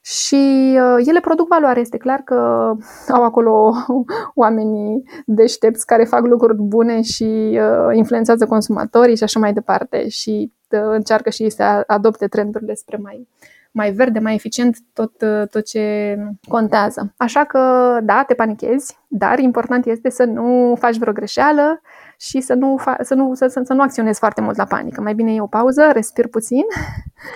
Și 0.00 0.74
uh, 0.80 1.06
ele 1.06 1.20
produc 1.20 1.48
valoare. 1.48 1.80
Este 1.80 1.96
clar 1.96 2.20
că 2.20 2.34
au 3.16 3.24
acolo 3.24 3.72
oamenii 4.34 5.02
deștepți 5.26 5.86
care 5.86 6.04
fac 6.04 6.26
lucruri 6.26 6.56
bune 6.56 7.02
și 7.02 7.58
uh, 7.60 7.96
influențează 7.96 8.46
consumatorii 8.46 9.16
și 9.16 9.22
așa 9.22 9.38
mai 9.38 9.52
departe 9.52 10.08
și 10.08 10.52
uh, 10.70 10.80
încearcă 10.82 11.30
și 11.30 11.48
să 11.48 11.84
adopte 11.86 12.26
trendurile 12.26 12.74
spre 12.74 12.96
mai, 12.96 13.28
mai 13.72 13.92
verde, 13.92 14.18
mai 14.18 14.34
eficient, 14.34 14.76
tot, 14.92 15.22
uh, 15.22 15.48
tot 15.48 15.64
ce 15.64 16.16
contează. 16.48 17.14
Așa 17.16 17.44
că, 17.44 17.98
da, 18.02 18.24
te 18.26 18.34
panichezi, 18.34 18.98
dar 19.08 19.38
important 19.38 19.86
este 19.86 20.10
să 20.10 20.24
nu 20.24 20.74
faci 20.78 20.96
vreo 20.96 21.12
greșeală 21.12 21.80
și 22.18 22.40
să 22.40 22.54
nu, 22.54 22.80
fa- 22.80 23.00
să 23.00 23.14
nu, 23.14 23.34
să, 23.34 23.46
să, 23.46 23.60
să 23.64 23.72
nu 23.72 23.82
acționezi 23.82 24.18
foarte 24.18 24.40
mult 24.40 24.56
la 24.56 24.64
panică. 24.64 25.00
Mai 25.00 25.14
bine 25.14 25.30
iei 25.30 25.40
o 25.40 25.46
pauză, 25.46 25.90
respiri 25.92 26.28
puțin 26.28 26.62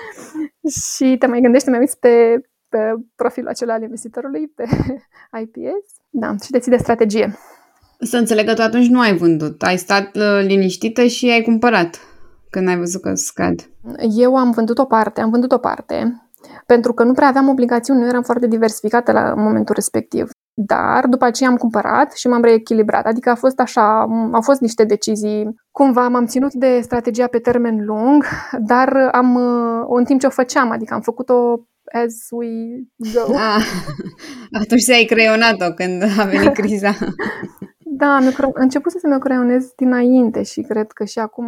și 0.95 1.17
te 1.19 1.27
mai 1.27 1.41
gândești, 1.41 1.69
mai 1.69 1.79
uiți 1.79 1.99
pe 1.99 2.41
pe 2.69 2.95
profilul 3.17 3.49
acela 3.49 3.73
al 3.73 3.83
investitorului, 3.83 4.49
pe 4.49 4.65
IPS. 5.43 5.87
Da, 6.11 6.35
și 6.45 6.51
decide 6.51 6.77
strategie. 6.77 7.39
Să 7.99 8.17
înțeleg 8.17 8.47
că 8.47 8.55
tu 8.55 8.63
atunci 8.63 8.87
nu 8.87 9.01
ai 9.01 9.17
vândut. 9.17 9.63
Ai 9.63 9.77
stat 9.77 10.17
uh, 10.17 10.41
liniștită 10.43 11.05
și 11.05 11.31
ai 11.31 11.43
cumpărat 11.43 12.01
când 12.51 12.69
ai 12.69 12.77
văzut 12.77 13.03
că 13.03 13.15
scad. 13.15 13.71
Eu 14.17 14.37
am 14.37 14.51
vândut 14.51 14.79
o 14.79 14.85
parte, 14.85 15.21
am 15.21 15.31
vândut 15.31 15.53
o 15.53 15.59
parte, 15.59 16.26
pentru 16.67 16.93
că 16.93 17.05
nu 17.05 17.13
prea 17.13 17.29
aveam 17.29 17.49
obligațiuni, 17.49 18.01
nu 18.01 18.07
eram 18.07 18.23
foarte 18.23 18.47
diversificată 18.47 19.13
la 19.13 19.35
momentul 19.35 19.75
respectiv. 19.75 20.31
dar 20.59 21.07
după 21.07 21.25
aceea 21.25 21.49
am 21.49 21.57
cumpărat 21.57 22.13
și 22.13 22.29
m-am 22.29 22.43
reechilibrat. 22.43 23.07
Adică 23.07 23.31
a 23.31 23.35
fost 23.35 23.61
așa, 23.61 24.01
au 24.33 24.41
fost 24.41 24.61
niște 24.61 24.85
decizii. 24.85 25.55
Cumva 25.71 26.09
m-am 26.09 26.27
ținut 26.27 26.53
de 26.53 26.81
strategia 26.83 27.27
pe 27.27 27.39
termen 27.39 27.85
lung, 27.85 28.25
dar 28.59 29.09
am, 29.13 29.37
în 29.89 30.05
timp 30.05 30.21
ce 30.21 30.27
o 30.27 30.31
făceam, 30.31 30.71
adică 30.71 30.95
am 30.95 31.01
făcut-o 31.01 31.67
as 31.93 32.29
we 32.31 32.49
go. 33.13 33.35
Ah, 33.35 33.65
atunci 34.63 34.83
ți-ai 34.83 35.05
creionat-o 35.05 35.73
când 35.73 36.03
a 36.19 36.25
venit 36.25 36.53
criza. 36.53 36.93
Da, 37.99 38.19
mi-o, 38.21 38.51
început 38.55 38.93
să 38.93 39.07
mi-o 39.09 39.19
creionez 39.19 39.73
dinainte 39.77 40.43
și 40.43 40.61
cred 40.61 40.93
că 40.93 41.05
și 41.05 41.19
acum 41.19 41.47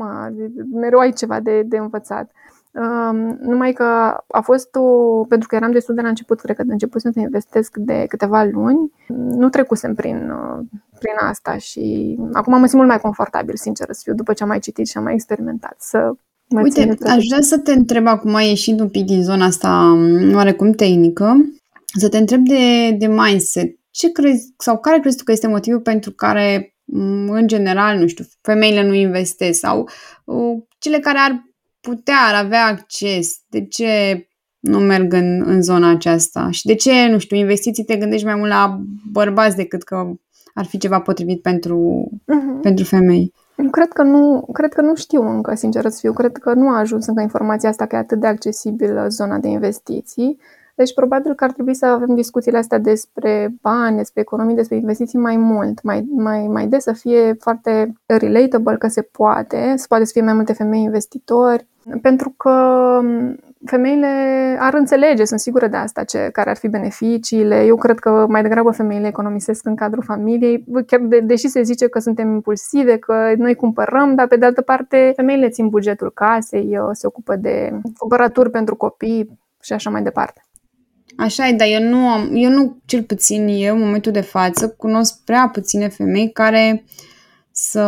mereu 0.73 0.99
ai 0.99 1.13
ceva 1.13 1.41
de, 1.41 1.63
de 1.63 1.77
învățat. 1.77 2.31
Um, 2.79 3.39
numai 3.41 3.73
că 3.73 3.85
a 4.29 4.41
fost 4.41 4.75
o, 4.75 5.25
pentru 5.25 5.49
că 5.49 5.55
eram 5.55 5.71
destul 5.71 5.95
de 5.95 6.01
la 6.01 6.09
început, 6.09 6.41
cred 6.41 6.57
că 6.57 6.63
de 6.63 6.73
început 6.73 7.01
să 7.01 7.11
investesc 7.15 7.77
de 7.77 8.05
câteva 8.09 8.45
luni, 8.45 8.93
nu 9.09 9.49
trecusem 9.49 9.95
prin, 9.95 10.17
uh, 10.31 10.65
prin 10.99 11.15
asta 11.21 11.57
și 11.57 12.17
acum 12.33 12.59
mă 12.59 12.67
simt 12.67 12.77
mult 12.77 12.89
mai 12.89 13.01
confortabil, 13.01 13.57
sincer 13.57 13.87
să 13.91 14.01
fiu, 14.05 14.15
după 14.15 14.33
ce 14.33 14.43
am 14.43 14.49
mai 14.49 14.59
citit 14.59 14.89
și 14.89 14.97
am 14.97 15.03
mai 15.03 15.15
experimentat, 15.15 15.77
să 15.79 16.13
mă 16.49 16.61
Uite, 16.61 16.97
aș 17.07 17.25
vrea 17.29 17.41
să 17.41 17.59
te 17.59 17.73
întreb 17.73 18.07
acum, 18.07 18.39
ieșind 18.39 18.81
un 18.81 18.89
pic 18.89 19.07
din 19.07 19.23
zona 19.23 19.45
asta 19.45 19.69
um, 19.69 20.35
oarecum 20.35 20.73
tehnică, 20.73 21.51
să 21.99 22.09
te 22.09 22.19
întreb 22.19 22.41
de, 22.45 22.91
de 22.99 23.07
mindset. 23.07 23.77
Ce 23.91 24.13
crezi 24.13 24.55
sau 24.59 24.79
care 24.79 24.99
crezi 24.99 25.17
tu 25.17 25.25
că 25.25 25.33
este 25.33 25.49
motivul 25.49 25.81
pentru 25.81 26.11
care, 26.11 26.77
în 27.27 27.47
general, 27.47 27.99
nu 27.99 28.07
știu, 28.07 28.25
femeile 28.41 28.87
nu 28.87 28.95
investesc 28.95 29.59
sau 29.59 29.89
uh, 30.25 30.63
cele 30.79 30.99
care 30.99 31.19
ar 31.19 31.48
putea, 31.81 32.17
ar 32.29 32.45
avea 32.45 32.67
acces, 32.67 33.37
de 33.49 33.67
ce 33.67 34.23
nu 34.59 34.79
merg 34.79 35.13
în, 35.13 35.43
în 35.47 35.63
zona 35.63 35.91
aceasta 35.91 36.51
și 36.51 36.67
de 36.67 36.75
ce, 36.75 37.09
nu 37.11 37.19
știu, 37.19 37.37
investiții 37.37 37.85
te 37.85 37.97
gândești 37.97 38.27
mai 38.27 38.35
mult 38.35 38.51
la 38.51 38.81
bărbați 39.13 39.57
decât 39.57 39.83
că 39.83 40.11
ar 40.55 40.65
fi 40.65 40.79
ceva 40.79 41.01
potrivit 41.01 41.43
pentru, 41.43 42.09
uh-huh. 42.13 42.63
pentru 42.63 42.85
femei? 42.85 43.33
Cred 43.71 43.89
că, 43.89 44.03
nu, 44.03 44.49
cred 44.53 44.73
că 44.73 44.81
nu 44.81 44.95
știu 44.95 45.23
încă, 45.23 45.55
sincer 45.55 45.89
să 45.89 45.99
fiu. 46.01 46.13
Cred 46.13 46.37
că 46.37 46.53
nu 46.55 46.69
a 46.69 46.79
ajuns 46.79 47.07
încă 47.07 47.21
informația 47.21 47.69
asta 47.69 47.87
că 47.87 47.97
e 47.97 47.99
atât 47.99 48.21
de 48.21 48.27
accesibilă 48.27 49.09
zona 49.09 49.39
de 49.39 49.49
investiții. 49.49 50.39
Deci 50.79 50.95
probabil 50.95 51.35
că 51.35 51.45
ar 51.45 51.53
trebui 51.53 51.75
să 51.75 51.87
avem 51.87 52.15
discuțiile 52.15 52.59
astea 52.59 52.79
despre 52.79 53.55
bani, 53.63 53.97
despre 53.97 54.21
economii, 54.21 54.55
despre 54.55 54.77
investiții 54.77 55.19
mai 55.19 55.37
mult, 55.37 55.83
mai, 55.83 56.07
mai, 56.11 56.47
mai 56.47 56.67
des, 56.67 56.83
să 56.83 56.93
fie 56.93 57.37
foarte 57.41 57.93
relatable 58.07 58.77
că 58.77 58.89
se 58.89 59.03
poate, 59.03 59.75
să 59.77 59.85
poate 59.89 60.05
să 60.05 60.11
fie 60.13 60.23
mai 60.23 60.33
multe 60.33 60.53
femei 60.53 60.83
investitori, 60.83 61.67
pentru 62.03 62.35
că 62.37 62.55
femeile 63.65 64.07
ar 64.59 64.75
înțelege, 64.75 65.25
sunt 65.25 65.41
sigură 65.41 65.67
de 65.67 65.77
asta, 65.77 66.05
ce, 66.05 66.29
care 66.33 66.51
ar 66.51 66.57
fi 66.57 66.69
beneficiile. 66.69 67.65
Eu 67.65 67.77
cred 67.77 67.99
că 67.99 68.27
mai 68.29 68.43
degrabă 68.43 68.71
femeile 68.71 69.07
economisesc 69.07 69.67
în 69.67 69.75
cadrul 69.75 70.03
familiei, 70.03 70.65
chiar 70.87 71.01
de, 71.01 71.21
deși 71.21 71.49
se 71.49 71.63
zice 71.63 71.89
că 71.89 71.99
suntem 71.99 72.33
impulsive, 72.33 72.97
că 72.97 73.33
noi 73.37 73.55
cumpărăm, 73.55 74.15
dar 74.15 74.27
pe 74.27 74.37
de 74.37 74.45
altă 74.45 74.61
parte 74.61 75.13
femeile 75.17 75.49
țin 75.49 75.69
bugetul 75.69 76.11
casei, 76.11 76.79
se 76.93 77.07
ocupă 77.07 77.37
de 77.37 77.81
cumpărături 77.99 78.51
pentru 78.51 78.77
copii 78.77 79.39
și 79.61 79.73
așa 79.73 79.91
mai 79.91 80.03
departe. 80.03 80.43
Așa 81.19 81.49
e, 81.49 81.53
dar 81.53 81.69
eu 81.71 81.83
nu 81.83 81.97
am, 81.97 82.31
eu 82.35 82.51
nu, 82.51 82.81
cel 82.85 83.03
puțin 83.03 83.47
eu, 83.47 83.75
în 83.75 83.81
momentul 83.81 84.13
de 84.13 84.21
față, 84.21 84.69
cunosc 84.69 85.25
prea 85.25 85.49
puține 85.53 85.89
femei 85.89 86.33
care 86.33 86.85
să 87.51 87.81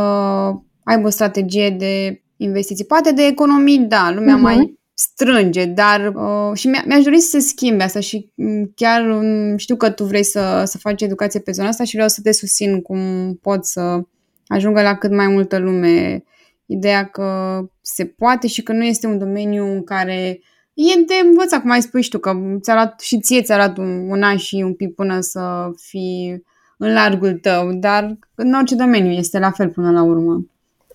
aibă 0.85 1.07
o 1.07 1.11
strategie 1.11 1.71
de 1.71 2.23
investiții. 2.37 2.85
Poate 2.85 3.13
de 3.13 3.23
economii, 3.23 3.79
da, 3.79 4.13
lumea 4.15 4.37
uh-huh. 4.37 4.41
mai 4.41 4.79
strânge, 4.95 5.65
dar 5.65 6.13
uh, 6.15 6.57
și 6.57 6.69
mi- 6.69 6.83
mi-aș 6.87 7.03
dori 7.03 7.19
să 7.19 7.29
se 7.31 7.47
schimbe 7.47 7.83
asta 7.83 8.01
și 8.01 8.31
mm, 8.35 8.73
chiar 8.75 9.09
um, 9.09 9.57
știu 9.57 9.77
că 9.77 9.91
tu 9.91 10.05
vrei 10.05 10.25
să, 10.25 10.63
să 10.67 10.79
faci 10.79 11.03
educație 11.03 11.41
pe 11.41 11.53
zona 11.53 11.69
asta 11.69 11.85
și 11.85 11.95
vreau 11.95 12.09
să 12.09 12.21
te 12.23 12.33
susțin 12.33 12.81
cum 12.81 13.35
pot 13.43 13.65
să 13.67 14.01
ajungă 14.47 14.83
la 14.83 14.95
cât 14.95 15.11
mai 15.11 15.27
multă 15.27 15.59
lume 15.59 16.25
ideea 16.67 17.05
că 17.05 17.61
se 17.81 18.05
poate 18.05 18.47
și 18.47 18.63
că 18.63 18.73
nu 18.73 18.85
este 18.85 19.07
un 19.07 19.19
domeniu 19.19 19.65
în 19.65 19.85
care 19.85 20.41
e 20.81 21.05
de 21.07 21.29
învățat, 21.29 21.61
cum 21.61 21.71
ai 21.71 21.83
spus 21.83 22.09
tu, 22.09 22.19
că 22.19 22.33
ți 22.61 22.73
luat, 22.73 23.01
și 23.01 23.21
ție 23.21 23.43
ți-a 23.43 23.57
luat 23.57 23.79
un, 23.79 24.09
un 24.09 24.23
an 24.23 24.37
și 24.37 24.63
un 24.65 24.75
pic 24.75 24.95
până 24.95 25.21
să 25.21 25.71
fii 25.77 26.45
în 26.79 26.93
largul 26.93 27.39
tău, 27.43 27.73
dar 27.73 28.19
în 28.35 28.55
orice 28.55 28.75
domeniu 28.75 29.11
este 29.11 29.39
la 29.39 29.51
fel 29.51 29.69
până 29.69 29.91
la 29.91 30.03
urmă. 30.03 30.45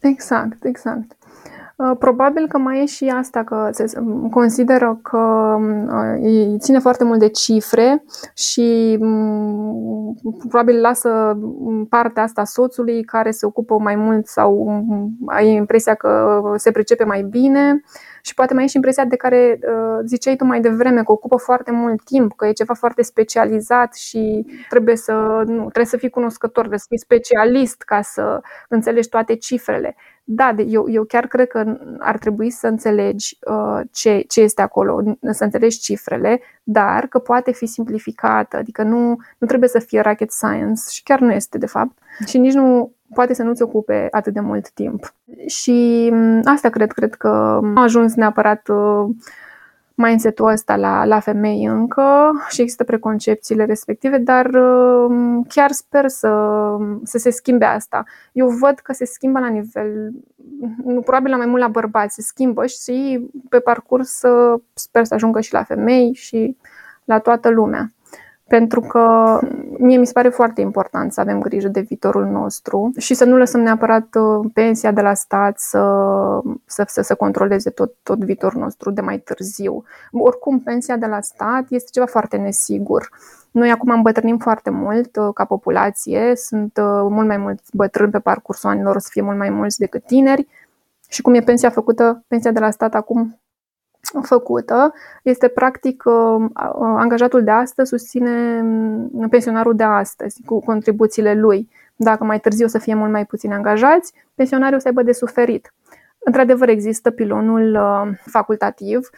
Exact, 0.02 0.66
exact. 0.66 1.16
Uh, 1.76 1.92
probabil 2.00 2.48
că 2.48 2.58
mai 2.58 2.82
e 2.82 2.86
și 2.86 3.06
asta 3.06 3.44
că 3.44 3.70
se 3.72 3.86
consideră 4.32 5.00
că 5.02 5.18
uh, 5.92 6.20
îi 6.22 6.58
ține 6.60 6.80
foarte 6.80 7.04
mult 7.04 7.20
de 7.20 7.30
cifre 7.30 8.04
și 8.34 8.98
mm, 9.00 10.18
probabil 10.48 10.82
lasă 10.82 11.38
partea 11.90 12.24
asta 12.24 12.44
soțului 12.44 13.04
care 13.04 13.32
se 13.32 13.46
ocupă 13.46 13.78
mai 13.78 13.96
mult 13.96 14.28
sau 14.28 14.84
mm, 14.88 15.18
ai 15.28 15.54
impresia 15.54 15.94
că 15.94 16.42
se 16.56 16.72
pricepe 16.72 17.04
mai 17.04 17.24
bine 17.24 17.82
și 18.26 18.34
poate 18.34 18.54
mai 18.54 18.64
e 18.64 18.68
și 18.68 18.76
impresia 18.76 19.06
de 19.06 19.16
care 19.16 19.60
uh, 19.62 20.00
ziceai 20.06 20.36
tu 20.36 20.46
mai 20.46 20.62
devreme 20.62 21.04
că 21.04 21.12
ocupă 21.12 21.36
foarte 21.36 21.72
mult 21.72 22.04
timp, 22.04 22.36
că 22.36 22.48
e 22.48 22.52
ceva 22.52 22.74
foarte 22.74 23.02
specializat 23.02 23.96
și 23.96 24.46
trebuie 24.70 24.96
să, 24.96 25.12
nu, 25.46 25.62
trebuie 25.62 25.86
să 25.86 25.98
fii 25.98 26.10
cunoscător, 26.10 26.58
trebuie 26.58 26.80
să 26.80 26.86
fii 26.90 27.00
specialist 27.00 27.82
ca 27.82 28.02
să 28.02 28.42
înțelegi 28.70 29.10
toate 29.10 29.36
cifrele. 29.36 29.96
Da, 30.28 30.56
eu, 30.68 30.90
eu 30.90 31.04
chiar 31.04 31.28
cred 31.28 31.48
că 31.48 31.78
ar 32.00 32.18
trebui 32.18 32.50
să 32.50 32.68
înțelegi 32.68 33.38
uh, 33.48 33.82
ce, 33.92 34.24
ce 34.28 34.42
este 34.42 34.62
acolo, 34.62 35.18
să 35.32 35.44
înțelegi 35.44 35.80
cifrele, 35.80 36.42
dar 36.64 37.08
că 37.08 37.20
poate 37.20 37.52
fi 37.52 37.66
simplificată, 37.66 38.58
adică 38.58 38.84
nu, 38.84 39.18
nu 39.38 39.48
trebuie 39.48 39.70
să 39.70 39.80
fie 39.80 40.02
rocket 40.02 40.32
science 40.32 40.82
și 40.90 41.04
chiar 41.04 41.20
nu 41.20 41.32
este 41.32 41.58
de 41.58 41.66
fapt 41.66 41.98
și 42.26 42.38
nici 42.38 42.54
nu 42.54 42.92
poate 43.14 43.34
să 43.34 43.44
nu-ți 43.44 43.62
ocupe 43.62 44.08
atât 44.12 44.34
de 44.34 44.40
mult 44.40 44.70
timp. 44.70 45.14
Și 45.48 46.10
mm, 46.12 46.42
asta 46.44 46.70
cred, 46.70 46.92
cred 46.92 47.14
că 47.14 47.60
a 47.76 47.82
ajuns 47.82 48.16
neapărat 48.16 48.68
uh, 48.68 49.10
mindset-ul 49.96 50.48
ăsta 50.48 50.76
la, 50.76 51.06
la 51.06 51.20
femei 51.20 51.66
încă 51.66 52.32
și 52.50 52.62
există 52.62 52.84
preconcepțiile 52.84 53.66
respective, 53.66 54.18
dar 54.18 54.46
uh, 54.46 55.46
chiar 55.48 55.72
sper 55.72 56.08
să, 56.08 56.32
să 57.04 57.18
se 57.18 57.30
schimbe 57.30 57.66
asta. 57.66 58.04
Eu 58.32 58.48
văd 58.48 58.80
că 58.80 58.94
se 58.94 59.06
schimbă 59.06 59.40
la 59.40 59.48
nivel, 59.48 60.12
nu 60.84 61.02
probabil 61.02 61.32
la 61.32 61.38
mai 61.38 61.46
mult 61.46 61.62
la 61.62 61.68
bărbați, 61.68 62.16
se 62.16 62.22
schimbă 62.22 62.66
și 62.66 63.28
pe 63.50 63.60
parcurs 63.60 64.22
sper 64.74 65.06
să 65.06 65.14
ajungă 65.14 65.40
și 65.40 65.54
la 65.54 65.64
femei 65.64 66.14
și 66.14 66.58
la 67.04 67.20
toată 67.20 67.50
lumea 67.50 67.94
pentru 68.48 68.82
că 68.82 69.40
mie 69.78 69.98
mi 69.98 70.06
se 70.06 70.12
pare 70.12 70.30
foarte 70.30 70.62
important 70.62 71.14
să 71.14 71.20
avem 71.20 71.40
grijă 71.40 71.68
de 71.68 71.80
viitorul 71.80 72.26
nostru 72.26 72.92
și 72.98 73.14
să 73.14 73.26
nu 73.26 73.38
lăsăm 73.38 73.62
neapărat 73.62 74.16
uh, 74.16 74.50
pensia 74.54 74.92
de 74.92 75.02
la 75.02 75.14
stat 75.14 75.60
să, 75.60 75.82
să, 76.66 76.84
să, 76.88 77.02
să 77.02 77.16
controleze 77.16 77.70
tot, 77.70 77.94
tot 78.04 78.24
viitorul 78.24 78.62
nostru 78.62 78.92
de 78.92 79.02
mai 79.02 79.18
târziu. 79.18 79.84
Oricum, 80.12 80.60
pensia 80.60 80.98
de 80.98 81.06
la 81.06 81.22
stat 81.22 81.66
este 81.70 81.90
ceva 81.92 82.06
foarte 82.06 82.38
nesigur. 82.38 83.10
Noi 83.52 83.72
acum 83.72 83.90
îmbătrânim 83.90 84.38
foarte 84.38 84.70
mult 84.70 85.16
uh, 85.16 85.30
ca 85.34 85.46
populație, 85.46 86.36
sunt 86.36 86.78
uh, 86.78 87.08
mult 87.10 87.28
mai 87.28 87.38
mulți 87.38 87.76
bătrâni 87.76 88.12
pe 88.12 88.20
parcursul 88.20 88.70
anilor, 88.70 88.96
o 88.96 89.00
să 89.00 89.08
fie 89.12 89.22
mult 89.22 89.38
mai 89.38 89.50
mulți 89.50 89.80
decât 89.80 90.06
tineri. 90.06 90.48
Și 91.10 91.22
cum 91.22 91.34
e 91.34 91.40
pensia 91.40 91.70
făcută, 91.70 92.24
pensia 92.28 92.52
de 92.52 92.60
la 92.60 92.70
stat 92.70 92.94
acum 92.94 93.40
făcută 94.22 94.94
este 95.24 95.48
practic 95.48 96.04
uh, 96.06 96.36
uh, 96.40 96.50
angajatul 96.80 97.44
de 97.44 97.52
astăzi 97.52 97.90
susține 97.90 98.62
mm, 98.62 99.28
pensionarul 99.30 99.76
de 99.76 99.84
astăzi 99.84 100.42
cu 100.46 100.60
contribuțiile 100.60 101.34
lui. 101.34 101.70
Dacă 101.96 102.24
mai 102.24 102.40
târziu 102.40 102.66
o 102.66 102.70
să 102.70 102.78
fie 102.78 102.96
mult 102.96 103.12
mai 103.12 103.26
puțini 103.26 103.54
angajați, 103.54 104.14
pensionarii 104.36 104.76
o 104.76 104.80
să 104.80 104.88
aibă 104.88 105.04
de 105.04 105.12
suferit. 105.12 105.74
Într-adevăr, 106.20 106.70
există 106.70 107.12
pilonul 107.12 107.76
uh, 107.76 108.18
facultativ. 108.26 109.10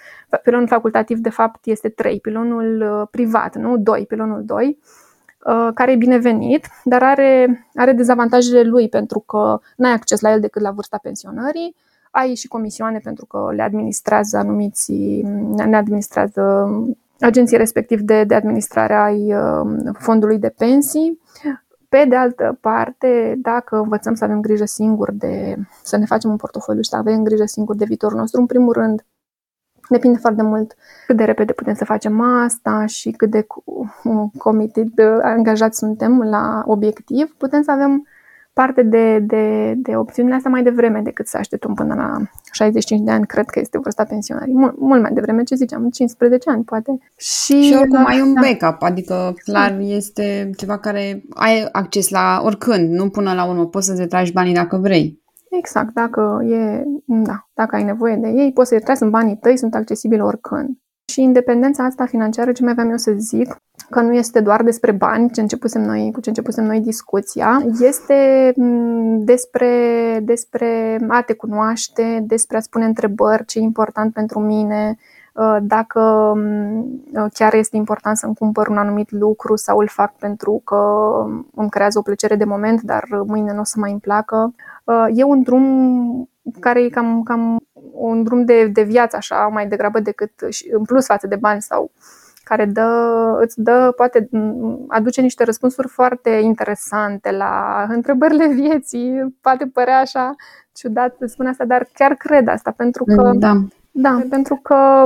Pilonul 0.43 0.67
facultativ, 0.67 1.17
de 1.17 1.29
fapt, 1.29 1.65
este 1.65 1.89
3. 1.89 2.19
Pilonul 2.19 3.07
privat, 3.11 3.55
nu 3.55 3.77
2, 3.77 4.05
pilonul 4.05 4.41
2, 4.45 4.79
care 5.73 5.91
e 5.91 5.95
binevenit, 5.95 6.67
dar 6.83 7.03
are, 7.03 7.65
are 7.75 7.91
dezavantajele 7.91 8.63
lui 8.63 8.89
pentru 8.89 9.19
că 9.19 9.59
nu 9.75 9.87
ai 9.87 9.93
acces 9.93 10.19
la 10.19 10.31
el 10.31 10.39
decât 10.39 10.61
la 10.61 10.71
vârsta 10.71 10.97
pensionării 10.97 11.75
ai 12.17 12.35
și 12.35 12.47
comisioane 12.47 12.99
pentru 13.03 13.25
că 13.25 13.51
le 13.55 13.61
administrează 13.61 14.37
anumiți, 14.37 14.91
ne 15.55 15.77
administrează 15.77 16.69
agenții 17.19 17.57
respectiv 17.57 17.99
de, 17.99 18.23
de 18.23 18.35
administrare 18.35 18.93
ai 18.93 19.33
um, 19.33 19.91
fondului 19.93 20.39
de 20.39 20.49
pensii. 20.57 21.21
Pe 21.89 22.05
de 22.09 22.15
altă 22.15 22.57
parte, 22.61 23.35
dacă 23.41 23.77
învățăm 23.77 24.15
să 24.15 24.23
avem 24.23 24.41
grijă 24.41 24.65
singur 24.65 25.11
de 25.11 25.55
să 25.83 25.97
ne 25.97 26.05
facem 26.05 26.29
un 26.29 26.35
portofoliu 26.35 26.81
și 26.81 26.89
să 26.89 26.95
avem 26.95 27.23
grijă 27.23 27.45
singur 27.45 27.75
de 27.75 27.85
viitorul 27.85 28.17
nostru, 28.17 28.39
în 28.39 28.45
primul 28.45 28.73
rând, 28.73 29.05
depinde 29.89 30.17
foarte 30.17 30.41
mult 30.41 30.75
cât 31.05 31.17
de 31.17 31.23
repede 31.23 31.53
putem 31.53 31.73
să 31.73 31.85
facem 31.85 32.21
asta 32.21 32.85
și 32.85 33.11
cât 33.11 33.29
de 33.29 33.47
committed, 34.37 34.99
angajați 35.21 35.77
suntem 35.77 36.21
la 36.21 36.63
obiectiv, 36.65 37.35
putem 37.37 37.61
să 37.61 37.71
avem 37.71 38.07
parte 38.61 38.83
de, 38.83 39.19
de, 39.19 39.73
de 39.77 39.95
opțiunile 39.95 40.35
astea 40.35 40.51
mai 40.51 40.63
devreme 40.63 41.01
decât 41.01 41.27
să 41.27 41.37
așteptăm 41.37 41.73
până 41.73 41.93
la 41.95 42.21
65 42.51 43.01
de 43.01 43.11
ani, 43.11 43.25
cred 43.25 43.45
că 43.45 43.59
este 43.59 43.79
vârsta 43.79 44.03
pensionării. 44.03 44.53
Mul, 44.53 44.75
mult 44.77 45.01
mai 45.01 45.11
devreme, 45.13 45.43
ce 45.43 45.55
ziceam, 45.55 45.89
15 45.89 46.49
ani 46.49 46.63
poate. 46.63 46.97
Și, 47.17 47.61
și 47.61 47.75
oricum 47.79 48.05
ai 48.05 48.21
un 48.21 48.33
da. 48.33 48.41
backup, 48.41 48.81
adică 48.81 49.33
clar 49.43 49.71
da. 49.71 49.83
este 49.83 50.49
ceva 50.57 50.77
care 50.77 51.23
ai 51.29 51.67
acces 51.71 52.09
la 52.09 52.41
oricând, 52.43 52.89
nu 52.89 53.09
până 53.09 53.33
la 53.33 53.45
urmă, 53.49 53.65
poți 53.65 53.85
să-ți 53.85 54.07
tragi 54.07 54.31
banii 54.31 54.53
dacă 54.53 54.77
vrei. 54.77 55.21
Exact, 55.49 55.93
dacă, 55.93 56.45
e, 56.49 56.83
da, 57.05 57.47
dacă 57.53 57.75
ai 57.75 57.83
nevoie 57.83 58.15
de 58.15 58.27
ei, 58.27 58.51
poți 58.53 58.69
să-i 58.69 58.79
tragi, 58.79 58.99
sunt 58.99 59.11
banii 59.11 59.37
tăi, 59.37 59.57
sunt 59.57 59.75
accesibili 59.75 60.21
oricând. 60.21 60.69
Și 61.11 61.21
independența 61.21 61.83
asta 61.83 62.05
financiară, 62.05 62.51
ce 62.51 62.63
mai 62.63 62.71
aveam 62.71 62.89
eu 62.89 62.97
să 62.97 63.11
zic, 63.17 63.61
că 63.89 64.01
nu 64.01 64.13
este 64.13 64.39
doar 64.39 64.63
despre 64.63 64.91
bani, 64.91 65.31
ce 65.31 65.41
începusem 65.41 65.81
noi, 65.81 66.09
cu 66.13 66.19
ce 66.19 66.29
începusem 66.29 66.65
noi 66.65 66.79
discuția, 66.79 67.61
este 67.79 68.53
mm, 68.55 69.23
despre, 69.23 69.69
despre 70.23 70.99
a 71.07 71.21
te 71.21 71.33
cunoaște, 71.33 72.23
despre 72.27 72.57
a 72.57 72.59
spune 72.59 72.85
întrebări, 72.85 73.45
ce 73.45 73.59
e 73.59 73.61
important 73.61 74.13
pentru 74.13 74.39
mine, 74.39 74.97
ă, 75.35 75.59
dacă 75.61 76.33
mm, 76.35 77.01
chiar 77.33 77.53
este 77.53 77.75
important 77.75 78.17
să-mi 78.17 78.35
cumpăr 78.35 78.67
un 78.67 78.77
anumit 78.77 79.11
lucru 79.11 79.55
sau 79.55 79.77
îl 79.77 79.87
fac 79.87 80.15
pentru 80.15 80.61
că 80.63 80.77
îmi 81.55 81.69
creează 81.69 81.99
o 81.99 82.01
plăcere 82.01 82.35
de 82.35 82.45
moment, 82.45 82.81
dar 82.81 83.03
mâine 83.25 83.53
nu 83.53 83.59
o 83.59 83.63
să 83.63 83.79
mai 83.79 83.91
îmi 83.91 83.99
placă. 83.99 84.53
Ă, 84.87 85.07
e 85.13 85.23
un 85.23 85.41
drum 85.41 86.29
care 86.59 86.83
e 86.83 86.89
cam, 86.89 87.23
cam 87.23 87.59
un 87.91 88.23
drum 88.23 88.45
de, 88.45 88.67
de 88.67 88.83
viață 88.83 89.15
așa, 89.15 89.47
mai 89.51 89.67
degrabă 89.67 89.99
decât 89.99 90.31
în 90.71 90.83
plus 90.83 91.05
față 91.05 91.27
de 91.27 91.35
bani 91.35 91.61
sau 91.61 91.91
care 92.47 92.65
dă, 92.65 92.89
îți 93.41 93.61
dă, 93.61 93.93
poate 93.95 94.29
aduce 94.87 95.21
niște 95.21 95.43
răspunsuri 95.43 95.87
foarte 95.87 96.29
interesante 96.29 97.31
la 97.31 97.85
întrebările 97.89 98.47
vieții. 98.61 99.37
Poate 99.41 99.65
părea 99.73 99.99
așa 99.99 100.35
ciudat 100.73 101.15
să 101.19 101.25
spun 101.25 101.45
asta, 101.45 101.65
dar 101.65 101.87
chiar 101.93 102.13
cred 102.13 102.47
asta, 102.47 102.73
pentru 102.77 103.03
că 103.03 103.31
da. 103.35 103.53
Da, 103.99 104.21
pentru 104.29 104.59
că 104.63 105.03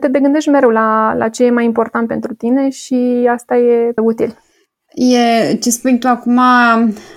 te 0.00 0.08
gândești 0.08 0.50
mereu 0.50 0.70
la, 0.70 1.14
la 1.14 1.28
ce 1.28 1.44
e 1.44 1.50
mai 1.50 1.64
important 1.64 2.08
pentru 2.08 2.34
tine 2.34 2.68
și 2.68 3.28
asta 3.30 3.56
e 3.56 3.92
util. 4.02 4.36
E, 4.96 5.54
ce 5.54 5.70
spui 5.70 5.98
tu 5.98 6.08
acum 6.08 6.40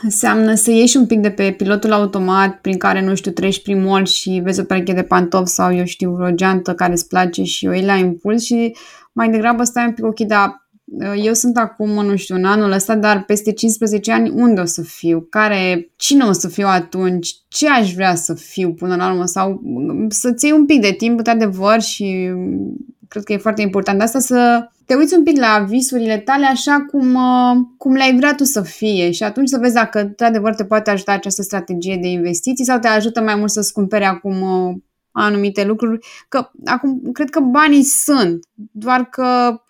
înseamnă 0.01 0.53
să 0.53 0.71
ieși 0.71 0.97
un 0.97 1.05
pic 1.05 1.19
de 1.19 1.29
pe 1.29 1.53
pilotul 1.57 1.91
automat 1.91 2.55
prin 2.61 2.77
care, 2.77 3.01
nu 3.01 3.15
știu, 3.15 3.31
treci 3.31 3.61
prin 3.61 3.83
mall 3.83 4.05
și 4.05 4.41
vezi 4.43 4.59
o 4.59 4.63
pereche 4.63 4.93
de 4.93 5.03
pantofi 5.03 5.51
sau, 5.51 5.75
eu 5.75 5.85
știu, 5.85 6.17
o 6.21 6.31
geantă 6.31 6.73
care 6.73 6.91
îți 6.91 7.07
place 7.07 7.43
și 7.43 7.67
o 7.67 7.73
iei 7.73 7.85
la 7.85 7.95
impuls 7.95 8.43
și 8.43 8.75
mai 9.11 9.29
degrabă 9.29 9.63
stai 9.63 9.85
un 9.85 9.93
pic 9.93 10.05
ok, 10.05 10.19
dar 10.19 10.67
uh, 10.85 11.23
eu 11.25 11.33
sunt 11.33 11.57
acum, 11.57 11.89
nu 11.89 12.15
știu, 12.15 12.35
în 12.35 12.45
anul 12.45 12.71
ăsta, 12.71 12.95
dar 12.95 13.23
peste 13.23 13.51
15 13.51 14.11
ani 14.11 14.29
unde 14.29 14.61
o 14.61 14.65
să 14.65 14.81
fiu? 14.81 15.27
Care, 15.29 15.91
cine 15.95 16.23
o 16.23 16.31
să 16.31 16.47
fiu 16.47 16.67
atunci? 16.67 17.35
Ce 17.47 17.69
aș 17.69 17.93
vrea 17.93 18.15
să 18.15 18.33
fiu 18.33 18.73
până 18.73 18.95
la 18.95 19.11
urmă? 19.11 19.25
Sau 19.25 19.61
um, 19.63 20.09
să-ți 20.09 20.45
iei 20.45 20.53
un 20.53 20.65
pic 20.65 20.81
de 20.81 20.91
timp, 20.91 21.21
de 21.21 21.29
adevăr 21.29 21.81
și 21.81 22.29
um, 22.33 22.75
cred 23.07 23.23
că 23.23 23.33
e 23.33 23.37
foarte 23.37 23.61
important 23.61 24.01
asta 24.01 24.19
să 24.19 24.69
te 24.85 24.95
uiți 24.95 25.13
un 25.13 25.23
pic 25.23 25.37
la 25.37 25.65
visurile 25.67 26.17
tale 26.17 26.45
așa 26.45 26.85
cum, 26.91 27.13
uh, 27.13 27.57
cum 27.77 27.93
le-ai 27.93 28.15
vrea 28.15 28.35
tu 28.35 28.43
să 28.43 28.61
fie 28.61 29.11
și 29.11 29.23
atunci 29.23 29.49
să 29.49 29.57
vezi 29.57 29.73
dacă 29.73 30.13
de 30.15 30.25
adevăr 30.25 30.55
te 30.55 30.65
poate 30.65 30.89
ajuta 30.89 31.11
această 31.11 31.41
strategie 31.41 31.97
de 32.01 32.07
investiții 32.07 32.65
sau 32.65 32.79
te 32.79 32.87
ajută 32.87 33.21
mai 33.21 33.35
mult 33.35 33.51
să-ți 33.51 33.73
cumpere 33.73 34.05
acum 34.05 34.41
uh, 34.41 34.75
anumite 35.19 35.65
lucruri. 35.65 36.07
Că 36.29 36.49
acum 36.65 37.01
cred 37.11 37.29
că 37.29 37.39
banii 37.39 37.83
sunt, 37.83 38.45
doar 38.71 39.03
că 39.05 39.61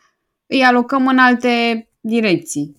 îi 0.48 0.64
alocăm 0.64 1.08
în 1.08 1.18
alte 1.18 1.88
direcții. 2.00 2.78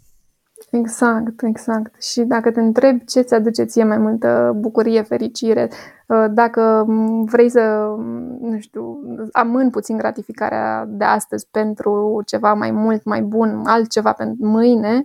Exact, 0.70 1.42
exact. 1.42 2.02
Și 2.02 2.20
dacă 2.20 2.50
te 2.50 2.60
întrebi 2.60 3.04
ce 3.04 3.20
ți 3.20 3.34
aduce 3.34 3.62
ție 3.64 3.84
mai 3.84 3.98
multă 3.98 4.52
bucurie, 4.56 5.02
fericire, 5.02 5.70
ă, 6.08 6.28
dacă 6.28 6.84
vrei 7.24 7.50
să, 7.50 7.94
nu 8.40 8.58
știu, 8.58 9.00
amân 9.32 9.70
puțin 9.70 9.96
gratificarea 9.96 10.84
de 10.88 11.04
astăzi 11.04 11.48
pentru 11.50 12.22
ceva 12.26 12.54
mai 12.54 12.70
mult, 12.70 13.04
mai 13.04 13.22
bun, 13.22 13.62
altceva 13.64 14.12
pentru 14.12 14.46
mâine, 14.46 15.04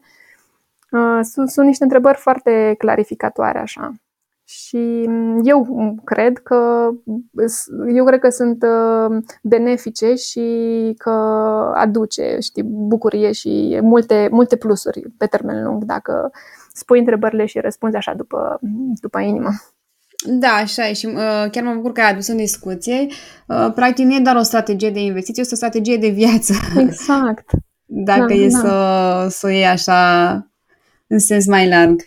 ă, 0.94 1.22
sunt, 1.22 1.50
sunt 1.50 1.66
niște 1.66 1.84
întrebări 1.84 2.18
foarte 2.18 2.76
clarificatoare 2.78 3.60
așa. 3.60 3.94
Și 4.48 5.10
eu 5.44 5.68
cred 6.04 6.38
că 6.38 6.90
eu 7.96 8.06
cred 8.06 8.20
că 8.20 8.30
sunt 8.30 8.64
uh, 8.64 9.18
benefice 9.44 10.16
și 10.16 10.50
că 10.98 11.12
aduce, 11.76 12.38
știi, 12.42 12.64
bucurie 12.64 13.32
și 13.32 13.80
multe, 13.82 14.28
multe 14.32 14.56
plusuri 14.56 15.02
pe 15.18 15.26
termen 15.26 15.64
lung 15.64 15.84
dacă 15.84 16.32
spui 16.74 17.00
întrebările 17.00 17.46
și 17.46 17.60
răspunzi 17.60 17.96
așa 17.96 18.14
după, 18.14 18.60
după 19.02 19.20
inimă. 19.20 19.50
Da, 20.28 20.48
așa 20.48 20.88
e 20.88 20.94
și 20.94 21.06
uh, 21.06 21.50
chiar 21.52 21.64
mă 21.64 21.74
bucur 21.74 21.92
că 21.92 22.02
ai 22.02 22.12
adus 22.12 22.28
în 22.28 22.38
discuție. 22.38 23.08
Uh, 23.48 23.72
practic 23.76 24.06
nu 24.06 24.16
e 24.16 24.20
doar 24.20 24.36
o 24.36 24.42
strategie 24.42 24.90
de 24.90 25.00
investiție, 25.00 25.42
este 25.42 25.54
o 25.54 25.58
strategie 25.58 25.98
de 25.98 26.10
viață. 26.10 26.54
Exact. 26.78 27.50
Dacă 27.86 28.26
da, 28.28 28.34
e 28.34 28.50
da. 28.50 28.60
Să, 28.60 29.38
să 29.38 29.46
o 29.48 29.50
iei 29.50 29.66
așa 29.66 30.32
în 31.08 31.20
sens 31.20 31.46
mai 31.48 31.68
larg. 31.68 32.02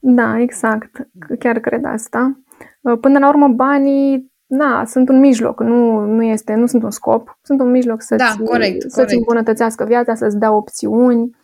Da, 0.00 0.40
exact. 0.40 1.08
Chiar 1.38 1.58
cred 1.58 1.84
asta. 1.84 2.40
Uh, 2.80 2.98
până 3.00 3.18
la 3.18 3.28
urmă, 3.28 3.48
banii, 3.48 4.32
na, 4.46 4.84
sunt 4.84 5.08
un 5.08 5.18
mijloc, 5.18 5.60
nu, 5.60 6.04
nu, 6.04 6.22
este, 6.22 6.54
nu 6.54 6.66
sunt 6.66 6.82
un 6.82 6.90
scop, 6.90 7.38
sunt 7.42 7.60
un 7.60 7.70
mijloc 7.70 8.02
să-ți, 8.02 8.36
da, 8.36 8.44
corect, 8.44 8.80
să-ți 8.80 8.94
corect. 8.94 9.12
îmbunătățească 9.12 9.84
viața, 9.84 10.14
să-ți 10.14 10.38
dea 10.38 10.52
opțiuni 10.52 11.36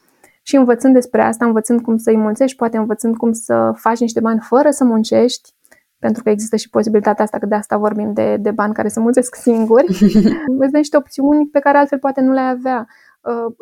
și 0.42 0.57
învățând 0.57 0.94
despre 0.94 1.22
asta, 1.22 1.44
învățând 1.44 1.80
cum 1.80 1.96
să-i 1.96 2.16
mulțești, 2.16 2.57
poate 2.57 2.76
învățând 2.76 3.16
cum 3.16 3.32
să 3.32 3.72
faci 3.74 3.98
niște 4.00 4.20
bani 4.20 4.40
fără 4.40 4.70
să 4.70 4.84
muncești, 4.84 5.54
pentru 5.98 6.22
că 6.22 6.30
există 6.30 6.57
și 6.57 6.70
posibilitatea 6.70 7.24
asta, 7.24 7.38
că 7.38 7.46
de 7.46 7.54
asta 7.54 7.76
vorbim 7.76 8.12
de, 8.12 8.36
de 8.36 8.50
bani 8.50 8.74
care 8.74 8.88
se 8.88 9.00
mulțesc 9.00 9.34
singuri, 9.46 9.86
îți 10.61 10.70
dă 10.70 10.76
niște 10.76 10.96
opțiuni 10.96 11.46
pe 11.46 11.59
care 11.59 11.78
altfel 11.78 11.98
poate 11.98 12.20
nu 12.20 12.32
le 12.32 12.40
avea. 12.40 12.86
Uh, 13.20 13.54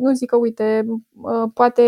nu 0.00 0.12
zic 0.12 0.28
că, 0.28 0.36
uite, 0.36 0.84
uh, 1.22 1.50
poate 1.54 1.82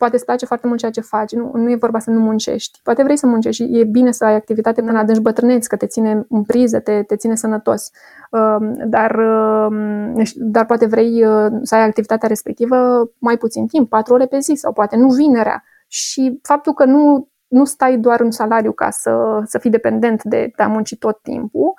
poate 0.00 0.14
îți 0.16 0.24
place 0.24 0.46
foarte 0.46 0.66
mult 0.66 0.78
ceea 0.78 0.90
ce 0.90 1.00
faci, 1.00 1.32
nu, 1.32 1.50
nu 1.54 1.70
e 1.70 1.76
vorba 1.76 1.98
să 1.98 2.10
nu 2.10 2.20
muncești. 2.20 2.80
Poate 2.82 3.02
vrei 3.02 3.16
să 3.16 3.26
muncești 3.26 3.62
și 3.62 3.78
e 3.78 3.84
bine 3.84 4.10
să 4.12 4.24
ai 4.24 4.34
activitate 4.34 4.80
până 4.80 4.92
la 4.92 4.98
adânci 4.98 5.20
bătrâneți, 5.20 5.68
că 5.68 5.76
te 5.76 5.86
ține 5.86 6.26
în 6.28 6.42
priză, 6.42 6.80
te, 6.80 7.02
te 7.02 7.16
ține 7.16 7.34
sănătos. 7.34 7.90
Um, 8.30 8.74
dar, 8.86 9.14
um, 9.14 10.22
dar 10.34 10.66
poate 10.66 10.86
vrei 10.86 11.24
uh, 11.24 11.52
să 11.62 11.74
ai 11.74 11.84
activitatea 11.84 12.28
respectivă 12.28 13.10
mai 13.18 13.36
puțin 13.36 13.66
timp, 13.66 13.88
patru 13.88 14.14
ore 14.14 14.26
pe 14.26 14.38
zi 14.38 14.54
sau 14.54 14.72
poate 14.72 14.96
nu 14.96 15.08
vinerea. 15.08 15.64
Și 15.86 16.38
faptul 16.42 16.72
că 16.72 16.84
nu, 16.84 17.28
nu 17.46 17.64
stai 17.64 17.96
doar 17.96 18.20
în 18.20 18.30
salariu 18.30 18.72
ca 18.72 18.90
să, 18.90 19.42
să 19.44 19.58
fii 19.58 19.70
dependent 19.70 20.22
de, 20.24 20.52
de 20.56 20.62
a 20.62 20.68
munci 20.68 20.98
tot 20.98 21.22
timpul, 21.22 21.74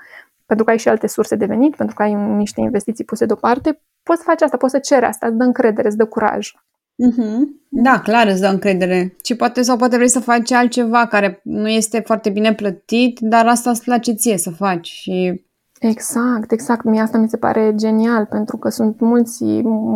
pentru 0.45 0.65
că 0.65 0.71
ai 0.71 0.77
și 0.77 0.89
alte 0.89 1.07
surse 1.07 1.35
de 1.35 1.45
venit, 1.45 1.75
pentru 1.75 1.95
că 1.95 2.01
ai 2.01 2.13
niște 2.13 2.61
investiții 2.61 3.05
puse 3.05 3.25
deoparte, 3.25 3.81
poți 4.03 4.19
să 4.19 4.25
faci 4.27 4.41
asta, 4.41 4.57
poți 4.57 4.71
să 4.71 4.79
ceri 4.79 5.05
asta, 5.05 5.27
îți 5.27 5.37
dă 5.37 5.43
încredere, 5.43 5.87
îți 5.87 5.97
dă 5.97 6.05
curaj. 6.05 6.51
Mm-hmm. 7.07 7.59
Da, 7.69 7.99
clar 7.99 8.27
îți 8.27 8.41
dă 8.41 8.47
încredere. 8.47 9.15
Și 9.23 9.35
poate 9.35 9.61
sau 9.61 9.77
poate 9.77 9.95
vrei 9.95 10.09
să 10.09 10.19
faci 10.19 10.51
altceva 10.51 11.07
care 11.07 11.41
nu 11.43 11.69
este 11.69 11.99
foarte 11.99 12.29
bine 12.29 12.53
plătit, 12.53 13.19
dar 13.19 13.47
asta 13.47 13.69
îți 13.69 13.83
place 13.83 14.13
ție 14.13 14.37
să 14.37 14.49
faci 14.49 14.87
și 14.87 15.43
Exact, 15.81 16.51
exact. 16.51 16.83
Mie 16.83 17.01
asta 17.01 17.17
mi 17.17 17.29
se 17.29 17.37
pare 17.37 17.75
genial, 17.75 18.25
pentru 18.25 18.57
că 18.57 18.69
sunt 18.69 18.99
mulți 18.99 19.43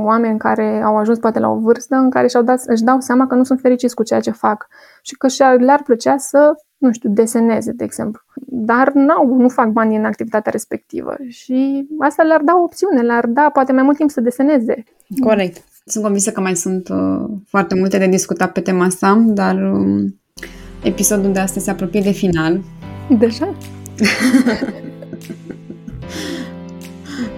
oameni 0.04 0.40
care 0.40 0.82
au 0.82 0.98
ajuns 0.98 1.20
poate 1.20 1.40
la 1.40 1.50
o 1.50 1.60
vârstă 1.60 1.96
în 1.96 2.10
care 2.10 2.28
și-au 2.28 2.44
dat, 2.44 2.62
își 2.66 2.84
dau 2.84 3.00
seama 3.00 3.28
că 3.28 3.36
nu 3.36 3.44
sunt 3.44 3.60
fericiți 3.60 3.96
cu 3.96 4.04
ceea 4.04 4.20
ce 4.20 4.32
fac 4.32 4.68
și 5.02 5.16
că 5.16 5.28
le-ar 5.58 5.82
plăcea 5.84 6.18
să, 6.18 6.54
nu 6.78 6.92
știu, 6.92 7.10
deseneze, 7.10 7.72
de 7.72 7.84
exemplu. 7.84 8.22
Dar 8.46 8.92
n-au, 8.92 9.36
nu 9.36 9.50
fac 9.50 9.68
bani 9.68 9.96
în 9.96 10.06
activitatea 10.06 10.52
respectivă 10.52 11.16
și 11.28 11.88
asta 12.00 12.24
le-ar 12.24 12.42
da 12.42 12.56
o 12.56 12.64
opțiune, 12.64 13.02
le-ar 13.02 13.26
da 13.26 13.50
poate 13.50 13.72
mai 13.72 13.84
mult 13.84 13.98
timp 13.98 14.10
să 14.10 14.22
deseneze. 14.22 14.84
Corect. 15.20 15.64
Sunt 15.88 16.04
convinsă 16.04 16.32
că 16.32 16.42
mai 16.42 16.56
sunt 16.56 16.90
uh, 16.90 17.30
foarte 17.48 17.76
multe 17.76 17.98
de 17.98 18.08
discutat 18.08 18.52
pe 18.52 18.60
tema 18.60 18.86
asta, 18.86 19.24
dar 19.28 19.56
uh, 19.56 20.12
episodul 20.84 21.32
de 21.32 21.40
astăzi 21.40 21.66
se 21.66 21.72
apropie 21.72 22.02
de 22.02 22.12
final. 22.12 22.62
Deja? 23.20 23.56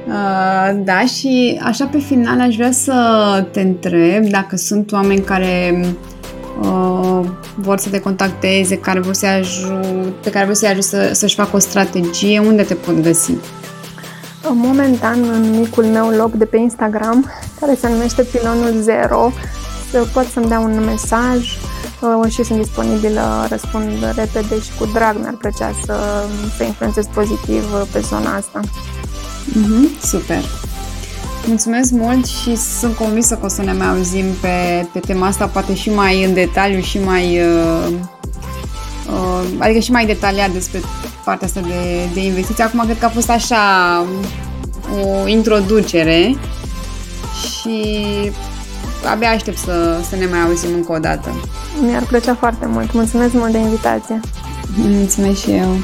uh, 0.07 0.81
da, 0.83 1.05
și 1.05 1.59
așa 1.63 1.85
pe 1.85 1.97
final 1.97 2.39
aș 2.39 2.55
vrea 2.55 2.71
să 2.71 3.47
te 3.51 3.61
întreb 3.61 4.25
dacă 4.25 4.55
sunt 4.55 4.91
oameni 4.91 5.21
care 5.21 5.85
uh, 6.61 7.21
vor 7.55 7.77
să 7.77 7.89
te 7.89 7.99
contacteze, 7.99 8.77
care 8.77 8.99
vor 8.99 9.13
să 9.13 9.25
ajute, 9.25 10.29
care 10.31 10.45
vor 10.45 10.53
să-i 10.53 10.69
ajute 10.69 10.85
să, 10.85 11.09
să-și 11.13 11.35
facă 11.35 11.55
o 11.55 11.59
strategie, 11.59 12.39
unde 12.39 12.63
te 12.63 12.73
pot 12.73 13.01
găsi? 13.01 13.33
Momentan, 14.53 15.23
în 15.23 15.49
micul 15.59 15.85
meu 15.85 16.09
loc 16.09 16.31
de 16.31 16.45
pe 16.45 16.57
Instagram, 16.57 17.31
care 17.59 17.75
se 17.75 17.89
numește 17.89 18.23
Pilonul 18.23 18.81
Zero, 18.81 19.31
pot 20.13 20.27
să-mi 20.33 20.47
dea 20.47 20.59
un 20.59 20.83
mesaj 20.85 21.57
uh, 22.01 22.31
și 22.31 22.43
sunt 22.43 22.59
disponibilă, 22.59 23.47
răspund 23.49 23.89
repede 24.15 24.59
și 24.61 24.71
cu 24.79 24.85
drag 24.93 25.17
mi-ar 25.19 25.35
plăcea 25.37 25.71
să, 25.85 26.23
să 26.57 26.63
influențez 26.63 27.05
pozitiv 27.13 27.63
pe 27.91 27.99
zona 27.99 28.35
asta. 28.35 28.59
Mm-hmm, 29.49 30.01
super! 30.03 30.43
Mulțumesc 31.47 31.91
mult 31.91 32.25
și 32.25 32.55
sunt 32.55 32.95
convinsă 32.95 33.35
că 33.35 33.45
o 33.45 33.49
să 33.49 33.61
ne 33.61 33.73
mai 33.73 33.87
auzim 33.87 34.25
pe, 34.41 34.87
pe 34.93 34.99
tema 34.99 35.27
asta, 35.27 35.45
poate 35.45 35.75
și 35.75 35.89
mai 35.89 36.23
în 36.23 36.33
detaliu 36.33 36.79
și 36.79 36.99
mai... 36.99 37.39
Uh, 37.39 37.87
uh, 37.87 37.93
adică 39.57 39.79
și 39.79 39.91
mai 39.91 40.05
detaliat 40.05 40.49
despre 40.49 40.81
partea 41.23 41.47
asta 41.47 41.59
de, 41.59 42.09
de 42.13 42.19
investiții. 42.19 42.63
Acum 42.63 42.83
cred 42.83 42.99
că 42.99 43.05
a 43.05 43.09
fost 43.09 43.29
așa 43.29 43.57
o 45.03 45.27
introducere 45.27 46.35
și 47.41 47.95
abia 49.11 49.29
aștept 49.29 49.57
să, 49.57 49.99
să 50.09 50.15
ne 50.15 50.25
mai 50.25 50.41
auzim 50.41 50.69
încă 50.73 50.91
o 50.91 50.99
dată. 50.99 51.29
Mi-ar 51.81 52.03
plăcea 52.03 52.35
foarte 52.35 52.65
mult. 52.65 52.93
Mulțumesc 52.93 53.33
mult 53.33 53.51
de 53.51 53.57
invitație. 53.57 54.19
Mulțumesc 54.75 55.39
și 55.39 55.51
eu. 55.51 55.77